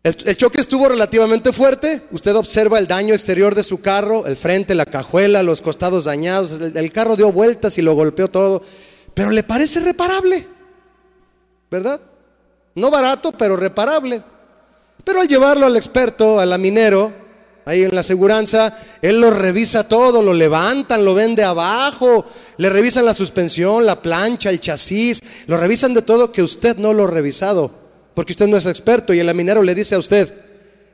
El, 0.03 0.36
choque 0.36 0.59
estuvo 0.59 0.89
relativamente 0.89 1.53
fuerte. 1.53 2.01
Usted 2.11 2.36
observa 2.36 2.78
el 2.78 2.88
daño 2.88 3.14
exterior 3.14 3.55
de 3.55 3.64
su 3.64 3.82
carro, 3.82 4.26
el 4.28 4.36
frente, 4.36 4.76
la 4.76 4.86
cajuela, 4.86 5.43
los 5.43 5.61
costados 5.61 6.05
dañados. 6.05 6.59
el 6.59 6.91
carro 6.91 7.16
dio 7.16 7.32
vueltas 7.32 7.78
y 7.78 7.82
lo 7.82 7.95
golpeó 7.95 8.30
todo. 8.30 8.61
Pero 9.14 9.30
le 9.30 9.43
parece 9.43 9.80
reparable, 9.80 10.45
¿verdad? 11.72 12.01
No 12.76 12.91
barato, 12.91 13.32
pero 13.32 13.55
reparable. 13.55 14.24
Pero 15.04 15.22
al 15.22 15.28
llevarlo 15.28 15.66
al 15.66 15.76
experto, 15.76 16.39
al 16.39 16.49
laminero, 16.49 17.12
ahí 17.66 17.84
en 17.84 17.93
la 17.93 18.01
aseguranza, 18.01 18.78
él 19.01 19.20
lo 19.20 19.32
revisa 19.32 19.88
todo, 19.88 20.22
lo 20.22 20.34
levantan, 20.34 21.04
lo 21.04 21.14
ven 21.14 21.36
de 21.36 21.43
abajo, 21.43 22.26
le 22.58 22.70
revisan 22.70 23.06
la 23.06 23.14
suspensión, 23.14 23.86
la 23.86 24.01
plancha, 24.01 24.49
el 24.49 24.60
chasis, 24.60 25.22
lo 25.47 25.58
revisan 25.58 25.93
de 25.93 26.01
todo 26.01 26.32
que 26.32 26.43
usted 26.43 26.78
no 26.78 26.93
lo 26.93 27.06
ha 27.06 27.12
revisado, 27.12 27.72
porque 28.14 28.34
usted 28.34 28.47
no 28.47 28.58
es 28.58 28.66
experto 28.66 29.14
y 29.14 29.20
el 29.20 29.28
laminero 29.28 29.62
le 29.62 29.76
dice 29.76 29.95
a 29.95 29.99
usted, 29.99 30.34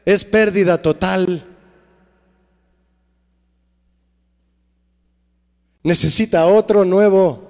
es 0.05 0.23
pérdida 0.23 0.81
total. 0.81 1.45
Necesita 5.83 6.45
otro 6.45 6.83
nuevo. 6.83 7.47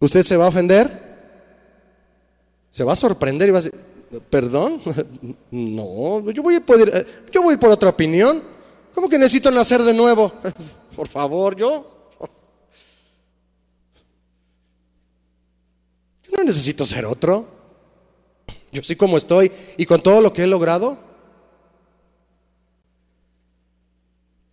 ¿Usted 0.00 0.22
se 0.22 0.36
va 0.36 0.46
a 0.46 0.48
ofender? 0.48 1.00
Se 2.70 2.84
va 2.84 2.94
a 2.94 2.96
sorprender 2.96 3.48
y 3.48 3.52
va 3.52 3.58
a 3.58 3.62
decir, 3.62 3.91
¿Perdón? 4.20 4.80
No, 5.50 6.30
yo 6.30 6.42
voy, 6.42 6.56
a 6.56 6.60
poder, 6.60 6.90
eh, 6.94 7.06
yo 7.30 7.42
voy 7.42 7.56
por 7.56 7.70
otra 7.70 7.90
opinión. 7.90 8.42
¿Cómo 8.94 9.08
que 9.08 9.18
necesito 9.18 9.50
nacer 9.50 9.82
de 9.82 9.94
nuevo? 9.94 10.32
Por 10.96 11.08
favor, 11.08 11.56
yo. 11.56 12.10
No 16.36 16.44
necesito 16.44 16.86
ser 16.86 17.04
otro. 17.04 17.46
Yo 18.70 18.82
sí 18.82 18.96
como 18.96 19.18
estoy 19.18 19.52
y 19.76 19.84
con 19.84 20.02
todo 20.02 20.20
lo 20.20 20.32
que 20.32 20.42
he 20.42 20.46
logrado. 20.46 20.98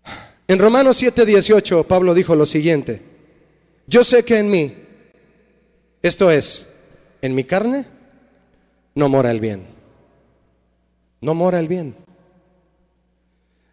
En 0.48 0.58
Romanos 0.58 1.02
7:18 1.02 1.86
Pablo 1.86 2.14
dijo 2.14 2.36
lo 2.36 2.46
siguiente. 2.46 3.02
Yo 3.88 4.04
sé 4.04 4.24
que 4.26 4.40
en 4.40 4.50
mí, 4.50 4.76
esto 6.02 6.32
es, 6.32 6.76
en 7.22 7.36
mi 7.36 7.44
carne, 7.44 7.86
no 9.00 9.10
mora 9.10 9.32
el 9.32 9.40
bien. 9.40 9.66
No 11.22 11.34
mora 11.34 11.60
el 11.60 11.68
bien. 11.68 11.96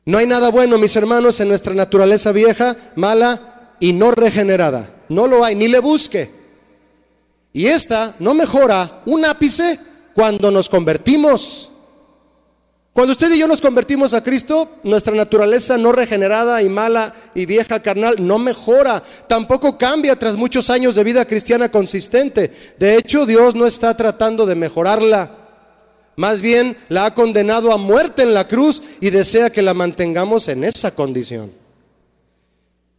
No 0.05 0.19
hay 0.19 0.27
nada 0.27 0.51
bueno, 0.51 0.79
mis 0.79 0.95
hermanos, 0.97 1.41
en 1.41 1.49
nuestra 1.49 1.75
naturaleza 1.75 2.31
vieja, 2.33 2.77
mala 2.95 3.75
y 3.81 3.93
no 3.93 4.13
regenerada. 4.13 5.05
No 5.09 5.27
lo 5.27 5.45
hay, 5.45 5.57
ni 5.57 5.69
le 5.69 5.81
busque. 5.81 6.31
Y 7.53 7.67
esta 7.67 8.15
no 8.21 8.35
mejora 8.35 9.03
un 9.07 9.25
ápice 9.25 9.79
cuando 10.15 10.51
nos 10.51 10.69
convertimos. 10.69 11.56
Cuando 12.97 13.13
usted 13.13 13.31
y 13.31 13.39
yo 13.39 13.47
nos 13.47 13.61
convertimos 13.61 14.15
a 14.15 14.25
Cristo, 14.25 14.71
nuestra 14.83 15.15
naturaleza 15.15 15.77
no 15.77 15.93
regenerada 15.93 16.63
y 16.63 16.71
mala 16.71 17.13
y 17.35 17.45
vieja 17.45 17.81
carnal 17.81 18.17
no 18.27 18.39
mejora, 18.39 19.03
tampoco 19.29 19.77
cambia 19.77 20.19
tras 20.19 20.35
muchos 20.35 20.71
años 20.71 20.95
de 20.95 21.05
vida 21.05 21.27
cristiana 21.27 21.71
consistente. 21.71 22.51
De 22.79 22.97
hecho, 22.97 23.27
Dios 23.27 23.55
no 23.55 23.67
está 23.67 23.95
tratando 23.99 24.47
de 24.47 24.55
mejorarla. 24.55 25.31
Más 26.17 26.41
bien 26.41 26.75
la 26.89 27.05
ha 27.05 27.13
condenado 27.13 27.71
a 27.71 27.77
muerte 27.77 28.23
en 28.23 28.33
la 28.33 28.49
cruz 28.49 28.83
y 29.03 29.11
desea 29.11 29.51
que 29.51 29.61
la 29.61 29.75
mantengamos 29.75 30.49
en 30.49 30.65
esa 30.65 30.95
condición. 30.95 31.53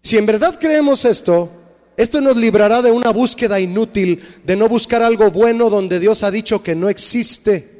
Si 0.03 0.15
en 0.15 0.27
verdad 0.27 0.59
creemos 0.59 1.05
esto, 1.05 1.49
esto 1.97 2.21
nos 2.21 2.37
librará 2.37 2.83
de 2.83 2.91
una 2.91 3.09
búsqueda 3.09 3.59
inútil, 3.59 4.23
de 4.43 4.57
no 4.57 4.69
buscar 4.69 5.01
algo 5.01 5.31
bueno 5.31 5.71
donde 5.71 5.99
Dios 5.99 6.21
ha 6.21 6.29
dicho 6.29 6.61
que 6.61 6.75
no 6.75 6.87
existe. 6.87 7.76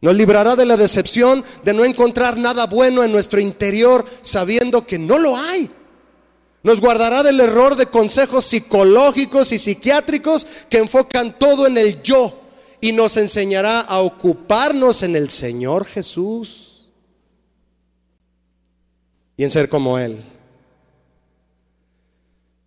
Nos 0.00 0.14
librará 0.14 0.54
de 0.54 0.64
la 0.64 0.76
decepción 0.76 1.44
de 1.64 1.74
no 1.74 1.84
encontrar 1.84 2.36
nada 2.36 2.66
bueno 2.66 3.02
en 3.02 3.10
nuestro 3.10 3.40
interior 3.40 4.04
sabiendo 4.22 4.86
que 4.86 4.98
no 4.98 5.18
lo 5.18 5.36
hay. 5.36 5.70
Nos 6.62 6.80
guardará 6.80 7.22
del 7.22 7.40
error 7.40 7.76
de 7.76 7.86
consejos 7.86 8.44
psicológicos 8.44 9.52
y 9.52 9.58
psiquiátricos 9.58 10.46
que 10.68 10.78
enfocan 10.78 11.38
todo 11.38 11.66
en 11.66 11.78
el 11.78 12.02
yo 12.02 12.40
y 12.80 12.92
nos 12.92 13.16
enseñará 13.16 13.80
a 13.80 14.00
ocuparnos 14.00 15.02
en 15.02 15.16
el 15.16 15.30
Señor 15.30 15.84
Jesús 15.84 16.90
y 19.36 19.44
en 19.44 19.50
ser 19.50 19.68
como 19.68 19.98
Él. 19.98 20.22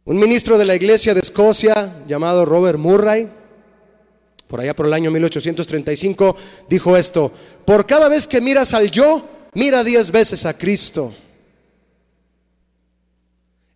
Un 0.04 0.18
ministro 0.18 0.58
de 0.58 0.66
la 0.66 0.76
iglesia 0.76 1.14
de 1.14 1.20
Escocia 1.20 2.04
llamado 2.08 2.44
Robert 2.44 2.80
Murray, 2.80 3.30
por 4.52 4.60
allá 4.60 4.76
por 4.76 4.86
el 4.86 4.91
año 4.91 5.10
1835, 5.12 6.36
dijo 6.68 6.97
esto, 6.97 7.32
por 7.64 7.86
cada 7.86 8.10
vez 8.10 8.28
que 8.28 8.41
miras 8.41 8.74
al 8.74 8.91
yo, 8.91 9.26
mira 9.54 9.82
diez 9.82 10.12
veces 10.12 10.45
a 10.45 10.58
Cristo. 10.58 11.14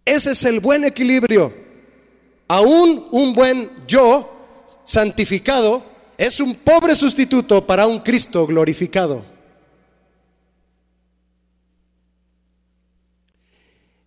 Ese 0.03 0.33
es 0.33 0.43
el 0.43 0.59
buen 0.59 0.83
equilibrio. 0.83 1.53
Aún 2.49 3.07
un 3.11 3.33
buen 3.33 3.71
yo 3.87 4.29
santificado 4.83 5.81
es 6.17 6.41
un 6.41 6.55
pobre 6.55 6.93
sustituto 6.93 7.65
para 7.65 7.87
un 7.87 7.99
Cristo 7.99 8.45
glorificado. 8.45 9.23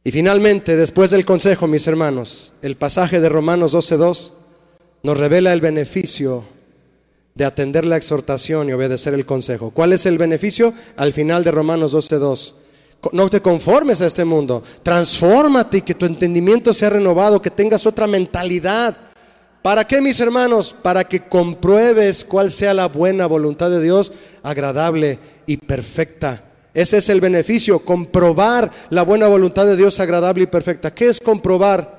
Y 0.05 0.11
finalmente, 0.11 0.77
después 0.77 1.13
del 1.13 1.25
consejo, 1.25 1.67
mis 1.67 1.87
hermanos, 1.87 2.53
el 2.61 2.77
pasaje 2.77 3.21
de 3.21 3.31
Romanos 3.31 3.75
12.2 3.75 4.33
nos 5.03 5.17
revela 5.17 5.55
el 5.55 5.63
beneficio 5.63 6.58
de 7.39 7.45
atender 7.45 7.85
la 7.85 7.97
exhortación 7.97 8.69
y 8.69 8.73
obedecer 8.73 9.15
el 9.15 9.25
consejo. 9.25 9.71
¿Cuál 9.71 9.93
es 9.93 10.07
el 10.07 10.19
beneficio? 10.19 10.75
Al 10.97 11.13
final 11.13 11.45
de 11.45 11.53
Romanos 11.53 11.95
12.2. 11.95 12.55
No 13.13 13.31
te 13.31 13.41
conformes 13.41 14.01
a 14.01 14.07
este 14.07 14.25
mundo, 14.25 14.61
transfórmate 14.83 15.79
y 15.79 15.83
que 15.83 15.95
tu 15.95 16.05
entendimiento 16.05 16.73
sea 16.73 16.91
renovado, 16.91 17.41
que 17.41 17.53
tengas 17.53 17.87
otra 17.87 18.09
mentalidad. 18.09 18.97
¿Para 19.63 19.87
qué, 19.87 20.01
mis 20.01 20.19
hermanos? 20.19 20.75
Para 20.83 21.05
que 21.05 21.29
compruebes 21.29 22.25
cuál 22.25 22.51
sea 22.51 22.75
la 22.75 22.89
buena 22.89 23.27
voluntad 23.27 23.71
de 23.71 23.81
Dios, 23.81 24.11
agradable 24.43 25.21
y 25.47 25.59
perfecta. 25.59 26.43
Ese 26.75 26.99
es 26.99 27.09
el 27.09 27.21
beneficio, 27.21 27.79
comprobar 27.79 28.69
la 28.91 29.03
buena 29.03 29.29
voluntad 29.29 29.65
de 29.65 29.77
Dios 29.77 30.01
agradable 30.01 30.43
y 30.43 30.47
perfecta. 30.49 30.93
¿Qué 30.93 31.07
es 31.07 31.21
comprobar? 31.21 31.99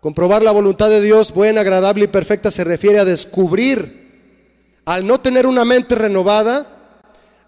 Comprobar 0.00 0.42
la 0.42 0.52
voluntad 0.52 0.90
de 0.90 1.00
Dios 1.00 1.32
buena, 1.32 1.62
agradable 1.62 2.04
y 2.04 2.08
perfecta 2.08 2.50
se 2.50 2.62
refiere 2.62 2.98
a 2.98 3.06
descubrir. 3.06 4.03
Al 4.84 5.06
no 5.06 5.20
tener 5.20 5.46
una 5.46 5.64
mente 5.64 5.94
renovada, 5.94 6.66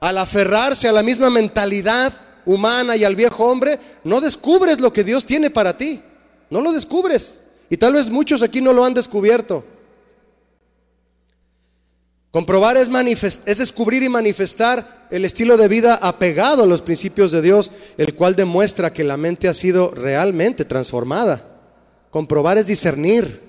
al 0.01 0.19
aferrarse 0.19 0.89
a 0.89 0.93
la 0.93 1.03
misma 1.03 1.31
mentalidad 1.31 2.13
humana 2.45 2.97
y 2.97 3.05
al 3.05 3.17
viejo 3.17 3.45
hombre, 3.45 3.79
no 4.05 4.21
descubres 4.21 4.81
lo 4.81 4.93
que 4.93 5.05
Dios 5.05 5.27
tiene 5.27 5.51
para 5.51 5.77
ti. 5.77 6.03
No 6.49 6.61
lo 6.61 6.73
descubres. 6.73 7.41
Y 7.69 7.77
tal 7.77 7.95
vez 7.95 8.11
muchos 8.11 8.43
aquí 8.43 8.61
no 8.61 8.73
lo 8.73 8.85
han 8.85 8.95
descubierto. 8.95 9.65
Comprobar 12.31 12.77
es, 12.77 12.91
es, 13.47 13.59
descubrir 13.59 14.03
y 14.03 14.11
manifestar 14.11 15.07
el 15.11 15.25
estilo 15.25 15.57
de 15.57 15.69
vida 15.69 15.95
apegado 15.95 16.65
a 16.65 16.67
los 16.67 16.83
principios 16.83 17.33
de 17.33 17.41
Dios, 17.41 17.71
el 17.97 18.15
cual 18.15 18.37
demuestra 18.37 18.93
que 18.93 19.05
la 19.05 19.17
mente 19.17 19.49
ha 19.49 19.55
sido 19.55 19.91
realmente 19.91 20.67
transformada. 20.67 21.43
Comprobar 22.11 22.59
es 22.59 22.67
discernir. 22.67 23.46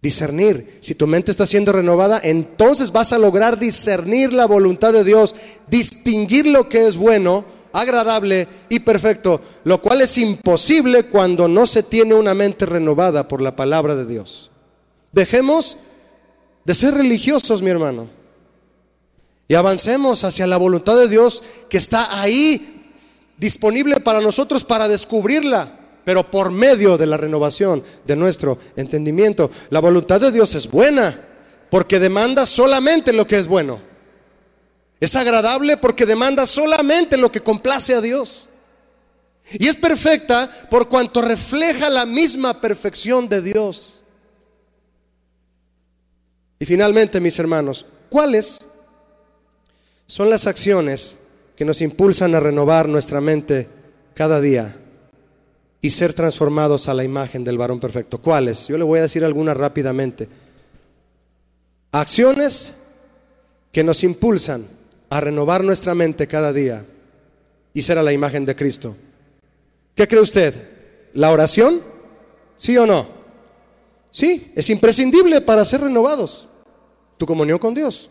Discernir. 0.00 0.78
Si 0.80 0.94
tu 0.94 1.06
mente 1.06 1.30
está 1.30 1.46
siendo 1.46 1.72
renovada, 1.72 2.20
entonces 2.22 2.92
vas 2.92 3.12
a 3.12 3.18
lograr 3.18 3.58
discernir 3.58 4.32
la 4.32 4.46
voluntad 4.46 4.92
de 4.92 5.04
Dios, 5.04 5.34
distinguir 5.68 6.46
lo 6.46 6.68
que 6.68 6.86
es 6.86 6.96
bueno, 6.96 7.44
agradable 7.72 8.48
y 8.68 8.80
perfecto, 8.80 9.40
lo 9.64 9.80
cual 9.82 10.00
es 10.00 10.16
imposible 10.18 11.04
cuando 11.04 11.48
no 11.48 11.66
se 11.66 11.82
tiene 11.82 12.14
una 12.14 12.34
mente 12.34 12.66
renovada 12.66 13.28
por 13.28 13.40
la 13.40 13.56
palabra 13.56 13.96
de 13.96 14.06
Dios. 14.06 14.50
Dejemos 15.12 15.78
de 16.64 16.74
ser 16.74 16.94
religiosos, 16.94 17.62
mi 17.62 17.70
hermano, 17.70 18.08
y 19.48 19.54
avancemos 19.54 20.24
hacia 20.24 20.46
la 20.46 20.58
voluntad 20.58 20.96
de 20.96 21.08
Dios 21.08 21.42
que 21.68 21.78
está 21.78 22.20
ahí 22.20 22.84
disponible 23.38 24.00
para 24.00 24.20
nosotros 24.20 24.64
para 24.64 24.88
descubrirla 24.88 25.77
pero 26.08 26.22
por 26.22 26.50
medio 26.50 26.96
de 26.96 27.04
la 27.04 27.18
renovación 27.18 27.84
de 28.06 28.16
nuestro 28.16 28.58
entendimiento. 28.76 29.50
La 29.68 29.78
voluntad 29.78 30.18
de 30.18 30.32
Dios 30.32 30.54
es 30.54 30.66
buena, 30.66 31.20
porque 31.70 32.00
demanda 32.00 32.46
solamente 32.46 33.12
lo 33.12 33.26
que 33.26 33.38
es 33.38 33.46
bueno. 33.46 33.78
Es 34.98 35.14
agradable 35.16 35.76
porque 35.76 36.06
demanda 36.06 36.46
solamente 36.46 37.18
lo 37.18 37.30
que 37.30 37.42
complace 37.42 37.94
a 37.94 38.00
Dios. 38.00 38.48
Y 39.52 39.66
es 39.66 39.76
perfecta 39.76 40.50
por 40.70 40.88
cuanto 40.88 41.20
refleja 41.20 41.90
la 41.90 42.06
misma 42.06 42.58
perfección 42.58 43.28
de 43.28 43.42
Dios. 43.42 44.02
Y 46.58 46.64
finalmente, 46.64 47.20
mis 47.20 47.38
hermanos, 47.38 47.84
¿cuáles 48.08 48.60
son 50.06 50.30
las 50.30 50.46
acciones 50.46 51.18
que 51.54 51.66
nos 51.66 51.82
impulsan 51.82 52.34
a 52.34 52.40
renovar 52.40 52.88
nuestra 52.88 53.20
mente 53.20 53.68
cada 54.14 54.40
día? 54.40 54.74
Y 55.80 55.90
ser 55.90 56.12
transformados 56.12 56.88
a 56.88 56.94
la 56.94 57.04
imagen 57.04 57.44
del 57.44 57.58
varón 57.58 57.80
perfecto. 57.80 58.18
¿Cuáles? 58.18 58.68
Yo 58.68 58.78
le 58.78 58.84
voy 58.84 58.98
a 58.98 59.02
decir 59.02 59.24
algunas 59.24 59.56
rápidamente. 59.56 60.28
Acciones 61.92 62.78
que 63.72 63.84
nos 63.84 64.02
impulsan 64.02 64.66
a 65.10 65.20
renovar 65.20 65.62
nuestra 65.62 65.94
mente 65.94 66.26
cada 66.26 66.52
día 66.52 66.84
y 67.72 67.82
ser 67.82 67.98
a 67.98 68.02
la 68.02 68.12
imagen 68.12 68.44
de 68.44 68.56
Cristo. 68.56 68.96
¿Qué 69.94 70.06
cree 70.08 70.20
usted? 70.20 70.54
¿La 71.14 71.30
oración? 71.30 71.80
¿Sí 72.56 72.76
o 72.76 72.86
no? 72.86 73.06
Sí, 74.10 74.52
es 74.54 74.68
imprescindible 74.70 75.40
para 75.40 75.64
ser 75.64 75.82
renovados. 75.82 76.48
Tu 77.16 77.26
comunión 77.26 77.58
con 77.58 77.74
Dios. 77.74 78.10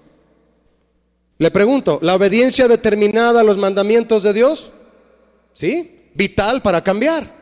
Le 1.37 1.51
pregunto, 1.51 1.99
¿la 2.01 2.15
obediencia 2.15 2.67
determinada 2.67 3.41
a 3.41 3.43
los 3.43 3.57
mandamientos 3.57 4.23
de 4.23 4.33
Dios? 4.33 4.71
Sí, 5.53 6.09
vital 6.13 6.61
para 6.61 6.83
cambiar. 6.83 7.36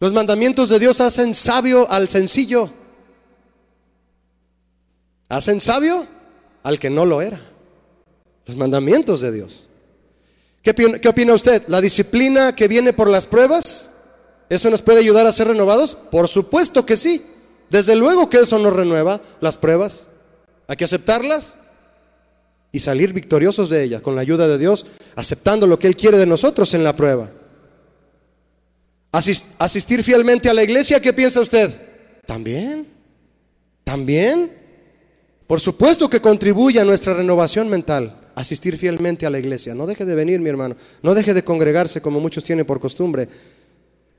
Los 0.00 0.14
mandamientos 0.14 0.70
de 0.70 0.78
Dios 0.78 1.02
hacen 1.02 1.34
sabio 1.34 1.88
al 1.90 2.08
sencillo. 2.08 2.70
Hacen 5.28 5.60
sabio 5.60 6.06
al 6.62 6.78
que 6.78 6.88
no 6.88 7.04
lo 7.04 7.20
era. 7.20 7.38
Los 8.46 8.56
mandamientos 8.56 9.20
de 9.20 9.30
Dios. 9.30 9.68
¿Qué, 10.62 10.74
¿Qué, 10.74 11.08
opina 11.08 11.34
usted? 11.34 11.64
¿La 11.68 11.82
disciplina 11.82 12.56
que 12.56 12.66
viene 12.66 12.94
por 12.94 13.10
las 13.10 13.26
pruebas? 13.26 13.90
¿Eso 14.48 14.70
nos 14.70 14.80
puede 14.80 15.00
ayudar 15.00 15.26
a 15.26 15.32
ser 15.32 15.48
renovados? 15.48 15.94
Por 15.94 16.28
supuesto 16.28 16.86
que 16.86 16.96
sí. 16.96 17.22
Desde 17.68 17.94
luego 17.94 18.30
que 18.30 18.40
eso 18.40 18.58
nos 18.58 18.72
renueva 18.72 19.20
las 19.42 19.58
pruebas. 19.58 20.06
Hay 20.66 20.76
que 20.78 20.84
aceptarlas 20.84 21.56
y 22.72 22.78
salir 22.78 23.12
victoriosos 23.12 23.68
de 23.68 23.82
ellas 23.82 24.00
con 24.00 24.14
la 24.14 24.22
ayuda 24.22 24.48
de 24.48 24.56
Dios, 24.56 24.86
aceptando 25.14 25.66
lo 25.66 25.78
que 25.78 25.88
Él 25.88 25.96
quiere 25.96 26.16
de 26.16 26.26
nosotros 26.26 26.72
en 26.72 26.84
la 26.84 26.96
prueba 26.96 27.30
asistir 29.12 30.02
fielmente 30.02 30.48
a 30.48 30.54
la 30.54 30.62
iglesia, 30.62 31.00
¿qué 31.00 31.12
piensa 31.12 31.40
usted? 31.40 31.70
También, 32.26 32.86
también. 33.84 34.52
Por 35.46 35.60
supuesto 35.60 36.08
que 36.08 36.20
contribuye 36.20 36.78
a 36.78 36.84
nuestra 36.84 37.14
renovación 37.14 37.68
mental 37.68 38.20
asistir 38.36 38.78
fielmente 38.78 39.26
a 39.26 39.30
la 39.30 39.38
iglesia. 39.38 39.74
No 39.74 39.86
deje 39.86 40.04
de 40.04 40.14
venir, 40.14 40.40
mi 40.40 40.48
hermano. 40.48 40.76
No 41.02 41.14
deje 41.14 41.34
de 41.34 41.44
congregarse 41.44 42.00
como 42.00 42.20
muchos 42.20 42.44
tienen 42.44 42.66
por 42.66 42.80
costumbre. 42.80 43.28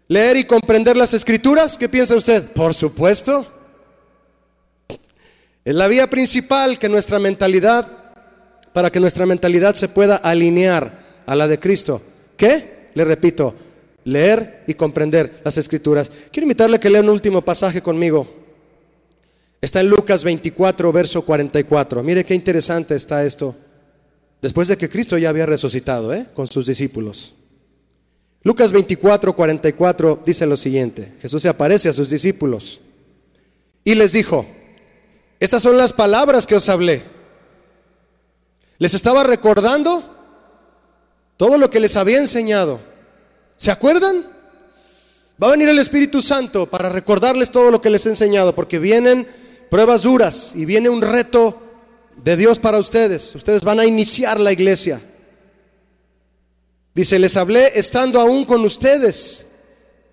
Leer 0.08 0.38
y 0.38 0.44
comprender 0.44 0.98
las 0.98 1.14
escrituras, 1.14 1.78
¿qué 1.78 1.88
piensa 1.88 2.16
usted? 2.16 2.44
Por 2.52 2.74
supuesto. 2.74 3.48
Es 5.64 5.76
la 5.76 5.88
vía 5.88 6.10
principal 6.10 6.80
que 6.80 6.90
nuestra 6.90 7.20
mentalidad, 7.20 7.88
para 8.74 8.92
que 8.92 9.00
nuestra 9.00 9.26
mentalidad 9.26 9.76
se 9.76 9.90
pueda 9.90 10.18
alinear 10.18 11.24
a 11.26 11.36
la 11.36 11.48
de 11.48 11.60
Cristo. 11.60 12.02
¿Qué? 12.36 12.90
Le 12.94 13.06
repito, 13.06 13.56
leer 14.04 14.64
y 14.68 14.74
comprender 14.74 15.42
las 15.44 15.58
escrituras. 15.58 16.12
Quiero 16.32 16.46
invitarle 16.46 16.78
a 16.78 16.80
que 16.80 16.90
lea 16.90 17.02
un 17.02 17.10
último 17.10 17.42
pasaje 17.42 17.82
conmigo. 17.82 18.28
Está 19.62 19.80
en 19.82 19.90
Lucas 19.90 20.24
24, 20.24 20.92
verso 20.92 21.22
44. 21.24 22.04
Mire 22.04 22.26
qué 22.26 22.34
interesante 22.34 22.96
está 22.96 23.24
esto. 23.24 23.56
Después 24.42 24.68
de 24.68 24.78
que 24.78 24.90
Cristo 24.90 25.18
ya 25.18 25.30
había 25.30 25.46
resucitado 25.46 26.14
¿eh? 26.14 26.26
con 26.34 26.48
sus 26.48 26.66
discípulos. 26.66 27.36
Lucas 28.44 28.72
24, 28.72 29.36
44 29.36 30.24
dice 30.26 30.48
lo 30.48 30.58
siguiente. 30.58 31.14
Jesús 31.22 31.44
se 31.44 31.50
aparece 31.50 31.90
a 31.90 31.94
sus 31.94 32.10
discípulos 32.10 32.82
y 33.84 33.94
les 33.94 34.14
dijo, 34.14 34.48
estas 35.40 35.62
son 35.62 35.78
las 35.78 35.94
palabras 35.94 36.48
que 36.48 36.56
os 36.56 36.68
hablé. 36.68 37.04
Les 38.80 38.96
estaba 38.96 39.24
recordando 39.24 40.04
todo 41.38 41.60
lo 41.60 41.70
que 41.70 41.80
les 41.80 41.96
había 41.98 42.18
enseñado 42.18 42.91
¿Se 43.62 43.70
acuerdan? 43.70 44.26
Va 45.42 45.50
a 45.50 45.52
venir 45.52 45.70
el 45.70 45.78
Espíritu 45.78 46.20
Santo 46.20 46.66
para 46.66 46.90
recordarles 46.90 47.52
todo 47.52 47.70
lo 47.70 47.80
que 47.80 47.92
les 47.92 48.04
he 48.08 48.10
enseñado, 48.10 48.56
porque 48.56 48.80
vienen 48.80 49.28
pruebas 49.70 50.02
duras 50.02 50.54
y 50.56 50.66
viene 50.66 50.90
un 50.90 51.00
reto 51.00 51.62
de 52.24 52.36
Dios 52.38 52.58
para 52.58 52.80
ustedes. 52.80 53.36
Ustedes 53.36 53.64
van 53.64 53.80
a 53.80 53.86
iniciar 53.86 54.40
la 54.40 54.52
iglesia. 54.52 55.00
Dice, 56.96 57.20
les 57.20 57.38
hablé 57.38 57.72
estando 57.76 58.20
aún 58.20 58.46
con 58.46 58.66
ustedes, 58.66 59.52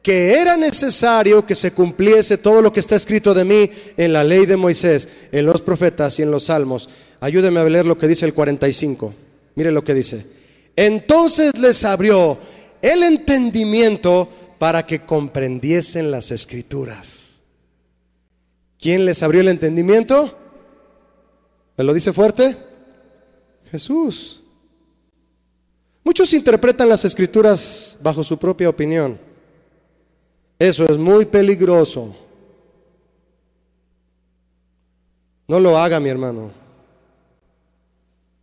que 0.03 0.35
era 0.35 0.59
necesario 0.59 1.47
que 1.47 1.55
se 1.55 1.73
cumpliese 1.73 2.37
todo 2.37 2.61
lo 2.61 2.71
que 2.71 2.81
está 2.81 2.97
escrito 2.97 3.33
de 3.33 3.47
mí 3.47 3.71
en 3.97 4.13
la 4.13 4.25
ley 4.25 4.45
de 4.45 4.59
Moisés, 4.59 5.09
en 5.33 5.47
los 5.47 5.63
profetas 5.63 6.19
y 6.19 6.23
en 6.23 6.31
los 6.31 6.45
salmos. 6.45 6.91
Ayúdeme 7.19 7.61
a 7.61 7.65
leer 7.65 7.87
lo 7.87 7.97
que 7.97 8.09
dice 8.09 8.27
el 8.27 8.35
45. 8.35 9.15
Mire 9.55 9.73
lo 9.73 9.83
que 9.83 9.95
dice. 9.95 10.37
Entonces 10.79 11.59
les 11.59 11.83
abrió 11.85 12.39
el 12.83 13.03
entendimiento 13.03 14.29
para 14.59 14.87
que 14.87 15.01
comprendiesen 15.01 16.11
las 16.11 16.31
escrituras. 16.31 17.43
¿Quién 18.79 19.05
les 19.05 19.23
abrió 19.23 19.41
el 19.41 19.49
entendimiento? 19.49 20.37
¿Me 21.77 21.85
lo 21.85 21.93
dice 21.93 22.13
fuerte? 22.13 22.57
Jesús. 23.71 24.43
Muchos 26.05 26.33
interpretan 26.33 26.89
las 26.89 27.05
escrituras 27.05 27.99
bajo 28.01 28.25
su 28.25 28.39
propia 28.39 28.69
opinión. 28.69 29.19
Eso 30.59 30.85
es 30.87 30.97
muy 30.97 31.25
peligroso. 31.27 32.17
No 35.47 35.61
lo 35.61 35.79
haga, 35.79 36.01
mi 36.01 36.09
hermano. 36.09 36.51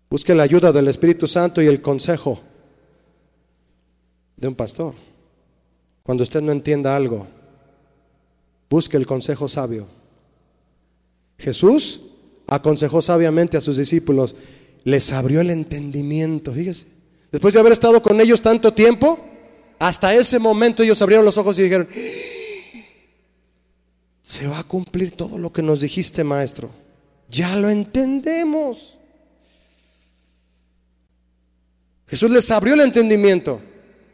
Busque 0.10 0.34
la 0.34 0.44
ayuda 0.44 0.72
del 0.72 0.88
Espíritu 0.88 1.28
Santo 1.28 1.62
y 1.62 1.68
el 1.68 1.82
consejo 1.82 2.40
de 4.38 4.48
un 4.48 4.56
pastor. 4.56 4.94
Cuando 6.04 6.24
usted 6.24 6.42
no 6.42 6.52
entienda 6.52 6.96
algo, 6.96 7.28
busque 8.70 8.98
el 8.98 9.08
consejo 9.08 9.48
sabio. 9.48 9.88
Jesús 11.38 12.02
aconsejó 12.48 13.02
sabiamente 13.02 13.58
a 13.58 13.62
sus 13.62 13.78
discípulos, 13.78 14.36
les 14.84 15.12
abrió 15.12 15.42
el 15.42 15.50
entendimiento, 15.50 16.54
fíjese. 16.54 16.88
Después 17.32 17.54
de 17.54 17.60
haber 17.60 17.74
estado 17.74 18.02
con 18.02 18.22
ellos 18.22 18.42
tanto 18.42 18.74
tiempo, 18.74 19.20
hasta 19.80 20.14
ese 20.16 20.40
momento 20.40 20.84
ellos 20.84 21.02
abrieron 21.02 21.26
los 21.26 21.38
ojos 21.38 21.58
y 21.60 21.64
dijeron, 21.64 21.88
se 24.22 24.48
va 24.48 24.60
a 24.60 24.64
cumplir 24.64 25.12
todo 25.12 25.38
lo 25.38 25.52
que 25.52 25.62
nos 25.62 25.82
dijiste, 25.82 26.24
maestro. 26.24 26.70
Ya 27.30 27.56
lo 27.56 27.70
entendemos. 27.70 28.98
Jesús 32.08 32.30
les 32.30 32.50
abrió 32.52 32.76
el 32.76 32.82
entendimiento. 32.82 33.62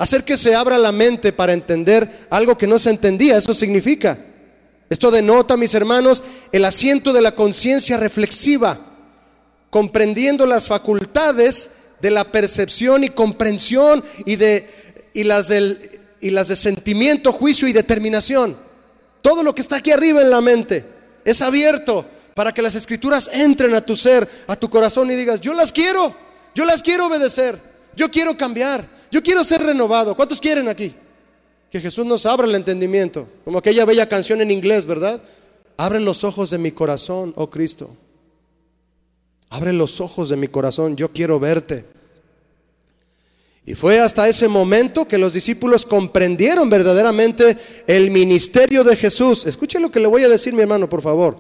Hacer 0.02 0.24
que 0.24 0.36
se 0.36 0.56
abra 0.56 0.80
la 0.80 0.92
mente 0.92 1.32
para 1.32 1.54
entender 1.54 2.26
algo 2.32 2.58
que 2.58 2.66
no 2.66 2.80
se 2.80 2.90
entendía, 2.90 3.38
eso 3.38 3.54
significa. 3.54 4.18
Esto 4.90 5.12
denota, 5.12 5.58
mis 5.58 5.76
hermanos, 5.76 6.24
el 6.52 6.66
asiento 6.66 7.14
de 7.14 7.22
la 7.22 7.36
conciencia 7.36 7.98
reflexiva, 7.98 8.80
comprendiendo 9.70 10.48
las 10.48 10.68
facultades 10.68 11.74
de 12.02 12.10
la 12.10 12.24
percepción 12.24 13.04
y 13.04 13.10
comprensión 13.10 14.04
y, 14.26 14.38
de, 14.38 14.68
y, 15.14 15.24
las 15.24 15.50
del, 15.50 15.80
y 16.20 16.32
las 16.32 16.48
de 16.48 16.56
sentimiento, 16.56 17.32
juicio 17.32 17.68
y 17.68 17.72
determinación. 17.72 18.58
Todo 19.22 19.44
lo 19.44 19.54
que 19.54 19.62
está 19.62 19.76
aquí 19.76 19.92
arriba 19.92 20.20
en 20.22 20.32
la 20.32 20.42
mente 20.42 20.84
es 21.26 21.44
abierto 21.44 22.08
para 22.34 22.56
que 22.56 22.64
las 22.64 22.74
escrituras 22.74 23.30
entren 23.32 23.76
a 23.76 23.86
tu 23.86 23.96
ser, 23.96 24.28
a 24.48 24.56
tu 24.56 24.68
corazón 24.68 25.12
y 25.12 25.16
digas, 25.16 25.42
yo 25.42 25.54
las 25.54 25.72
quiero, 25.72 26.16
yo 26.56 26.66
las 26.66 26.82
quiero 26.82 27.06
obedecer, 27.06 27.60
yo 27.96 28.10
quiero 28.10 28.36
cambiar, 28.36 29.00
yo 29.12 29.22
quiero 29.22 29.44
ser 29.44 29.62
renovado. 29.62 30.16
¿Cuántos 30.16 30.40
quieren 30.40 30.68
aquí? 30.70 30.96
Que 31.70 31.80
Jesús 31.80 32.06
nos 32.06 32.26
abra 32.26 32.48
el 32.48 32.56
entendimiento, 32.56 33.28
como 33.46 33.60
aquella 33.60 33.86
bella 33.86 34.08
canción 34.10 34.42
en 34.42 34.52
inglés, 34.52 34.86
¿verdad? 34.86 35.22
Abre 35.78 36.00
los 36.00 36.24
ojos 36.24 36.50
de 36.50 36.58
mi 36.58 36.72
corazón, 36.72 37.34
oh 37.36 37.50
Cristo. 37.50 37.96
Abre 39.50 39.74
los 39.74 40.00
ojos 40.00 40.30
de 40.30 40.38
mi 40.38 40.48
corazón, 40.48 40.96
yo 40.96 41.12
quiero 41.12 41.40
verte. 41.40 41.86
Y 43.66 43.76
fue 43.76 44.00
hasta 44.00 44.28
ese 44.28 44.48
momento 44.48 45.08
que 45.08 45.18
los 45.18 45.34
discípulos 45.34 45.86
comprendieron 45.86 46.70
verdaderamente 46.70 47.58
el 47.86 48.10
ministerio 48.10 48.84
de 48.84 48.96
Jesús. 48.96 49.46
Escuche 49.46 49.80
lo 49.80 49.92
que 49.92 50.00
le 50.00 50.08
voy 50.08 50.24
a 50.24 50.30
decir, 50.30 50.54
mi 50.54 50.62
hermano, 50.62 50.90
por 50.90 51.02
favor. 51.02 51.38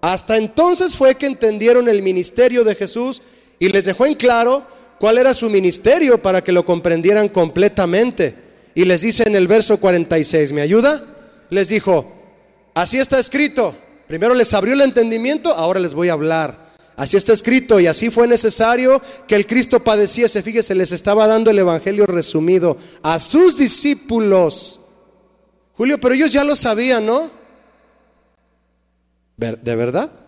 Hasta 0.00 0.36
entonces 0.36 0.94
fue 0.94 1.14
que 1.14 1.26
entendieron 1.26 1.88
el 1.88 2.02
ministerio 2.02 2.64
de 2.64 2.74
Jesús 2.74 3.22
y 3.58 3.68
les 3.68 3.86
dejó 3.86 4.04
en 4.04 4.14
claro 4.14 4.66
cuál 5.04 5.18
era 5.18 5.34
su 5.34 5.50
ministerio 5.50 6.16
para 6.22 6.42
que 6.42 6.50
lo 6.50 6.64
comprendieran 6.64 7.28
completamente. 7.28 8.34
Y 8.74 8.86
les 8.86 9.02
dice 9.02 9.24
en 9.26 9.36
el 9.36 9.46
verso 9.46 9.76
46, 9.76 10.52
¿me 10.52 10.62
ayuda? 10.62 11.04
Les 11.50 11.68
dijo, 11.68 12.10
así 12.72 12.96
está 12.96 13.18
escrito. 13.18 13.74
Primero 14.08 14.32
les 14.32 14.54
abrió 14.54 14.72
el 14.72 14.80
entendimiento, 14.80 15.52
ahora 15.52 15.78
les 15.78 15.92
voy 15.92 16.08
a 16.08 16.14
hablar. 16.14 16.70
Así 16.96 17.18
está 17.18 17.34
escrito 17.34 17.78
y 17.80 17.86
así 17.86 18.08
fue 18.08 18.26
necesario 18.26 19.02
que 19.28 19.34
el 19.34 19.46
Cristo 19.46 19.78
padeciese. 19.80 20.40
Fíjese, 20.40 20.74
les 20.74 20.90
estaba 20.90 21.26
dando 21.26 21.50
el 21.50 21.58
Evangelio 21.58 22.06
resumido 22.06 22.78
a 23.02 23.18
sus 23.18 23.58
discípulos. 23.58 24.80
Julio, 25.74 26.00
pero 26.00 26.14
ellos 26.14 26.32
ya 26.32 26.44
lo 26.44 26.56
sabían, 26.56 27.04
¿no? 27.04 27.30
¿De 29.36 29.76
verdad? 29.76 30.23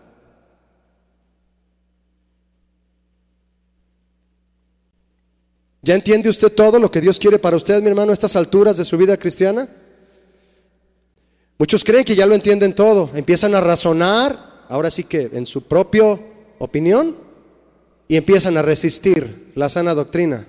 ¿Ya 5.87 5.95
entiende 5.95 6.27
usted 6.27 6.51
todo 6.51 6.79
lo 6.79 6.91
que 6.91 6.99
Dios 6.99 7.17
quiere 7.17 7.39
para 7.39 7.55
usted, 7.55 7.81
mi 7.81 7.87
hermano, 7.87 8.11
a 8.11 8.13
estas 8.13 8.35
alturas 8.35 8.75
de 8.75 8.83
su 8.83 8.97
vida 8.97 9.15
cristiana? 9.15 9.69
Muchos 11.57 11.81
creen 11.81 12.03
que 12.03 12.13
ya 12.13 12.25
lo 12.25 12.35
entienden 12.35 12.75
todo, 12.75 13.09
empiezan 13.13 13.55
a 13.55 13.61
razonar, 13.61 14.65
ahora 14.67 14.91
sí 14.91 15.05
que 15.05 15.29
en 15.31 15.45
su 15.45 15.63
propio 15.63 16.19
opinión 16.59 17.15
y 18.09 18.17
empiezan 18.17 18.57
a 18.57 18.61
resistir 18.63 19.53
la 19.55 19.69
sana 19.69 19.93
doctrina. 19.93 20.45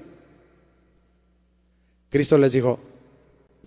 Cristo 2.10 2.36
les 2.36 2.54
dijo, 2.54 2.80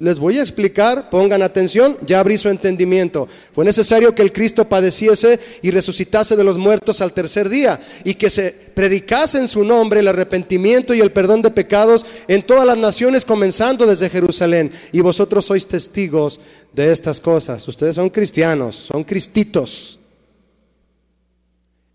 les 0.02 0.18
voy 0.18 0.39
a 0.39 0.41
explicar, 0.41 1.12
pongan 1.12 1.43
atención, 1.43 1.95
ya 2.06 2.20
abrí 2.20 2.36
su 2.38 2.49
entendimiento. 2.49 3.28
Fue 3.54 3.64
necesario 3.64 4.16
que 4.16 4.24
el 4.24 4.34
Cristo 4.34 4.66
padeciese 4.68 5.39
y 5.62 5.70
resucitase 5.70 6.36
de 6.36 6.43
los 6.43 6.58
muertos 6.58 7.02
al 7.02 7.14
tercer 7.14 7.49
día 7.49 7.80
y 8.04 8.16
que 8.16 8.32
se 8.32 8.52
predicase 8.52 9.38
en 9.38 9.47
su 9.47 9.64
nombre 9.64 9.99
el 9.99 10.08
arrepentimiento 10.08 10.95
y 10.95 11.02
el 11.02 11.12
perdón 11.12 11.43
de 11.43 11.52
pecados 11.52 12.04
en 12.28 12.41
todas 12.41 12.66
las 12.66 12.78
naciones, 12.78 13.26
comenzando 13.26 13.86
desde 13.86 14.10
Jerusalén. 14.10 14.72
Y 14.91 15.02
vosotros 15.02 15.45
sois 15.45 15.68
testigos 15.68 16.39
de 16.74 16.91
estas 16.91 17.22
cosas. 17.22 17.68
Ustedes 17.68 17.95
son 17.95 18.10
cristianos, 18.10 18.76
son 18.91 19.04
cristitos. 19.04 19.99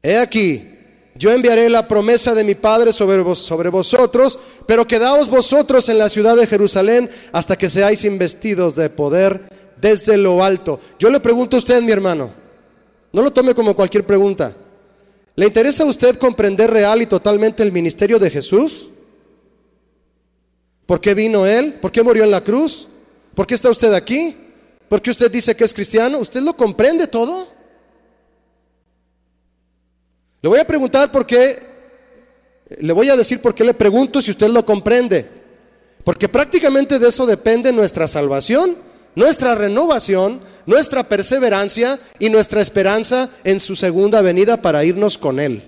He 0.01 0.17
aquí, 0.17 0.76
yo 1.19 1.33
enviaré 1.33 1.69
la 1.69 1.89
promesa 1.89 2.35
de 2.35 2.45
mi 2.45 2.55
Padre 2.55 2.93
sobre, 2.93 3.21
vos, 3.21 3.39
sobre 3.39 3.69
vosotros, 3.69 4.39
pero 4.67 4.87
quedaos 4.87 5.29
vosotros 5.29 5.89
en 5.89 5.99
la 5.99 6.09
ciudad 6.09 6.37
de 6.37 6.47
Jerusalén 6.47 7.11
hasta 7.33 7.57
que 7.57 7.69
seáis 7.69 8.05
investidos 8.05 8.77
de 8.77 8.91
poder 8.91 9.43
desde 9.81 10.17
lo 10.17 10.43
alto. 10.43 10.81
Yo 10.99 11.11
le 11.11 11.21
pregunto 11.21 11.57
a 11.57 11.59
usted, 11.59 11.81
mi 11.83 11.93
hermano, 11.93 12.31
no 13.12 13.23
lo 13.23 13.33
tome 13.33 13.55
como 13.55 13.75
cualquier 13.75 14.05
pregunta. 14.05 14.55
¿Le 15.35 15.47
interesa 15.47 15.85
a 15.85 15.87
usted 15.87 16.17
comprender 16.17 16.71
real 16.71 17.03
y 17.03 17.07
totalmente 17.07 17.62
el 17.62 17.73
ministerio 17.73 18.19
de 18.19 18.31
Jesús? 18.31 18.89
¿Por 20.87 21.01
qué 21.01 21.14
vino 21.14 21.47
Él? 21.47 21.75
¿Por 21.75 21.93
qué 21.93 22.03
murió 22.03 22.25
en 22.25 22.31
la 22.31 22.43
cruz? 22.43 22.89
¿Por 23.35 23.47
qué 23.47 23.55
está 23.55 23.69
usted 23.69 23.93
aquí? 23.93 24.37
¿Por 24.89 25.03
qué 25.03 25.11
usted 25.11 25.31
dice 25.31 25.55
que 25.55 25.64
es 25.64 25.75
cristiano? 25.75 26.19
¿Usted 26.19 26.41
lo 26.41 26.57
comprende 26.57 27.07
todo? 27.07 27.56
Le 30.43 30.49
voy 30.49 30.59
a 30.59 30.67
preguntar 30.67 31.11
por 31.11 31.27
qué, 31.27 31.59
le 32.79 32.93
voy 32.93 33.09
a 33.11 33.17
decir 33.17 33.41
por 33.41 33.55
qué 33.55 33.65
le 33.65 33.75
pregunto 33.75 34.21
si 34.21 34.31
usted 34.31 34.49
lo 34.49 34.65
comprende. 34.65 35.27
Porque 36.05 36.29
prácticamente 36.29 36.99
de 36.99 37.09
eso 37.09 37.27
depende 37.27 37.73
nuestra 37.73 38.07
salvación, 38.07 38.77
nuestra 39.17 39.55
renovación, 39.55 40.41
nuestra 40.67 41.03
perseverancia 41.03 41.99
y 42.19 42.29
nuestra 42.31 42.61
esperanza 42.61 43.31
en 43.43 43.59
su 43.59 43.75
segunda 43.75 44.21
venida 44.21 44.63
para 44.63 44.85
irnos 44.85 45.19
con 45.19 45.41
Él. 45.41 45.65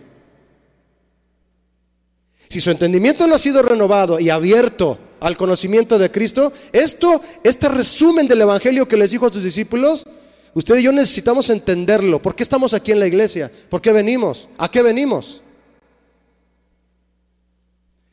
Si 2.49 2.61
su 2.61 2.71
entendimiento 2.71 3.27
no 3.27 3.35
ha 3.35 3.39
sido 3.39 3.63
renovado 3.63 4.21
y 4.21 4.31
abierto 4.31 4.99
al 5.21 5.37
conocimiento 5.37 5.99
de 5.99 6.11
Cristo, 6.11 6.53
esto, 6.73 7.21
este 7.43 7.69
resumen 7.69 8.29
del 8.29 8.43
Evangelio 8.43 8.89
que 8.89 8.97
les 8.97 9.11
dijo 9.11 9.27
a 9.27 9.33
sus 9.33 9.43
discípulos, 9.43 10.07
Usted 10.55 10.77
y 10.79 10.83
yo 10.83 10.93
necesitamos 10.93 11.51
entenderlo. 11.51 12.21
¿Por 12.21 12.35
qué 12.35 12.43
estamos 12.43 12.75
aquí 12.75 12.93
en 12.93 13.01
la 13.01 13.07
iglesia? 13.07 13.51
¿Por 13.69 13.81
qué 13.81 13.93
venimos? 13.93 14.49
¿A 14.59 14.71
qué 14.71 14.83
venimos? 14.83 15.41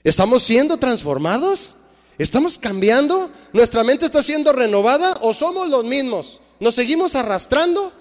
¿Estamos 0.03 0.43
siendo 0.43 0.77
transformados? 0.77 1.75
¿Estamos 2.17 2.57
cambiando? 2.57 3.31
¿Nuestra 3.53 3.83
mente 3.83 4.05
está 4.05 4.21
siendo 4.21 4.53
renovada 4.53 5.17
o 5.21 5.33
somos 5.33 5.69
los 5.69 5.83
mismos? 5.83 6.41
¿Nos 6.59 6.75
seguimos 6.75 7.15
arrastrando? 7.15 7.91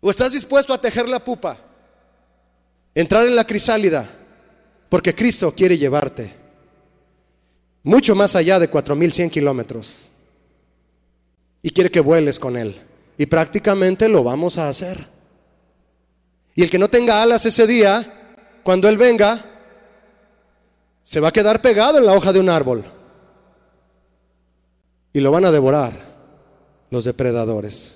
¿O 0.00 0.10
estás 0.10 0.32
dispuesto 0.32 0.72
a 0.72 0.80
tejer 0.80 1.08
la 1.08 1.20
pupa? 1.20 1.58
Entrar 2.94 3.26
en 3.26 3.36
la 3.36 3.46
crisálida, 3.46 4.08
porque 4.88 5.14
Cristo 5.14 5.52
quiere 5.54 5.76
llevarte 5.78 6.45
mucho 7.86 8.16
más 8.16 8.34
allá 8.34 8.58
de 8.58 8.68
4100 8.68 9.30
kilómetros 9.30 10.10
y 11.62 11.70
quiere 11.70 11.88
que 11.88 12.00
vueles 12.00 12.36
con 12.36 12.56
Él. 12.56 12.74
Y 13.16 13.26
prácticamente 13.26 14.08
lo 14.08 14.24
vamos 14.24 14.58
a 14.58 14.68
hacer. 14.68 15.06
Y 16.56 16.64
el 16.64 16.70
que 16.70 16.80
no 16.80 16.88
tenga 16.88 17.22
alas 17.22 17.46
ese 17.46 17.64
día, 17.64 18.34
cuando 18.64 18.88
Él 18.88 18.98
venga, 18.98 19.44
se 21.04 21.20
va 21.20 21.28
a 21.28 21.32
quedar 21.32 21.62
pegado 21.62 21.98
en 21.98 22.06
la 22.06 22.14
hoja 22.14 22.32
de 22.32 22.40
un 22.40 22.48
árbol. 22.48 22.84
y 25.12 25.20
lo 25.20 25.30
van 25.30 25.44
a 25.46 25.52
devorar 25.52 25.92
los 26.90 27.04
depredadores. 27.04 27.95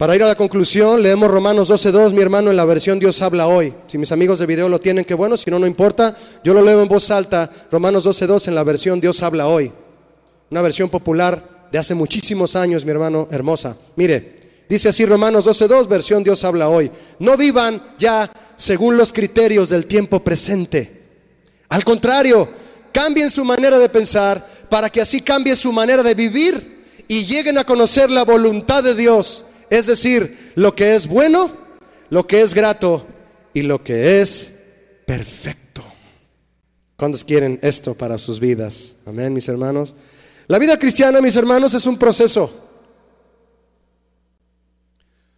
Para 0.00 0.16
ir 0.16 0.22
a 0.22 0.28
la 0.28 0.34
conclusión, 0.34 1.02
leemos 1.02 1.30
Romanos 1.30 1.68
12.2, 1.68 2.14
mi 2.14 2.22
hermano, 2.22 2.50
en 2.50 2.56
la 2.56 2.64
versión 2.64 2.98
Dios 2.98 3.20
habla 3.20 3.48
hoy. 3.48 3.74
Si 3.86 3.98
mis 3.98 4.10
amigos 4.10 4.38
de 4.38 4.46
video 4.46 4.66
lo 4.66 4.78
tienen, 4.78 5.04
qué 5.04 5.12
bueno, 5.12 5.36
si 5.36 5.50
no, 5.50 5.58
no 5.58 5.66
importa. 5.66 6.16
Yo 6.42 6.54
lo 6.54 6.62
leo 6.62 6.80
en 6.80 6.88
voz 6.88 7.10
alta, 7.10 7.50
Romanos 7.70 8.06
12.2 8.06 8.48
en 8.48 8.54
la 8.54 8.64
versión 8.64 8.98
Dios 8.98 9.22
habla 9.22 9.46
hoy. 9.46 9.70
Una 10.50 10.62
versión 10.62 10.88
popular 10.88 11.68
de 11.70 11.76
hace 11.76 11.94
muchísimos 11.94 12.56
años, 12.56 12.82
mi 12.82 12.92
hermano, 12.92 13.28
hermosa. 13.30 13.76
Mire, 13.96 14.36
dice 14.70 14.88
así 14.88 15.04
Romanos 15.04 15.46
12.2, 15.46 15.86
versión 15.86 16.24
Dios 16.24 16.44
habla 16.44 16.70
hoy. 16.70 16.90
No 17.18 17.36
vivan 17.36 17.82
ya 17.98 18.32
según 18.56 18.96
los 18.96 19.12
criterios 19.12 19.68
del 19.68 19.84
tiempo 19.84 20.20
presente. 20.20 21.02
Al 21.68 21.84
contrario, 21.84 22.48
cambien 22.90 23.28
su 23.28 23.44
manera 23.44 23.78
de 23.78 23.90
pensar 23.90 24.46
para 24.70 24.88
que 24.88 25.02
así 25.02 25.20
cambie 25.20 25.54
su 25.56 25.70
manera 25.74 26.02
de 26.02 26.14
vivir 26.14 26.86
y 27.06 27.26
lleguen 27.26 27.58
a 27.58 27.64
conocer 27.64 28.08
la 28.08 28.24
voluntad 28.24 28.82
de 28.82 28.94
Dios 28.94 29.44
es 29.70 29.86
decir, 29.86 30.52
lo 30.56 30.74
que 30.74 30.94
es 30.94 31.06
bueno, 31.06 31.50
lo 32.10 32.26
que 32.26 32.42
es 32.42 32.52
grato 32.52 33.06
y 33.54 33.62
lo 33.62 33.82
que 33.82 34.20
es 34.20 34.60
perfecto. 35.06 35.82
¿Cuántos 36.96 37.24
quieren 37.24 37.58
esto 37.62 37.94
para 37.94 38.18
sus 38.18 38.40
vidas? 38.40 38.96
Amén, 39.06 39.32
mis 39.32 39.48
hermanos. 39.48 39.94
La 40.48 40.58
vida 40.58 40.78
cristiana, 40.78 41.20
mis 41.20 41.36
hermanos, 41.36 41.72
es 41.74 41.86
un 41.86 41.96
proceso. 41.96 42.68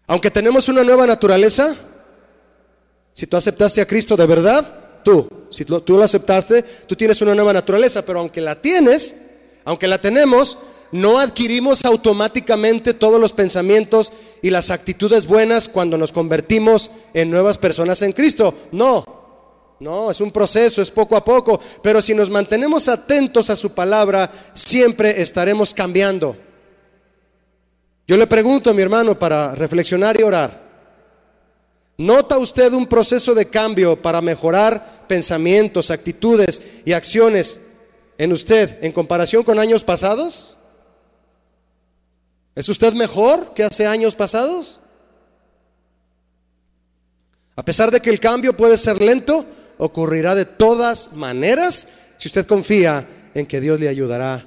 Aunque 0.07 0.31
tenemos 0.31 0.69
una 0.69 0.83
nueva 0.83 1.07
naturaleza, 1.07 1.77
si 3.13 3.27
tú 3.27 3.37
aceptaste 3.37 3.83
a 3.83 3.87
Cristo 3.87 4.17
de 4.17 4.27
verdad, 4.27 5.03
tú, 5.05 5.29
si 5.51 5.65
tú 5.65 5.83
lo 5.87 6.03
aceptaste, 6.03 6.63
tú 6.63 6.97
tienes 6.97 7.21
una 7.21 7.35
nueva 7.35 7.53
naturaleza, 7.53 8.05
pero 8.05 8.21
aunque 8.21 8.41
la 8.41 8.61
tienes, 8.61 9.27
aunque 9.65 9.87
la 9.87 10.01
tenemos, 10.01 10.59
no 10.93 11.19
adquirimos 11.19 11.85
automáticamente 11.85 12.93
todos 12.95 13.21
los 13.21 13.33
pensamientos 13.33 14.13
y 14.43 14.51
las 14.51 14.71
actitudes 14.71 15.27
buenas 15.27 15.69
cuando 15.69 15.97
nos 15.97 16.13
convertimos 16.13 16.91
en 17.15 17.31
nuevas 17.31 17.57
personas 17.57 18.03
en 18.03 18.13
Cristo. 18.13 18.55
No, 18.73 19.05
no, 19.81 20.11
es 20.11 20.21
un 20.21 20.31
proceso, 20.31 20.83
es 20.83 20.91
poco 20.91 21.17
a 21.17 21.25
poco, 21.25 21.59
pero 21.83 22.03
si 22.03 22.15
nos 22.15 22.29
mantenemos 22.29 22.89
atentos 22.89 23.49
a 23.49 23.57
su 23.57 23.75
palabra, 23.75 24.31
siempre 24.53 25.21
estaremos 25.23 25.73
cambiando. 25.73 26.37
Yo 28.07 28.17
le 28.19 28.27
pregunto 28.27 28.71
a 28.71 28.75
mi 28.75 28.83
hermano 28.83 29.19
para 29.19 29.55
reflexionar 29.55 30.21
y 30.21 30.23
orar, 30.23 30.63
¿nota 31.97 32.37
usted 32.37 32.73
un 32.75 32.87
proceso 32.87 33.35
de 33.35 33.49
cambio 33.49 34.01
para 34.01 34.21
mejorar 34.21 35.07
pensamientos, 35.09 35.91
actitudes 35.91 36.81
y 36.85 36.93
acciones 36.93 37.69
en 38.19 38.33
usted 38.33 38.85
en 38.85 38.93
comparación 38.93 39.43
con 39.43 39.59
años 39.59 39.83
pasados? 39.83 40.59
¿Es 42.55 42.69
usted 42.69 42.93
mejor 42.95 43.55
que 43.55 43.65
hace 43.65 43.87
años 43.87 44.15
pasados? 44.15 44.81
A 47.57 47.65
pesar 47.65 47.91
de 47.91 48.01
que 48.01 48.11
el 48.11 48.21
cambio 48.21 48.57
puede 48.57 48.77
ser 48.77 49.01
lento, 49.01 49.45
ocurrirá 49.79 50.35
de 50.35 50.45
todas 50.45 51.15
maneras 51.15 51.89
si 52.19 52.29
usted 52.29 52.47
confía 52.47 53.31
en 53.35 53.47
que 53.47 53.61
Dios 53.61 53.81
le 53.81 53.89
ayudará 53.89 54.47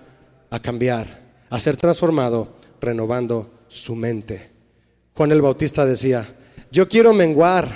a 0.50 0.62
cambiar, 0.62 1.22
a 1.50 1.60
ser 1.60 1.78
transformado, 1.78 2.56
renovando 2.80 3.66
su 3.68 3.96
mente. 3.96 4.52
Juan 5.14 5.32
el 5.32 5.42
Bautista 5.42 5.86
decía, 5.86 6.28
yo 6.72 6.88
quiero 6.88 7.14
menguar, 7.14 7.68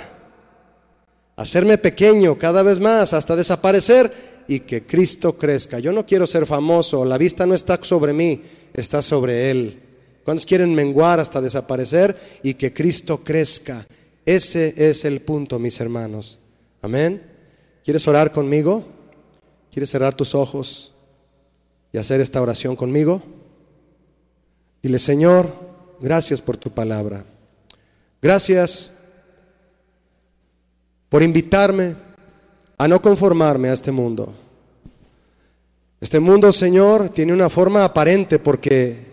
hacerme 1.36 1.78
pequeño 1.78 2.38
cada 2.38 2.62
vez 2.62 2.80
más 2.80 3.12
hasta 3.12 3.34
desaparecer 3.36 4.44
y 4.46 4.60
que 4.60 4.86
Cristo 4.86 5.36
crezca. 5.36 5.78
Yo 5.78 5.92
no 5.92 6.06
quiero 6.06 6.26
ser 6.26 6.46
famoso, 6.46 7.04
la 7.04 7.18
vista 7.18 7.46
no 7.46 7.54
está 7.54 7.78
sobre 7.82 8.12
mí, 8.12 8.42
está 8.74 9.02
sobre 9.02 9.50
Él. 9.50 9.89
¿Cuántos 10.24 10.46
quieren 10.46 10.74
menguar 10.74 11.20
hasta 11.20 11.40
desaparecer 11.40 12.16
y 12.42 12.54
que 12.54 12.72
Cristo 12.72 13.24
crezca? 13.24 13.86
Ese 14.24 14.74
es 14.76 15.04
el 15.04 15.20
punto, 15.20 15.58
mis 15.58 15.80
hermanos. 15.80 16.38
Amén. 16.82 17.22
¿Quieres 17.84 18.06
orar 18.06 18.30
conmigo? 18.32 18.84
¿Quieres 19.72 19.90
cerrar 19.90 20.14
tus 20.14 20.34
ojos 20.34 20.92
y 21.92 21.98
hacer 21.98 22.20
esta 22.20 22.40
oración 22.40 22.76
conmigo? 22.76 23.22
Dile, 24.82 24.98
Señor, 24.98 25.54
gracias 26.00 26.42
por 26.42 26.56
tu 26.56 26.70
palabra. 26.70 27.24
Gracias 28.22 28.96
por 31.08 31.22
invitarme 31.22 31.96
a 32.78 32.88
no 32.88 33.00
conformarme 33.02 33.68
a 33.68 33.72
este 33.72 33.92
mundo. 33.92 34.32
Este 36.00 36.18
mundo, 36.18 36.50
Señor, 36.52 37.10
tiene 37.10 37.32
una 37.32 37.50
forma 37.50 37.84
aparente 37.84 38.38
porque 38.38 39.09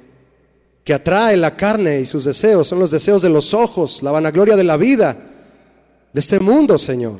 que 0.88 0.94
atrae 0.94 1.36
la 1.36 1.54
carne 1.54 2.00
y 2.00 2.06
sus 2.06 2.24
deseos, 2.24 2.66
son 2.66 2.80
los 2.80 2.92
deseos 2.92 3.22
de 3.22 3.28
los 3.28 3.54
ojos, 3.54 4.02
la 4.04 4.12
vanagloria 4.14 4.56
de 4.56 4.64
la 4.64 4.78
vida, 4.78 5.18
de 6.14 6.18
este 6.18 6.40
mundo, 6.40 6.78
Señor, 6.78 7.18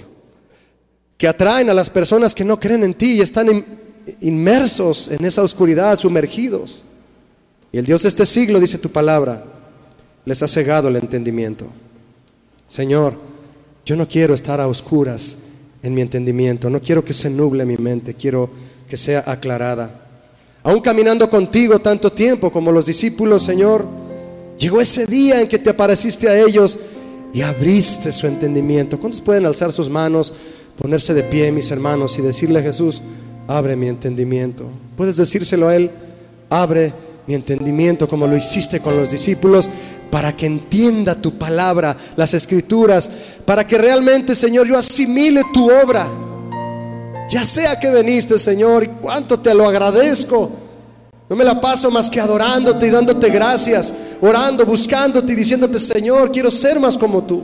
que 1.18 1.28
atraen 1.28 1.70
a 1.70 1.74
las 1.74 1.90
personas 1.90 2.34
que 2.34 2.46
no 2.46 2.58
creen 2.62 2.86
en 2.86 2.94
ti 2.94 3.16
y 3.16 3.20
están 3.20 3.66
inmersos 4.22 5.10
en 5.10 5.26
esa 5.26 5.44
oscuridad, 5.44 6.00
sumergidos. 6.00 6.82
Y 7.74 7.78
el 7.78 7.86
Dios 7.86 8.04
de 8.04 8.08
este 8.08 8.26
siglo, 8.26 8.62
dice 8.62 8.78
tu 8.78 8.90
palabra, 8.90 9.44
les 10.24 10.42
ha 10.42 10.48
cegado 10.48 10.88
el 10.88 10.96
entendimiento. 10.96 11.66
Señor, 12.70 13.20
yo 13.86 13.98
no 13.98 14.08
quiero 14.08 14.34
estar 14.34 14.62
a 14.62 14.68
oscuras 14.70 15.48
en 15.84 15.94
mi 15.94 16.00
entendimiento, 16.00 16.70
no 16.70 16.82
quiero 16.82 17.04
que 17.04 17.14
se 17.14 17.30
nuble 17.30 17.66
mi 17.66 17.76
mente, 17.76 18.14
quiero 18.14 18.50
que 18.88 18.96
sea 18.96 19.26
aclarada. 19.28 20.07
Aún 20.68 20.82
caminando 20.82 21.30
contigo 21.30 21.80
tanto 21.80 22.12
tiempo 22.12 22.52
como 22.52 22.74
los 22.74 22.86
discípulos, 22.86 23.42
Señor, 23.42 23.88
llegó 24.60 24.82
ese 24.82 25.06
día 25.06 25.40
en 25.40 25.48
que 25.48 25.60
te 25.60 25.70
apareciste 25.70 26.28
a 26.28 26.38
ellos 26.38 26.78
y 27.34 27.42
abriste 27.42 28.12
su 28.12 28.28
entendimiento. 28.28 29.00
¿Cuántos 29.00 29.22
pueden 29.22 29.46
alzar 29.46 29.72
sus 29.72 29.90
manos, 29.90 30.34
ponerse 30.78 31.14
de 31.14 31.24
pie, 31.24 31.54
mis 31.54 31.72
hermanos, 31.72 32.20
y 32.20 32.22
decirle 32.22 32.60
a 32.60 32.64
Jesús, 32.64 33.02
abre 33.48 33.78
mi 33.78 33.88
entendimiento? 33.88 34.66
Puedes 34.98 35.16
decírselo 35.16 35.70
a 35.70 35.76
Él, 35.78 35.90
abre 36.50 36.92
mi 37.28 37.36
entendimiento 37.36 38.10
como 38.10 38.28
lo 38.28 38.36
hiciste 38.36 38.82
con 38.82 38.98
los 38.98 39.10
discípulos, 39.10 39.70
para 40.12 40.36
que 40.36 40.48
entienda 40.48 41.16
tu 41.16 41.38
palabra, 41.38 41.96
las 42.18 42.34
escrituras, 42.34 43.10
para 43.46 43.66
que 43.66 43.78
realmente, 43.78 44.36
Señor, 44.36 44.68
yo 44.68 44.78
asimile 44.78 45.44
tu 45.54 45.72
obra 45.72 46.27
ya 47.30 47.44
sea 47.44 47.80
que 47.80 47.90
veniste, 47.90 48.40
Señor, 48.40 48.84
y 48.84 48.88
cuánto 48.88 49.40
te 49.40 49.54
lo 49.54 49.68
agradezco. 49.68 50.52
No 51.30 51.36
me 51.36 51.44
la 51.44 51.60
paso 51.60 51.92
más 51.92 52.10
que 52.10 52.22
adorándote 52.22 52.88
y 52.88 52.90
dándote 52.90 53.30
gracias, 53.30 53.94
orando, 54.22 54.66
buscándote 54.66 55.34
y 55.34 55.36
diciéndote, 55.36 55.78
Señor, 55.78 56.32
quiero 56.32 56.50
ser 56.50 56.80
más 56.80 56.98
como 56.98 57.24
tú. 57.24 57.44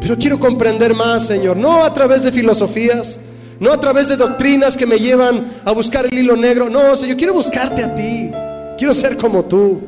Pero 0.00 0.16
quiero 0.18 0.40
comprender 0.40 0.94
más, 0.94 1.26
Señor, 1.26 1.56
no 1.56 1.84
a 1.84 1.94
través 1.94 2.24
de 2.24 2.32
filosofías, 2.32 3.20
no 3.60 3.72
a 3.72 3.78
través 3.78 4.08
de 4.08 4.16
doctrinas 4.16 4.76
que 4.76 4.86
me 4.86 4.98
llevan 4.98 5.46
a 5.64 5.70
buscar 5.70 6.06
el 6.06 6.18
hilo 6.18 6.36
negro. 6.36 6.68
No, 6.68 6.96
Señor, 6.96 7.16
quiero 7.16 7.34
buscarte 7.34 7.84
a 7.84 7.94
ti. 7.94 8.32
Quiero 8.76 8.92
ser 8.92 9.16
como 9.16 9.44
tú. 9.44 9.80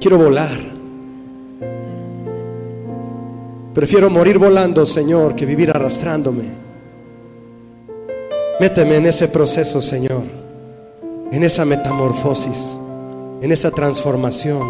Quiero 0.00 0.18
volar. 0.18 0.73
Prefiero 3.74 4.08
morir 4.08 4.38
volando, 4.38 4.86
Señor, 4.86 5.34
que 5.34 5.44
vivir 5.44 5.70
arrastrándome. 5.70 6.44
Méteme 8.60 8.96
en 8.98 9.06
ese 9.06 9.26
proceso, 9.26 9.82
Señor, 9.82 10.22
en 11.32 11.42
esa 11.42 11.64
metamorfosis, 11.64 12.78
en 13.42 13.50
esa 13.50 13.72
transformación 13.72 14.62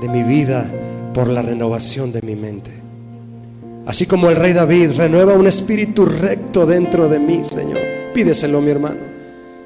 de 0.00 0.08
mi 0.08 0.24
vida 0.24 0.68
por 1.14 1.28
la 1.28 1.40
renovación 1.40 2.10
de 2.10 2.20
mi 2.22 2.34
mente. 2.34 2.72
Así 3.86 4.06
como 4.06 4.28
el 4.28 4.36
rey 4.36 4.54
David 4.54 4.90
renueva 4.96 5.34
un 5.34 5.46
espíritu 5.46 6.04
recto 6.04 6.66
dentro 6.66 7.08
de 7.08 7.20
mí, 7.20 7.44
Señor. 7.44 7.78
Pídeselo, 8.12 8.60
mi 8.60 8.72
hermano. 8.72 9.00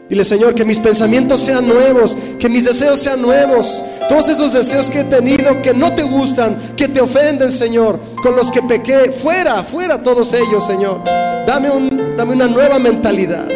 Dile, 0.08 0.22
Señor, 0.22 0.54
que 0.54 0.66
mis 0.66 0.78
pensamientos 0.78 1.40
sean 1.40 1.66
nuevos, 1.66 2.14
que 2.38 2.50
mis 2.50 2.66
deseos 2.66 3.00
sean 3.00 3.22
nuevos. 3.22 3.82
Todos 4.08 4.28
esos 4.28 4.52
deseos 4.52 4.90
que 4.90 5.00
he 5.00 5.04
tenido 5.04 5.62
que 5.62 5.72
no 5.72 5.92
te 5.92 6.02
gustan, 6.02 6.56
que 6.76 6.88
te 6.88 7.00
ofenden, 7.00 7.50
Señor, 7.50 7.98
con 8.22 8.36
los 8.36 8.50
que 8.50 8.62
pequé, 8.62 9.10
fuera, 9.10 9.64
fuera 9.64 10.02
todos 10.02 10.32
ellos, 10.34 10.66
Señor. 10.66 11.02
Dame, 11.46 11.70
un, 11.70 12.14
dame 12.16 12.32
una 12.32 12.46
nueva 12.46 12.78
mentalidad. 12.78 13.46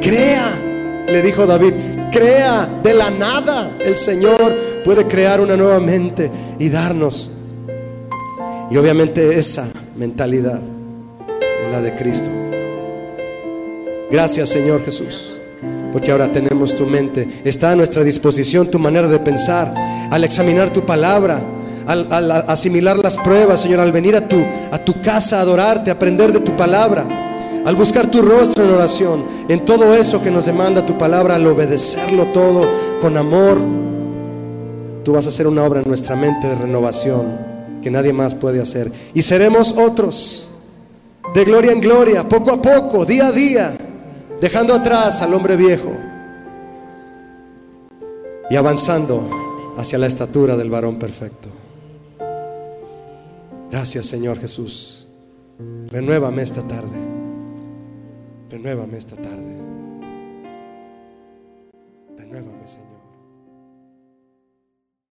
Crea, 0.00 1.04
le 1.06 1.22
dijo 1.22 1.46
David, 1.46 1.72
crea 2.10 2.68
de 2.82 2.94
la 2.94 3.10
nada. 3.10 3.76
El 3.80 3.96
Señor 3.96 4.56
puede 4.84 5.06
crear 5.06 5.40
una 5.40 5.56
nueva 5.56 5.80
mente 5.80 6.30
y 6.58 6.68
darnos. 6.68 7.30
Y 8.70 8.76
obviamente 8.76 9.38
esa 9.38 9.68
mentalidad 9.96 10.60
es 11.40 11.72
la 11.72 11.80
de 11.80 11.94
Cristo. 11.96 12.30
Gracias, 14.10 14.48
Señor 14.48 14.84
Jesús 14.84 15.36
porque 15.92 16.10
ahora 16.10 16.32
tenemos 16.32 16.74
tu 16.74 16.86
mente. 16.86 17.28
Está 17.44 17.72
a 17.72 17.76
nuestra 17.76 18.02
disposición 18.02 18.70
tu 18.70 18.78
manera 18.78 19.06
de 19.06 19.18
pensar, 19.18 19.74
al 20.10 20.24
examinar 20.24 20.70
tu 20.70 20.80
palabra, 20.80 21.40
al, 21.86 22.30
asimilar 22.48 22.98
las 22.98 23.16
pruebas, 23.18 23.60
Señor, 23.60 23.80
al 23.80 23.92
venir 23.92 24.16
a 24.16 24.26
tu, 24.26 24.42
a 24.70 24.78
tu 24.78 25.00
casa 25.02 25.38
a 25.38 25.40
adorarte, 25.42 25.90
a 25.90 25.94
aprender 25.94 26.32
de 26.32 26.40
tu 26.40 26.56
palabra, 26.56 27.06
al 27.64 27.76
buscar 27.76 28.10
tu 28.10 28.22
rostro 28.22 28.64
en 28.64 28.70
oración, 28.70 29.24
en 29.48 29.64
todo 29.64 29.94
eso 29.94 30.22
que 30.22 30.30
nos 30.30 30.46
demanda 30.46 30.86
tu 30.86 30.96
palabra, 30.96 31.34
al 31.34 31.46
obedecerlo 31.46 32.26
todo 32.26 32.66
con 33.00 33.16
amor, 33.16 33.58
tú 35.04 35.12
vas 35.12 35.26
a 35.26 35.28
hacer 35.28 35.46
una 35.46 35.64
obra 35.64 35.80
en 35.80 35.88
nuestra 35.88 36.16
mente 36.16 36.48
de 36.48 36.54
renovación 36.54 37.52
que 37.82 37.90
nadie 37.90 38.12
más 38.12 38.34
puede 38.34 38.62
hacer. 38.62 38.90
Y 39.12 39.22
seremos 39.22 39.76
otros, 39.76 40.50
de 41.34 41.44
gloria 41.44 41.72
en 41.72 41.80
gloria, 41.80 42.28
poco 42.28 42.52
a 42.52 42.62
poco, 42.62 43.04
día 43.04 43.26
a 43.26 43.32
día, 43.32 43.76
dejando 44.42 44.74
atrás 44.74 45.22
al 45.22 45.32
hombre 45.34 45.54
viejo 45.54 45.92
y 48.50 48.56
avanzando 48.56 49.30
hacia 49.76 49.98
la 49.98 50.08
estatura 50.08 50.56
del 50.56 50.68
varón 50.68 50.98
perfecto. 50.98 51.48
Gracias 53.70 54.06
Señor 54.06 54.40
Jesús. 54.40 55.08
Renuévame 55.86 56.42
esta 56.42 56.66
tarde. 56.66 56.98
Renuévame 58.50 58.98
esta 58.98 59.14
tarde. 59.14 59.56
Renuévame 62.18 62.66
Señor. 62.66 62.91